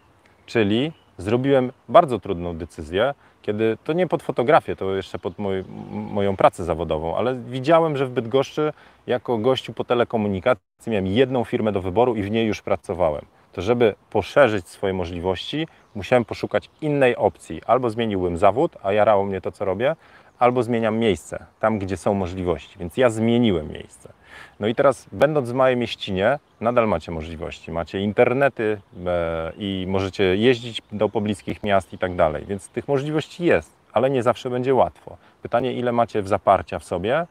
Czyli 0.47 0.93
zrobiłem 1.19 1.73
bardzo 1.89 2.19
trudną 2.19 2.57
decyzję, 2.57 3.15
kiedy 3.43 3.79
to 3.85 3.93
nie 3.93 4.07
pod 4.07 4.23
fotografię, 4.23 4.77
to 4.77 4.97
jeszcze 4.97 5.19
pod 5.19 5.39
moj, 5.39 5.65
moją 5.91 6.37
pracę 6.37 6.65
zawodową, 6.65 7.17
ale 7.17 7.35
widziałem, 7.35 7.97
że 7.97 8.07
w 8.07 8.11
Bydgoszczy 8.11 8.73
jako 9.07 9.39
gościu 9.39 9.73
po 9.73 9.85
telekomunikacji 9.85 10.63
miałem 10.87 11.07
jedną 11.07 11.45
firmę 11.45 11.73
do 11.73 11.83
wyboru 11.83 12.15
i 12.15 12.23
w 12.23 12.31
niej 12.31 12.47
już 12.47 12.63
pracowałem 12.63 13.25
to 13.53 13.63
żeby 13.63 13.95
poszerzyć 14.11 14.69
swoje 14.69 14.93
możliwości, 14.93 15.69
musiałem 15.95 16.25
poszukać 16.25 16.71
innej 16.81 17.17
opcji. 17.17 17.61
Albo 17.67 17.91
zmieniłbym 17.91 18.37
zawód, 18.37 18.77
a 18.83 18.93
jarało 18.93 19.25
mnie 19.25 19.41
to, 19.41 19.53
co 19.53 19.65
robię, 19.65 19.97
albo 20.39 20.63
zmieniam 20.63 20.99
miejsce, 20.99 21.47
tam 21.61 21.79
gdzie 21.79 21.97
są 21.97 22.15
możliwości. 22.15 22.79
Więc 22.79 22.97
ja 22.97 23.11
zmieniłem 23.11 23.73
miejsce. 23.73 24.13
No 24.61 24.67
i 24.67 24.75
teraz, 24.75 25.07
będąc 25.13 25.51
w 25.51 25.55
małej 25.55 25.77
mieścinie, 25.77 26.39
nadal 26.61 26.89
macie 26.89 27.13
możliwości. 27.13 27.73
Macie 27.73 28.01
internety 28.01 28.81
e, 29.07 29.53
i 29.59 29.85
możecie 29.89 30.37
jeździć 30.37 30.83
do 30.93 31.09
pobliskich 31.09 31.63
miast 31.63 31.93
i 31.93 31.99
tak 31.99 32.17
dalej. 32.17 32.45
Więc 32.49 32.69
tych 32.69 32.89
możliwości 32.89 33.45
jest, 33.45 33.73
ale 33.93 34.11
nie 34.11 34.23
zawsze 34.23 34.51
będzie 34.51 34.75
łatwo. 34.75 35.17
Pytanie, 35.43 35.73
ile 35.73 35.93
macie 35.93 36.23
w 36.23 36.29
zaparcia 36.29 36.79
w 36.79 36.85
sobie 36.85 37.27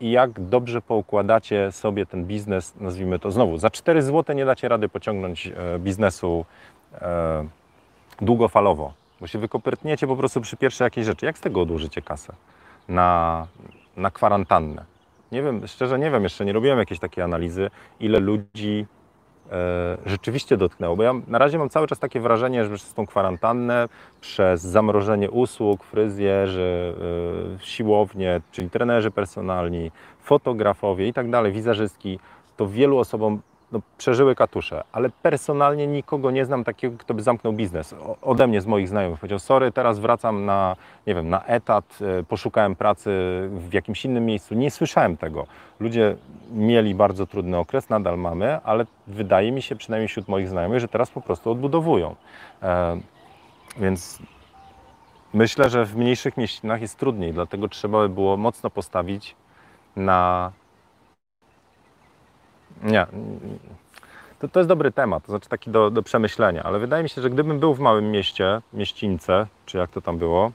i 0.00 0.10
jak 0.10 0.40
dobrze 0.40 0.82
poukładacie 0.82 1.72
sobie 1.72 2.06
ten 2.06 2.24
biznes, 2.24 2.74
nazwijmy 2.80 3.18
to 3.18 3.30
znowu, 3.30 3.58
za 3.58 3.70
4 3.70 4.02
zł 4.02 4.36
nie 4.36 4.44
dacie 4.44 4.68
rady 4.68 4.88
pociągnąć 4.88 5.46
e, 5.46 5.78
biznesu 5.78 6.44
e, 6.94 7.46
długofalowo, 8.20 8.92
bo 9.20 9.26
się 9.26 9.38
wykopytniecie 9.38 10.06
po 10.06 10.16
prostu 10.16 10.40
przy 10.40 10.56
pierwszej 10.56 10.86
jakiejś 10.86 11.06
rzeczy. 11.06 11.26
Jak 11.26 11.38
z 11.38 11.40
tego 11.40 11.60
odłożycie 11.60 12.02
kasę 12.02 12.32
na, 12.88 13.46
na 13.96 14.10
kwarantannę? 14.10 14.93
Nie 15.32 15.42
wiem, 15.42 15.66
szczerze 15.66 15.98
nie 15.98 16.10
wiem, 16.10 16.22
jeszcze 16.22 16.44
nie 16.44 16.52
robiłem 16.52 16.78
jakiejś 16.78 17.00
takiej 17.00 17.24
analizy, 17.24 17.70
ile 18.00 18.20
ludzi 18.20 18.86
E, 19.52 19.96
rzeczywiście 20.06 20.56
dotknęło. 20.56 20.96
Bo 20.96 21.02
ja 21.02 21.12
na 21.28 21.38
razie 21.38 21.58
mam 21.58 21.68
cały 21.68 21.86
czas 21.86 21.98
takie 21.98 22.20
wrażenie, 22.20 22.64
że 22.64 22.74
przez 22.74 22.94
tą 22.94 23.06
kwarantannę, 23.06 23.88
przez 24.20 24.62
zamrożenie 24.62 25.30
usług, 25.30 25.84
fryzjerzy, 25.84 26.94
e, 27.56 27.64
siłownie, 27.66 28.40
czyli 28.52 28.70
trenerzy 28.70 29.10
personalni, 29.10 29.90
fotografowie 30.20 31.08
i 31.08 31.12
tak 31.12 31.30
dalej, 31.30 31.52
wizerzystki, 31.52 32.18
to 32.56 32.68
wielu 32.68 32.98
osobom 32.98 33.40
no, 33.72 33.80
przeżyły 33.98 34.34
katusze, 34.34 34.84
ale 34.92 35.10
personalnie 35.10 35.86
nikogo 35.86 36.30
nie 36.30 36.44
znam 36.44 36.64
takiego, 36.64 36.98
kto 36.98 37.14
by 37.14 37.22
zamknął 37.22 37.52
biznes. 37.52 37.94
Ode 38.22 38.46
mnie, 38.46 38.60
z 38.60 38.66
moich 38.66 38.88
znajomych 38.88 39.20
powiedział, 39.20 39.38
sorry, 39.38 39.72
teraz 39.72 39.98
wracam 39.98 40.44
na, 40.44 40.76
nie 41.06 41.14
wiem, 41.14 41.28
na 41.28 41.44
etat, 41.44 41.98
e, 42.20 42.22
poszukałem 42.22 42.76
pracy 42.76 43.10
w 43.50 43.72
jakimś 43.72 44.04
innym 44.04 44.26
miejscu. 44.26 44.54
Nie 44.54 44.70
słyszałem 44.70 45.16
tego. 45.16 45.46
Ludzie 45.80 46.16
mieli 46.52 46.94
bardzo 46.94 47.26
trudny 47.26 47.58
okres, 47.58 47.88
nadal 47.88 48.18
mamy, 48.18 48.60
ale 48.64 48.86
wydaje 49.06 49.52
mi 49.52 49.62
się, 49.62 49.76
przynajmniej 49.76 50.08
wśród 50.08 50.28
moich 50.28 50.48
znajomych, 50.48 50.80
że 50.80 50.88
teraz 50.88 51.10
po 51.10 51.20
prostu 51.20 51.50
odbudowują. 51.50 52.14
E, 52.62 53.00
więc 53.76 54.18
myślę, 55.34 55.70
że 55.70 55.84
w 55.84 55.96
mniejszych 55.96 56.36
mieścinach 56.36 56.80
jest 56.80 56.98
trudniej, 56.98 57.32
dlatego 57.32 57.68
trzeba 57.68 57.98
by 58.00 58.08
było 58.08 58.36
mocno 58.36 58.70
postawić 58.70 59.36
na 59.96 60.52
nie. 62.82 63.06
To, 64.38 64.48
to 64.48 64.60
jest 64.60 64.68
dobry 64.68 64.92
temat, 64.92 65.26
to 65.26 65.32
znaczy 65.32 65.48
taki 65.48 65.70
do, 65.70 65.90
do 65.90 66.02
przemyślenia, 66.02 66.62
ale 66.62 66.78
wydaje 66.78 67.02
mi 67.02 67.08
się, 67.08 67.22
że 67.22 67.30
gdybym 67.30 67.60
był 67.60 67.74
w 67.74 67.80
małym 67.80 68.10
mieście, 68.10 68.60
mieścińce, 68.72 69.46
czy 69.66 69.78
jak 69.78 69.90
to 69.90 70.00
tam 70.00 70.18
było, 70.18 70.52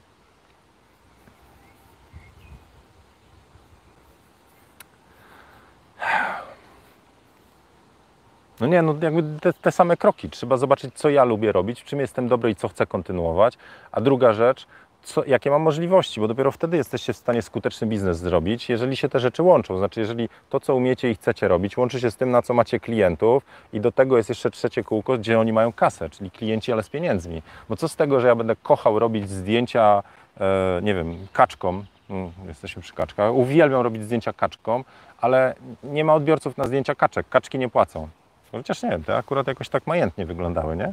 No 8.60 8.66
nie, 8.66 8.82
no 8.82 8.94
jakby 9.00 9.40
te, 9.40 9.52
te, 9.52 9.72
same 9.72 9.96
kroki. 9.96 10.30
Trzeba 10.30 10.56
zobaczyć, 10.56 10.94
co 10.94 11.10
ja 11.10 11.24
lubię 11.24 11.52
robić, 11.52 11.80
w 11.80 11.84
czym 11.84 12.00
jestem 12.00 12.28
dobry 12.28 12.50
i 12.50 12.54
co 12.54 12.68
chcę 12.68 12.86
kontynuować. 12.86 13.58
A 13.92 14.00
druga 14.00 14.32
rzecz, 14.32 14.66
co, 15.02 15.24
jakie 15.24 15.50
mam 15.50 15.62
możliwości, 15.62 16.20
bo 16.20 16.28
dopiero 16.28 16.52
wtedy 16.52 16.76
jesteście 16.76 17.12
w 17.12 17.16
stanie 17.16 17.42
skuteczny 17.42 17.86
biznes 17.86 18.18
zrobić, 18.18 18.68
jeżeli 18.68 18.96
się 18.96 19.08
te 19.08 19.20
rzeczy 19.20 19.42
łączą. 19.42 19.78
Znaczy, 19.78 20.00
jeżeli 20.00 20.28
to, 20.50 20.60
co 20.60 20.74
umiecie 20.74 21.10
i 21.10 21.14
chcecie 21.14 21.48
robić, 21.48 21.76
łączy 21.76 22.00
się 22.00 22.10
z 22.10 22.16
tym, 22.16 22.30
na 22.30 22.42
co 22.42 22.54
macie 22.54 22.80
klientów 22.80 23.42
i 23.72 23.80
do 23.80 23.92
tego 23.92 24.16
jest 24.16 24.28
jeszcze 24.28 24.50
trzecie 24.50 24.84
kółko, 24.84 25.18
gdzie 25.18 25.40
oni 25.40 25.52
mają 25.52 25.72
kasę, 25.72 26.10
czyli 26.10 26.30
klienci, 26.30 26.72
ale 26.72 26.82
z 26.82 26.88
pieniędzmi. 26.88 27.42
Bo 27.68 27.76
co 27.76 27.88
z 27.88 27.96
tego, 27.96 28.20
że 28.20 28.28
ja 28.28 28.34
będę 28.34 28.56
kochał 28.56 28.98
robić 28.98 29.30
zdjęcia, 29.30 30.02
e, 30.40 30.80
nie 30.82 30.94
wiem, 30.94 31.16
kaczkom, 31.32 31.84
hmm, 32.08 32.32
jesteśmy 32.48 32.82
przy 32.82 32.92
kaczkach, 32.92 33.34
uwielbiam 33.34 33.80
robić 33.80 34.02
zdjęcia 34.02 34.32
kaczkom, 34.32 34.84
ale 35.20 35.54
nie 35.82 36.04
ma 36.04 36.14
odbiorców 36.14 36.56
na 36.56 36.64
zdjęcia 36.64 36.94
kaczek, 36.94 37.28
kaczki 37.28 37.58
nie 37.58 37.68
płacą. 37.68 38.08
Chociaż 38.52 38.82
nie 38.82 38.98
te 38.98 39.16
akurat 39.16 39.46
jakoś 39.46 39.68
tak 39.68 39.86
majętnie 39.86 40.26
wyglądały, 40.26 40.76
nie? 40.76 40.92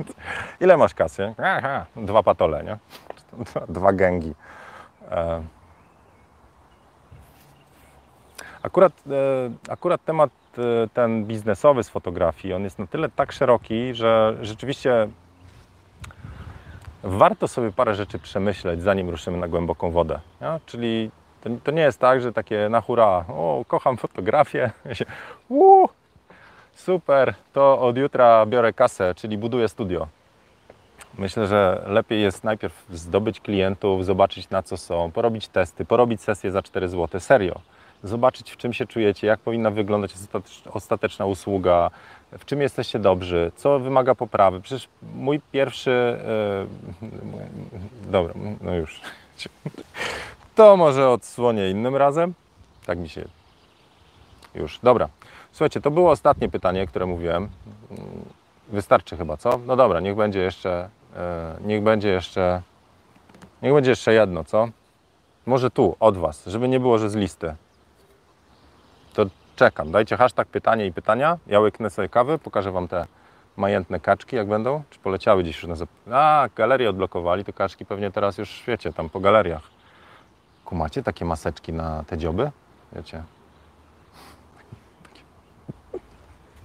Ile 0.60 0.76
masz 0.76 0.94
kasy? 0.94 1.34
Aha, 1.38 1.86
dwa 1.96 2.22
patole, 2.22 2.64
nie? 2.64 2.76
Dwa 3.68 3.92
gęgi. 3.92 4.34
E, 5.10 5.42
akurat, 8.62 8.92
e, 9.10 9.72
akurat 9.72 10.04
temat 10.04 10.30
e, 10.58 10.88
ten 10.88 11.24
biznesowy 11.24 11.84
z 11.84 11.88
fotografii, 11.88 12.54
on 12.54 12.64
jest 12.64 12.78
na 12.78 12.86
tyle 12.86 13.08
tak 13.08 13.32
szeroki, 13.32 13.94
że 13.94 14.36
rzeczywiście 14.42 15.08
warto 17.02 17.48
sobie 17.48 17.72
parę 17.72 17.94
rzeczy 17.94 18.18
przemyśleć, 18.18 18.82
zanim 18.82 19.10
ruszymy 19.10 19.38
na 19.38 19.48
głęboką 19.48 19.90
wodę. 19.90 20.20
Nie? 20.40 20.60
Czyli 20.66 21.10
to, 21.40 21.50
to, 21.64 21.70
nie 21.70 21.82
jest 21.82 21.98
tak, 21.98 22.20
że 22.20 22.32
takie 22.32 22.68
na 22.68 22.80
hura, 22.80 23.24
o, 23.28 23.64
kocham 23.68 23.96
fotografię, 23.96 24.70
Uu, 25.48 25.88
super, 26.74 27.34
to 27.52 27.80
od 27.80 27.96
jutra 27.96 28.46
biorę 28.46 28.72
kasę, 28.72 29.14
czyli 29.14 29.38
buduję 29.38 29.68
studio. 29.68 30.06
Myślę, 31.18 31.46
że 31.46 31.84
lepiej 31.86 32.22
jest 32.22 32.44
najpierw 32.44 32.84
zdobyć 32.90 33.40
klientów, 33.40 34.04
zobaczyć 34.04 34.50
na 34.50 34.62
co 34.62 34.76
są, 34.76 35.10
porobić 35.12 35.48
testy, 35.48 35.84
porobić 35.84 36.22
sesję 36.22 36.50
za 36.50 36.62
4 36.62 36.88
zł. 36.88 37.20
Serio. 37.20 37.60
Zobaczyć, 38.02 38.50
w 38.50 38.56
czym 38.56 38.72
się 38.72 38.86
czujecie, 38.86 39.26
jak 39.26 39.40
powinna 39.40 39.70
wyglądać 39.70 40.14
ostateczna 40.70 41.26
usługa, 41.26 41.90
w 42.38 42.44
czym 42.44 42.60
jesteście 42.60 42.98
dobrzy, 42.98 43.52
co 43.56 43.78
wymaga 43.78 44.14
poprawy. 44.14 44.60
Przecież 44.60 44.88
mój 45.14 45.40
pierwszy. 45.52 46.18
Yy, 47.02 47.08
dobra, 48.10 48.34
no 48.60 48.74
już. 48.74 49.00
To 50.54 50.76
może 50.76 51.08
odsłonię 51.08 51.70
innym 51.70 51.96
razem. 51.96 52.34
Tak 52.86 52.98
mi 52.98 53.08
się. 53.08 53.24
Już, 54.54 54.78
dobra. 54.82 55.08
Słuchajcie, 55.52 55.80
to 55.80 55.90
było 55.90 56.10
ostatnie 56.10 56.48
pytanie, 56.48 56.86
które 56.86 57.06
mówiłem. 57.06 57.48
Wystarczy 58.68 59.16
chyba, 59.16 59.36
co? 59.36 59.60
No 59.66 59.76
dobra, 59.76 60.00
niech 60.00 60.16
będzie 60.16 60.40
jeszcze 60.40 60.88
niech 61.60 61.82
będzie 61.82 62.08
jeszcze, 62.08 62.62
niech 63.62 63.74
będzie 63.74 63.90
jeszcze 63.90 64.14
jedno, 64.14 64.44
co? 64.44 64.68
Może 65.46 65.70
tu, 65.70 65.96
od 66.00 66.16
Was, 66.16 66.46
żeby 66.46 66.68
nie 66.68 66.80
było, 66.80 66.98
że 66.98 67.10
z 67.10 67.14
listy. 67.14 67.54
To 69.14 69.26
czekam. 69.56 69.90
Dajcie 69.92 70.16
hashtag 70.16 70.48
pytanie 70.48 70.86
i 70.86 70.92
pytania. 70.92 71.38
Ja 71.46 71.60
łyknę 71.60 71.90
sobie 71.90 72.08
kawy, 72.08 72.38
pokażę 72.38 72.72
Wam 72.72 72.88
te 72.88 73.06
majętne 73.56 74.00
kaczki, 74.00 74.36
jak 74.36 74.48
będą. 74.48 74.82
Czy 74.90 74.98
poleciały 74.98 75.42
gdzieś 75.42 75.56
już 75.56 75.66
na 75.66 75.74
zap... 75.74 75.88
A, 76.12 76.48
galerię 76.56 76.90
odblokowali, 76.90 77.44
to 77.44 77.52
kaczki 77.52 77.86
pewnie 77.86 78.10
teraz 78.10 78.38
już 78.38 78.50
w 78.50 78.52
świecie, 78.52 78.92
tam 78.92 79.08
po 79.08 79.20
galeriach. 79.20 79.62
Kumacie 80.64 81.02
takie 81.02 81.24
maseczki 81.24 81.72
na 81.72 82.04
te 82.04 82.18
dzioby? 82.18 82.50
Wiecie. 82.92 83.22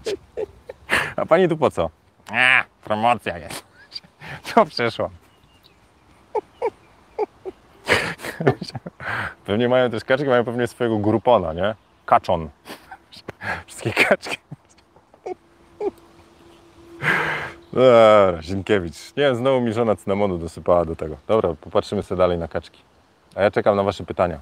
A 1.16 1.26
pani 1.26 1.50
tu 1.50 1.58
po 1.58 1.72
co? 1.72 1.89
A, 2.32 2.64
promocja 2.84 3.38
jest. 3.38 3.68
To 4.53 4.65
przeszło. 4.75 5.09
Pewnie 9.45 9.69
mają 9.69 9.89
też 9.89 10.03
kaczki, 10.03 10.27
mają 10.27 10.45
pewnie 10.45 10.67
swojego 10.67 10.97
grupona, 10.97 11.53
nie? 11.53 11.75
Kaczon. 12.05 12.49
Wszystkie 13.67 13.93
kaczki. 13.93 14.38
Dobra, 17.73 18.41
Zienkiewicz. 18.41 19.15
Nie 19.17 19.23
wiem, 19.23 19.36
znowu 19.36 19.61
mi 19.61 19.73
żona 19.73 19.95
cynamonu 19.95 20.38
dosypała 20.38 20.86
do 20.86 20.95
tego. 20.95 21.17
Dobra, 21.27 21.53
popatrzymy 21.61 22.03
sobie 22.03 22.19
dalej 22.19 22.38
na 22.38 22.47
kaczki. 22.47 22.82
A 23.36 23.41
ja 23.41 23.51
czekam 23.51 23.75
na 23.75 23.84
Wasze 23.84 24.05
pytania. 24.05 24.39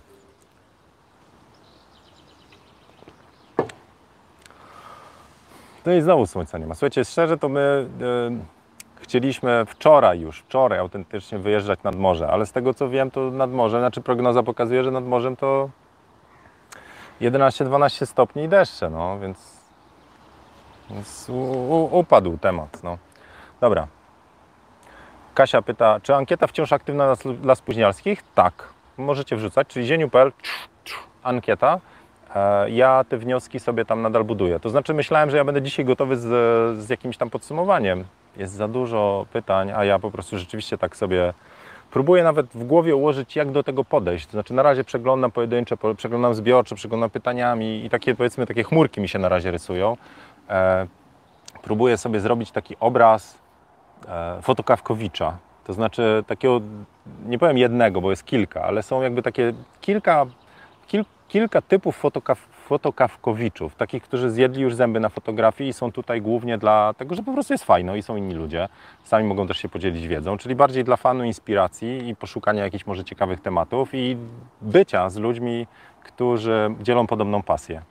No 5.86 5.94
i 5.94 6.02
znowu 6.02 6.28
słońca 6.28 6.58
nie 6.58 6.66
ma. 6.68 6.76
Słuchajcie, 6.76 7.06
szczerze 7.06 7.38
to 7.38 7.50
my 7.50 7.88
e, 8.02 8.57
chcieliśmy 9.08 9.66
wczoraj 9.66 10.20
już, 10.20 10.40
wczoraj 10.40 10.80
autentycznie 10.80 11.38
wyjeżdżać 11.40 11.84
nad 11.84 11.96
morze, 11.96 12.28
ale 12.28 12.46
z 12.46 12.52
tego 12.52 12.74
co 12.74 12.90
wiem, 12.90 13.12
to 13.12 13.32
nad 13.32 13.52
morzem, 13.52 13.82
znaczy 13.82 14.02
prognoza 14.02 14.44
pokazuje, 14.44 14.84
że 14.84 14.92
nad 14.92 15.06
morzem 15.06 15.36
to 15.36 15.70
11-12 17.22 18.06
stopni 18.06 18.44
i 18.44 18.50
deszcze, 18.50 18.90
no 18.90 19.20
więc, 19.20 19.62
więc 20.90 21.30
u, 21.30 21.90
upadł 22.00 22.38
temat, 22.38 22.84
no. 22.84 22.98
Dobra. 23.62 23.88
Kasia 25.34 25.62
pyta, 25.62 26.00
czy 26.00 26.16
ankieta 26.16 26.48
wciąż 26.48 26.74
aktywna 26.74 27.16
dla, 27.16 27.34
dla 27.34 27.56
spóźnialskich? 27.56 28.24
Tak, 28.36 28.70
możecie 28.98 29.36
wrzucać, 29.36 29.68
czyli 29.68 29.86
zieniu.pl, 29.86 30.32
ankieta. 31.24 31.80
E, 32.36 32.70
Ja 32.70 33.04
te 33.10 33.18
wnioski 33.18 33.60
sobie 33.60 33.86
tam 33.86 34.02
nadal 34.02 34.24
buduję. 34.24 34.60
To 34.60 34.70
znaczy 34.70 34.94
myślałem, 34.94 35.30
że 35.30 35.38
ja 35.38 35.46
będę 35.46 35.62
dzisiaj 35.62 35.86
gotowy 35.86 36.18
z, 36.18 36.28
z 36.80 36.90
jakimś 36.90 37.18
tam 37.18 37.30
podsumowaniem. 37.30 38.04
Jest 38.38 38.54
za 38.54 38.68
dużo 38.68 39.26
pytań, 39.34 39.72
a 39.76 39.86
ja 39.86 40.00
po 40.00 40.12
prostu 40.12 40.38
rzeczywiście 40.38 40.78
tak 40.78 40.96
sobie 40.96 41.34
próbuję 41.92 42.24
nawet 42.24 42.48
w 42.48 42.64
głowie 42.64 42.96
ułożyć, 42.96 43.36
jak 43.36 43.52
do 43.52 43.64
tego 43.64 43.84
podejść. 43.84 44.26
To 44.26 44.32
znaczy 44.32 44.54
na 44.54 44.64
razie 44.64 44.84
przeglądam 44.84 45.32
pojedyncze, 45.32 45.78
po- 45.78 45.96
przeglądam 45.96 46.36
zbiorcze, 46.36 46.76
przeglądam 46.76 47.10
pytaniami 47.10 47.86
i 47.86 47.90
takie 47.90 48.16
powiedzmy 48.16 48.46
takie 48.48 48.64
chmurki 48.64 49.02
mi 49.02 49.08
się 49.08 49.20
na 49.20 49.30
razie 49.30 49.52
rysują. 49.52 49.98
E, 50.50 50.88
próbuję 51.62 51.98
sobie 51.98 52.20
zrobić 52.20 52.52
taki 52.52 52.76
obraz 52.80 53.38
e, 54.08 54.42
fotokawkowicza. 54.42 55.38
To 55.64 55.74
znaczy 55.74 56.24
takiego, 56.28 56.62
nie 57.26 57.40
powiem 57.40 57.58
jednego, 57.58 58.02
bo 58.02 58.10
jest 58.10 58.26
kilka, 58.26 58.62
ale 58.64 58.84
są 58.84 59.02
jakby 59.02 59.22
takie 59.22 59.54
kilka, 59.82 60.26
kil, 60.88 61.06
kilka 61.28 61.62
typów 61.62 61.98
fotokaw, 61.98 62.40
fotokawkowiczów, 62.68 63.76
takich, 63.76 64.04
którzy 64.04 64.32
zjedli 64.32 64.62
już 64.62 64.76
zęby 64.76 65.00
na 65.00 65.10
fotografii 65.10 65.70
i 65.70 65.74
są 65.74 65.92
tutaj 65.92 66.22
głównie 66.22 66.58
dla 66.58 66.94
tego, 66.98 67.16
że 67.16 67.24
po 67.24 67.34
prostu 67.34 67.54
jest 67.54 67.64
fajno 67.64 67.96
i 67.96 68.02
są 68.02 68.16
inni 68.16 68.34
ludzie. 68.34 68.68
Sami 69.04 69.26
mogą 69.26 69.48
też 69.48 69.58
się 69.58 69.70
podzielić 69.70 70.08
wiedzą, 70.08 70.38
czyli 70.38 70.56
bardziej 70.56 70.84
dla 70.84 70.98
fanu, 70.98 71.24
inspiracji 71.24 72.10
i 72.10 72.16
poszukania 72.16 72.64
jakichś 72.64 72.86
może 72.86 73.04
ciekawych 73.04 73.42
tematów 73.42 73.90
i 73.94 74.18
bycia 74.62 75.10
z 75.10 75.18
ludźmi, 75.18 75.68
którzy 76.04 76.76
dzielą 76.82 77.08
podobną 77.08 77.44
pasję. 77.44 77.82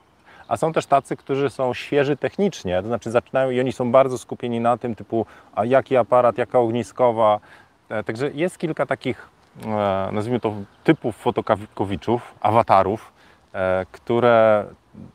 A 0.48 0.56
są 0.56 0.72
też 0.72 0.86
tacy, 0.86 1.16
którzy 1.16 1.50
są 1.50 1.74
świeży 1.74 2.16
technicznie, 2.16 2.82
to 2.82 2.88
znaczy 2.88 3.10
zaczynają 3.10 3.50
i 3.50 3.60
oni 3.60 3.72
są 3.72 3.92
bardzo 3.92 4.18
skupieni 4.18 4.60
na 4.60 4.76
tym 4.76 4.94
typu, 4.94 5.26
a 5.54 5.64
jaki 5.64 5.96
aparat, 5.96 6.38
jaka 6.38 6.58
ogniskowa. 6.58 7.40
E, 7.88 8.04
Także 8.04 8.30
jest 8.34 8.58
kilka 8.58 8.86
takich, 8.86 9.28
e, 9.64 9.68
nazwijmy 10.12 10.40
to, 10.40 10.54
typów 10.84 11.16
fotokawiczów, 11.16 12.34
awatarów, 12.40 13.15
które 13.92 14.66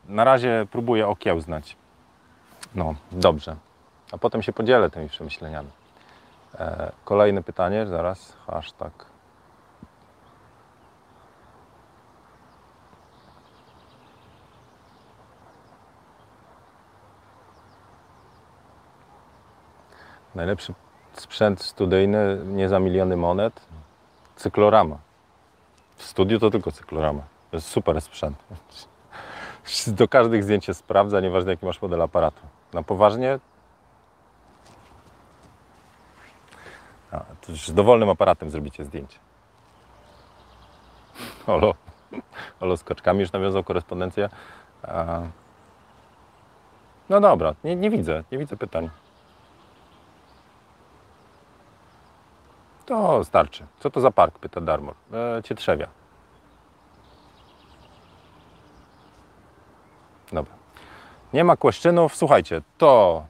na 0.07 0.23
razie 0.23 0.67
próbuję 0.71 1.07
okiełznać. 1.07 1.75
No, 2.75 2.95
dobrze. 3.11 3.55
A 4.11 4.17
potem 4.17 4.41
się 4.41 4.53
podzielę 4.53 4.89
tymi 4.89 5.09
przemyśleniami. 5.09 5.69
E, 6.59 6.91
Kolejne 7.05 7.43
pytanie, 7.43 7.87
zaraz, 7.87 8.37
hashtag. 8.47 9.05
Najlepszy 20.35 20.73
sprzęt 21.13 21.61
studyjny, 21.61 22.39
nie 22.45 22.69
za 22.69 22.79
miliony 22.79 23.17
monet, 23.17 23.61
cyklorama. 24.35 24.97
W 25.95 26.03
studiu 26.03 26.39
to 26.39 26.49
tylko 26.49 26.71
cyklorama. 26.71 27.21
To 27.51 27.57
jest 27.57 27.67
super 27.67 28.01
sprzęt. 28.01 28.43
Do 29.87 30.07
każdych 30.07 30.43
zdjęć 30.43 30.65
się 30.65 30.73
sprawdza, 30.73 31.19
nieważne 31.19 31.51
jaki 31.51 31.65
masz 31.65 31.81
model 31.81 32.01
aparatu. 32.01 32.41
Na 32.73 32.83
poważnie 32.83 33.39
a, 37.11 37.17
to 37.19 37.51
już 37.51 37.67
z 37.67 37.73
dowolnym 37.73 38.09
aparatem 38.09 38.49
zrobicie 38.49 38.85
zdjęcie. 38.85 39.19
Olo, 41.47 41.73
Olo 42.59 42.77
z 42.77 42.83
kaczkami 42.83 43.19
już 43.19 43.31
nawiązał 43.31 43.63
korespondencję. 43.63 44.29
No 47.09 47.19
dobra, 47.21 47.55
nie, 47.63 47.75
nie 47.75 47.89
widzę, 47.89 48.23
nie 48.31 48.37
widzę 48.37 48.57
pytań. 48.57 48.89
To 52.85 53.23
starczy. 53.23 53.65
Co 53.79 53.89
to 53.89 54.01
za 54.01 54.11
park? 54.11 54.39
Pyta 54.39 54.61
Darmor. 54.61 54.95
E, 55.13 55.43
Cietrzewia. 55.43 55.87
Dobra. 60.31 60.53
Nie 61.33 61.43
ma 61.43 61.57
kłeszczynów. 61.57 62.15
Słuchajcie, 62.15 62.61
to... 62.77 63.23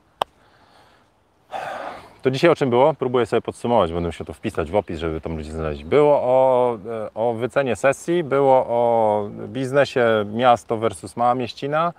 To 2.21 2.31
dzisiaj 2.31 2.51
o 2.51 2.55
czym 2.55 2.69
było? 2.69 2.93
Próbuję 2.93 3.25
sobie 3.25 3.41
podsumować, 3.41 3.93
będę 3.93 4.07
musiał 4.07 4.27
to 4.27 4.33
wpisać 4.33 4.71
w 4.71 4.75
opis, 4.75 4.99
żeby 4.99 5.21
tam 5.21 5.37
ludzie 5.37 5.51
znaleźć. 5.51 5.83
Było 5.83 6.21
o, 6.21 6.77
o 7.15 7.33
wycenie 7.33 7.75
sesji, 7.75 8.23
było 8.23 8.65
o 8.67 9.29
biznesie 9.47 10.25
miasto 10.33 10.77
versus 10.77 11.17
mała 11.17 11.35
mieścina 11.35 11.93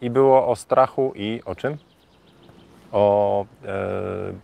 i 0.00 0.10
było 0.10 0.48
o 0.48 0.56
strachu 0.56 1.12
i 1.14 1.42
o 1.44 1.54
czym? 1.54 1.78
o 2.92 3.44
e, 3.64 3.66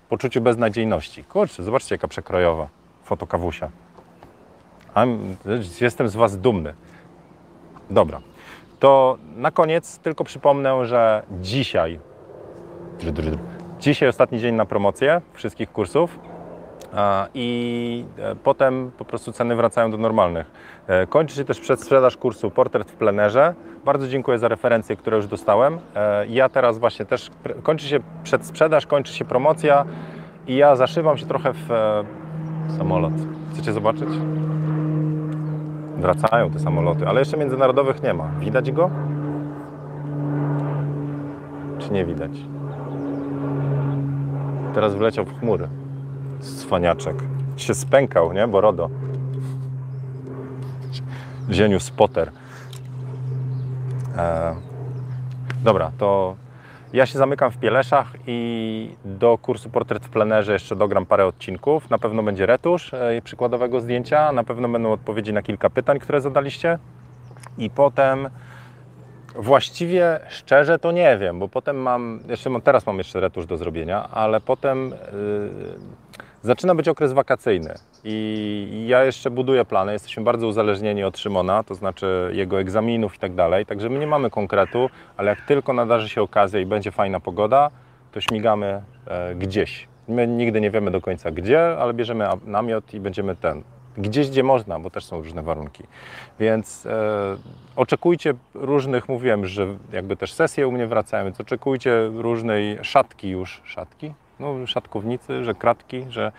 poczuciu 0.08 0.40
beznadziejności. 0.40 1.24
Kurczę, 1.24 1.62
zobaczcie 1.62 1.94
jaka 1.94 2.08
przekrojowa 2.08 2.68
fotokawusia. 3.04 3.70
I'm, 4.94 5.34
jestem 5.80 6.08
z 6.08 6.16
Was 6.16 6.38
dumny. 6.38 6.74
Dobra, 7.90 8.20
to 8.82 9.18
na 9.36 9.50
koniec 9.50 9.98
tylko 9.98 10.24
przypomnę, 10.24 10.86
że 10.86 11.22
dzisiaj, 11.40 12.00
dzisiaj 13.80 14.08
ostatni 14.08 14.40
dzień 14.40 14.54
na 14.54 14.64
promocję 14.66 15.20
wszystkich 15.32 15.72
kursów 15.72 16.18
i 17.34 18.04
e, 18.18 18.36
potem 18.36 18.90
po 18.98 19.04
prostu 19.04 19.32
ceny 19.32 19.56
wracają 19.56 19.90
do 19.90 19.96
normalnych. 19.96 20.50
E, 20.86 21.06
Kończy 21.06 21.36
się 21.36 21.44
też 21.44 21.60
przedsprzedaż 21.60 22.16
kursu 22.16 22.50
Portret 22.50 22.90
w 22.90 22.94
plenerze. 22.94 23.54
Bardzo 23.84 24.08
dziękuję 24.08 24.38
za 24.38 24.48
referencje, 24.48 24.96
które 24.96 25.16
już 25.16 25.26
dostałem. 25.26 25.78
E, 25.96 26.26
Ja 26.26 26.48
teraz 26.48 26.78
właśnie 26.78 27.04
też 27.04 27.30
kończy 27.62 27.86
się 27.88 28.00
przedsprzedaż, 28.22 28.86
kończy 28.86 29.14
się 29.14 29.24
promocja 29.24 29.84
i 30.46 30.56
ja 30.56 30.76
zaszywam 30.76 31.18
się 31.18 31.26
trochę 31.26 31.52
w 31.52 31.68
samolot. 32.78 33.12
Chcecie 33.52 33.72
zobaczyć? 33.72 34.08
Wracają 35.96 36.50
te 36.50 36.58
samoloty, 36.58 37.08
ale 37.08 37.20
jeszcze 37.20 37.36
międzynarodowych 37.36 38.02
nie 38.02 38.14
ma. 38.14 38.28
Widać 38.40 38.72
go? 38.72 38.90
Czy 41.78 41.92
nie 41.92 42.04
widać? 42.04 42.30
Teraz 44.74 44.94
wleciał 44.94 45.24
w 45.24 45.40
chmury. 45.40 45.68
Cwaniaczek. 46.40 47.16
Się 47.56 47.74
spękał, 47.74 48.32
nie? 48.32 48.48
Bo 48.48 48.60
RODO. 48.60 48.90
Zieniu 51.50 51.80
spotter. 51.80 52.30
E, 54.16 54.54
dobra, 55.64 55.90
to 55.98 56.36
ja 56.92 57.06
się 57.06 57.18
zamykam 57.18 57.50
w 57.50 57.58
Pieleszach 57.58 58.12
i 58.26 58.96
do 59.04 59.38
kursu 59.38 59.70
Portret 59.70 60.06
w 60.06 60.10
plenerze 60.10 60.52
jeszcze 60.52 60.76
dogram 60.76 61.06
parę 61.06 61.26
odcinków. 61.26 61.90
Na 61.90 61.98
pewno 61.98 62.22
będzie 62.22 62.46
retusz 62.46 62.94
e, 62.94 63.22
przykładowego 63.24 63.80
zdjęcia, 63.80 64.32
na 64.32 64.44
pewno 64.44 64.68
będą 64.68 64.92
odpowiedzi 64.92 65.32
na 65.32 65.42
kilka 65.42 65.70
pytań, 65.70 65.98
które 65.98 66.20
zadaliście. 66.20 66.78
I 67.58 67.70
potem 67.70 68.28
właściwie 69.36 70.20
szczerze 70.28 70.78
to 70.78 70.92
nie 70.92 71.18
wiem, 71.18 71.38
bo 71.38 71.48
potem 71.48 71.76
mam, 71.76 72.20
jeszcze 72.28 72.60
teraz 72.60 72.86
mam 72.86 72.98
jeszcze 72.98 73.20
retusz 73.20 73.46
do 73.46 73.56
zrobienia, 73.56 74.08
ale 74.08 74.40
potem 74.40 74.90
yy, 74.90 74.94
zaczyna 76.42 76.74
być 76.74 76.88
okres 76.88 77.12
wakacyjny 77.12 77.74
i 78.04 78.84
ja 78.88 79.04
jeszcze 79.04 79.30
buduję 79.30 79.64
plany. 79.64 79.92
Jesteśmy 79.92 80.22
bardzo 80.22 80.46
uzależnieni 80.46 81.04
od 81.04 81.18
Szymona, 81.18 81.62
to 81.62 81.74
znaczy 81.74 82.30
jego 82.34 82.60
egzaminów 82.60 83.16
i 83.16 83.18
tak 83.18 83.34
dalej. 83.34 83.66
Także 83.66 83.88
my 83.88 83.98
nie 83.98 84.06
mamy 84.06 84.30
konkretu, 84.30 84.90
ale 85.16 85.30
jak 85.30 85.40
tylko 85.40 85.72
nadarzy 85.72 86.08
się 86.08 86.22
okazja 86.22 86.60
i 86.60 86.66
będzie 86.66 86.92
fajna 86.92 87.20
pogoda, 87.20 87.70
to 88.12 88.20
śmigamy 88.20 88.82
e, 89.06 89.34
gdzieś. 89.34 89.88
My 90.08 90.26
nigdy 90.26 90.60
nie 90.60 90.70
wiemy 90.70 90.90
do 90.90 91.00
końca 91.00 91.30
gdzie, 91.30 91.76
ale 91.78 91.94
bierzemy 91.94 92.28
namiot 92.44 92.94
i 92.94 93.00
będziemy 93.00 93.36
ten. 93.36 93.62
Gdzieś, 93.96 94.30
gdzie 94.30 94.42
można, 94.42 94.78
bo 94.78 94.90
też 94.90 95.04
są 95.04 95.16
różne 95.16 95.42
warunki. 95.42 95.84
Więc 96.40 96.86
e, 96.86 97.36
oczekujcie 97.76 98.34
różnych, 98.54 99.08
mówiłem, 99.08 99.46
że 99.46 99.66
jakby 99.92 100.16
też 100.16 100.32
sesje 100.32 100.68
u 100.68 100.72
mnie 100.72 100.86
wracają, 100.86 101.24
więc 101.24 101.40
oczekujcie 101.40 102.10
różnej 102.14 102.78
szatki 102.82 103.28
już, 103.28 103.60
szatki? 103.64 104.12
No, 104.40 104.66
szatkownicy, 104.66 105.44
że 105.44 105.54
kratki, 105.54 106.06
że 106.08 106.32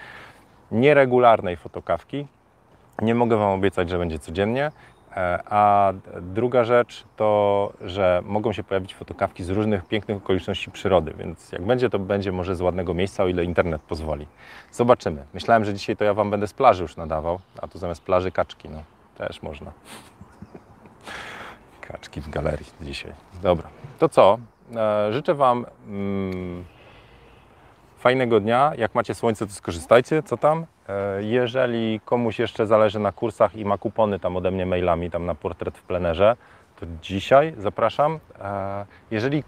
nieregularnej 0.71 1.57
fotokawki. 1.57 2.27
Nie 3.01 3.15
mogę 3.15 3.37
Wam 3.37 3.51
obiecać, 3.51 3.89
że 3.89 3.97
będzie 3.97 4.19
codziennie. 4.19 4.71
E, 5.17 5.43
A 5.49 5.93
druga 6.21 6.63
rzecz 6.63 7.03
to, 7.15 7.73
że 7.81 8.21
mogą 8.25 8.53
się 8.53 8.63
pojawić 8.63 8.95
fotokawki 8.95 9.43
z 9.43 9.49
różnych 9.49 9.85
pięknych 9.85 10.17
okoliczności 10.17 10.71
przyrody, 10.71 11.13
więc 11.17 11.51
jak 11.51 11.61
będzie, 11.61 11.89
to 11.89 11.99
będzie 11.99 12.31
może 12.31 12.55
z 12.55 12.61
ładnego 12.61 12.93
miejsca, 12.93 13.23
o 13.23 13.27
ile 13.27 13.43
internet 13.43 13.81
pozwoli. 13.81 14.27
Zobaczymy. 14.71 15.25
Myślałem, 15.33 15.65
że 15.65 15.73
dzisiaj 15.73 15.97
to 15.97 16.03
ja 16.03 16.13
Wam 16.13 16.29
będę 16.31 16.47
z 16.47 16.53
plaży 16.53 16.81
już 16.81 16.95
nadawał, 16.95 17.39
a 17.61 17.67
tu 17.67 17.77
zamiast 17.77 18.01
plaży 18.01 18.31
kaczki. 18.31 18.69
No. 18.69 18.83
Też 19.17 19.41
można. 19.41 19.71
Kaczki 21.81 22.21
w 22.21 22.29
galerii 22.29 22.65
dzisiaj. 22.81 23.13
Dobra, 23.41 23.69
to 23.99 24.09
co? 24.09 24.37
E, 24.75 25.13
życzę 25.13 25.33
Wam 25.33 25.65
mm, 25.87 26.63
fajnego 28.03 28.39
dnia. 28.39 28.71
Jak 28.77 28.95
macie 28.95 29.15
słońce, 29.15 29.47
to 29.47 29.53
skorzystajcie. 29.53 30.23
Co 30.23 30.37
tam? 30.37 30.65
E, 30.89 31.23
jeżeli 31.23 31.99
komuś 32.05 32.39
jeszcze 32.39 32.67
zależy 32.67 32.99
na 32.99 33.11
kursach 33.11 33.55
i 33.55 33.65
ma 33.65 33.77
kupony 33.77 34.19
tam 34.19 34.37
ode 34.37 34.51
mnie 34.51 34.65
mailami, 34.65 35.11
tam 35.11 35.25
na 35.25 35.35
portret 35.35 35.77
w 35.77 35.83
plenerze, 35.83 36.35
to 36.79 36.85
dzisiaj 37.01 37.53
zapraszam. 37.57 38.19
E, 38.41 38.85
jeżeli 39.11 39.43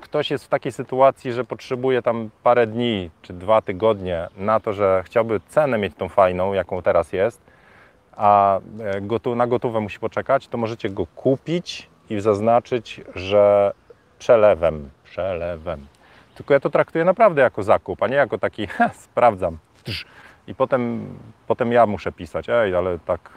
ktoś 0.00 0.30
jest 0.30 0.44
w 0.44 0.48
takiej 0.48 0.72
sytuacji, 0.72 1.32
że 1.32 1.44
potrzebuje 1.44 2.02
tam 2.02 2.30
parę 2.42 2.66
dni 2.66 3.10
czy 3.22 3.32
dwa 3.32 3.62
tygodnie 3.62 4.28
na 4.36 4.60
to, 4.60 4.72
że 4.72 5.02
chciałby 5.06 5.40
cenę 5.48 5.78
mieć 5.78 5.94
tą 5.94 6.08
fajną, 6.08 6.52
jaką 6.52 6.82
teraz 6.82 7.12
jest, 7.12 7.40
a 8.16 8.58
e, 8.58 9.00
gotu- 9.00 9.36
na 9.36 9.46
gotówę 9.46 9.80
musi 9.80 9.98
poczekać, 9.98 10.48
to 10.48 10.58
możecie 10.58 10.90
go 10.90 11.06
kupić 11.06 11.88
i 12.10 12.20
zaznaczyć, 12.20 13.00
że 13.14 13.72
przelewem, 14.18 14.90
przelewem. 15.04 15.86
Tylko 16.36 16.54
ja 16.54 16.60
to 16.60 16.70
traktuję 16.70 17.04
naprawdę 17.04 17.42
jako 17.42 17.62
zakup, 17.62 18.02
a 18.02 18.08
nie 18.08 18.16
jako 18.16 18.38
taki 18.38 18.68
sprawdzam. 19.04 19.58
I 20.46 20.54
potem, 20.54 21.08
potem 21.46 21.72
ja 21.72 21.86
muszę 21.86 22.12
pisać, 22.12 22.48
ej, 22.48 22.74
ale 22.74 22.98
tak 22.98 23.30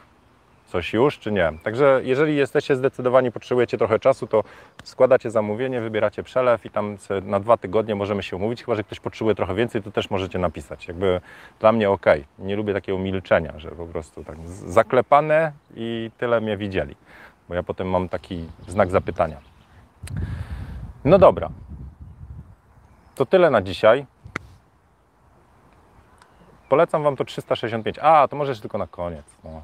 coś 0.66 0.92
już, 0.92 1.18
czy 1.18 1.32
nie. 1.32 1.52
Także 1.62 2.00
jeżeli 2.04 2.36
jesteście 2.36 2.76
zdecydowani, 2.76 3.32
potrzebujecie 3.32 3.78
trochę 3.78 3.98
czasu, 3.98 4.26
to 4.26 4.44
składacie 4.84 5.30
zamówienie, 5.30 5.80
wybieracie 5.80 6.22
przelew 6.22 6.66
i 6.66 6.70
tam 6.70 6.96
na 7.22 7.40
dwa 7.40 7.56
tygodnie 7.56 7.94
możemy 7.94 8.22
się 8.22 8.36
umówić, 8.36 8.64
chyba 8.64 8.74
że 8.74 8.84
ktoś 8.84 9.00
potrzebuje 9.00 9.34
trochę 9.34 9.54
więcej, 9.54 9.82
to 9.82 9.90
też 9.90 10.10
możecie 10.10 10.38
napisać. 10.38 10.88
Jakby 10.88 11.20
dla 11.60 11.72
mnie 11.72 11.90
ok. 11.90 12.06
Nie 12.38 12.56
lubię 12.56 12.72
takiego 12.74 12.98
milczenia, 12.98 13.52
że 13.56 13.70
po 13.70 13.86
prostu 13.86 14.24
tak 14.24 14.36
zaklepane 14.48 15.52
i 15.74 16.10
tyle 16.18 16.40
mnie 16.40 16.56
widzieli. 16.56 16.96
Bo 17.48 17.54
ja 17.54 17.62
potem 17.62 17.90
mam 17.90 18.08
taki 18.08 18.48
znak 18.68 18.90
zapytania. 18.90 19.36
No 21.04 21.18
dobra. 21.18 21.50
To 23.20 23.26
tyle 23.26 23.50
na 23.50 23.62
dzisiaj. 23.62 24.06
Polecam 26.68 27.02
Wam 27.02 27.16
to 27.16 27.24
365. 27.24 27.98
A, 27.98 28.28
to 28.28 28.36
może 28.36 28.50
jeszcze 28.50 28.62
tylko 28.62 28.78
na 28.78 28.86
koniec. 28.86 29.24
No. 29.44 29.62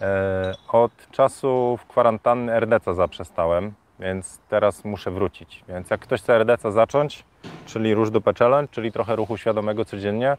E, 0.00 0.54
od 0.68 0.92
czasu 1.10 1.78
w 1.82 1.86
kwarantanny 1.86 2.52
RDC 2.60 2.94
zaprzestałem, 2.94 3.72
więc 4.00 4.38
teraz 4.48 4.84
muszę 4.84 5.10
wrócić. 5.10 5.64
Więc 5.68 5.90
jak 5.90 6.00
ktoś 6.00 6.22
chce 6.22 6.38
RDC 6.38 6.72
zacząć, 6.72 7.24
czyli 7.66 7.94
róż 7.94 8.10
dupę 8.10 8.32
challenge, 8.38 8.68
czyli 8.72 8.92
trochę 8.92 9.16
ruchu 9.16 9.36
świadomego 9.36 9.84
codziennie, 9.84 10.36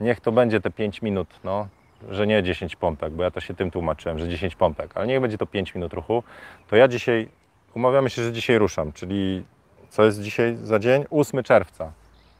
niech 0.00 0.20
to 0.20 0.32
będzie 0.32 0.60
te 0.60 0.70
5 0.70 1.02
minut, 1.02 1.28
no, 1.44 1.68
że 2.08 2.26
nie 2.26 2.42
10 2.42 2.76
pompek, 2.76 3.12
bo 3.12 3.22
ja 3.22 3.30
to 3.30 3.40
się 3.40 3.54
tym 3.54 3.70
tłumaczyłem, 3.70 4.18
że 4.18 4.28
10 4.28 4.56
pompek, 4.56 4.90
ale 4.94 5.06
niech 5.06 5.20
będzie 5.20 5.38
to 5.38 5.46
5 5.46 5.74
minut 5.74 5.92
ruchu. 5.92 6.22
To 6.68 6.76
ja 6.76 6.88
dzisiaj, 6.88 7.28
umawiamy 7.74 8.10
się, 8.10 8.22
że 8.22 8.32
dzisiaj 8.32 8.58
ruszam, 8.58 8.92
czyli 8.92 9.44
co 9.90 10.04
jest 10.04 10.22
dzisiaj 10.22 10.56
za 10.62 10.78
dzień? 10.78 11.04
8 11.10 11.42
czerwca, 11.42 11.92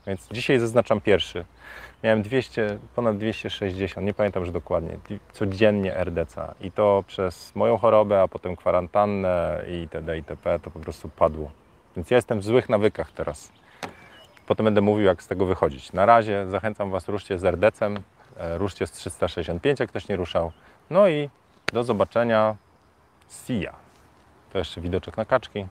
więc 0.07 0.29
dzisiaj 0.33 0.59
zaznaczam 0.59 1.01
pierwszy. 1.01 1.45
Miałem 2.03 2.23
200, 2.23 2.79
ponad 2.95 3.17
260, 3.17 4.07
nie 4.07 4.15
pamiętam 4.15 4.43
już 4.43 4.53
dokładnie, 4.53 4.99
codziennie 5.33 5.97
RDC 5.97 6.55
i 6.61 6.73
to 6.73 7.05
przez 7.07 7.55
moją 7.55 7.79
chorobę, 7.79 8.23
a 8.23 8.29
potem 8.29 8.57
kwarantannę 8.57 9.63
itd. 9.81 10.17
itp. 10.17 10.59
to 10.59 10.71
po 10.71 10.81
prostu 10.81 11.09
padło. 11.09 11.51
Więc 11.97 12.11
ja 12.11 12.17
jestem 12.17 12.41
w 12.41 12.45
złych 12.45 12.69
nawykach 12.69 13.13
teraz. 13.13 13.53
Potem 14.47 14.65
będę 14.65 14.81
mówił, 14.81 15.05
jak 15.05 15.23
z 15.23 15.27
tego 15.27 15.47
wychodzić. 15.47 15.93
Na 15.93 16.07
razie 16.07 16.47
zachęcam 16.47 16.91
Was, 16.91 17.09
ruszcie 17.09 17.39
z 17.39 17.45
RDC-em, 17.45 18.03
e, 18.37 18.59
ruszcie 18.59 18.87
z 18.87 18.93
365, 18.93 19.81
jak 19.81 19.89
ktoś 19.89 20.09
nie 20.09 20.17
ruszał. 20.17 20.53
No 20.91 21.09
i 21.09 21.31
do 21.73 21.85
zobaczenia. 21.85 22.57
See 23.29 23.61
ya. 23.61 23.75
To 24.53 24.59
jeszcze 24.59 24.81
widoczek 24.81 25.17
na 25.17 25.25
kaczki. 25.25 25.67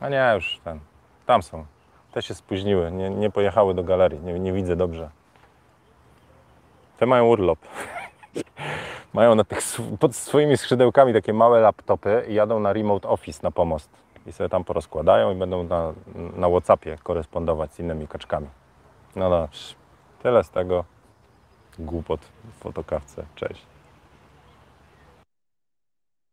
A 0.00 0.08
nie, 0.08 0.32
już 0.34 0.60
ten. 0.64 0.80
Tam 1.26 1.42
są. 1.42 1.64
Te 2.12 2.22
się 2.22 2.34
spóźniły, 2.34 2.92
nie, 2.92 3.10
nie 3.10 3.30
pojechały 3.30 3.74
do 3.74 3.84
galerii, 3.84 4.20
nie, 4.20 4.38
nie 4.38 4.52
widzę 4.52 4.76
dobrze. 4.76 5.10
Te 6.98 7.06
mają 7.06 7.26
urlop. 7.26 7.58
mają 9.14 9.34
na 9.34 9.44
tych, 9.44 9.58
pod 10.00 10.16
swoimi 10.16 10.56
skrzydełkami 10.56 11.12
takie 11.12 11.32
małe 11.32 11.60
laptopy 11.60 12.24
i 12.28 12.34
jadą 12.34 12.60
na 12.60 12.72
remote 12.72 13.08
office 13.08 13.40
na 13.42 13.50
pomost. 13.50 13.90
I 14.26 14.32
sobie 14.32 14.48
tam 14.48 14.64
porozkładają 14.64 15.32
i 15.32 15.34
będą 15.34 15.64
na, 15.64 15.92
na 16.36 16.48
Whatsappie 16.48 16.98
korespondować 17.02 17.72
z 17.72 17.78
innymi 17.78 18.08
kaczkami. 18.08 18.46
No 19.16 19.30
dobrze. 19.30 19.74
Tyle 20.22 20.44
z 20.44 20.50
tego. 20.50 20.84
Głupot 21.78 22.20
w 22.20 22.62
fotokawce. 22.62 23.24
Cześć. 23.34 23.73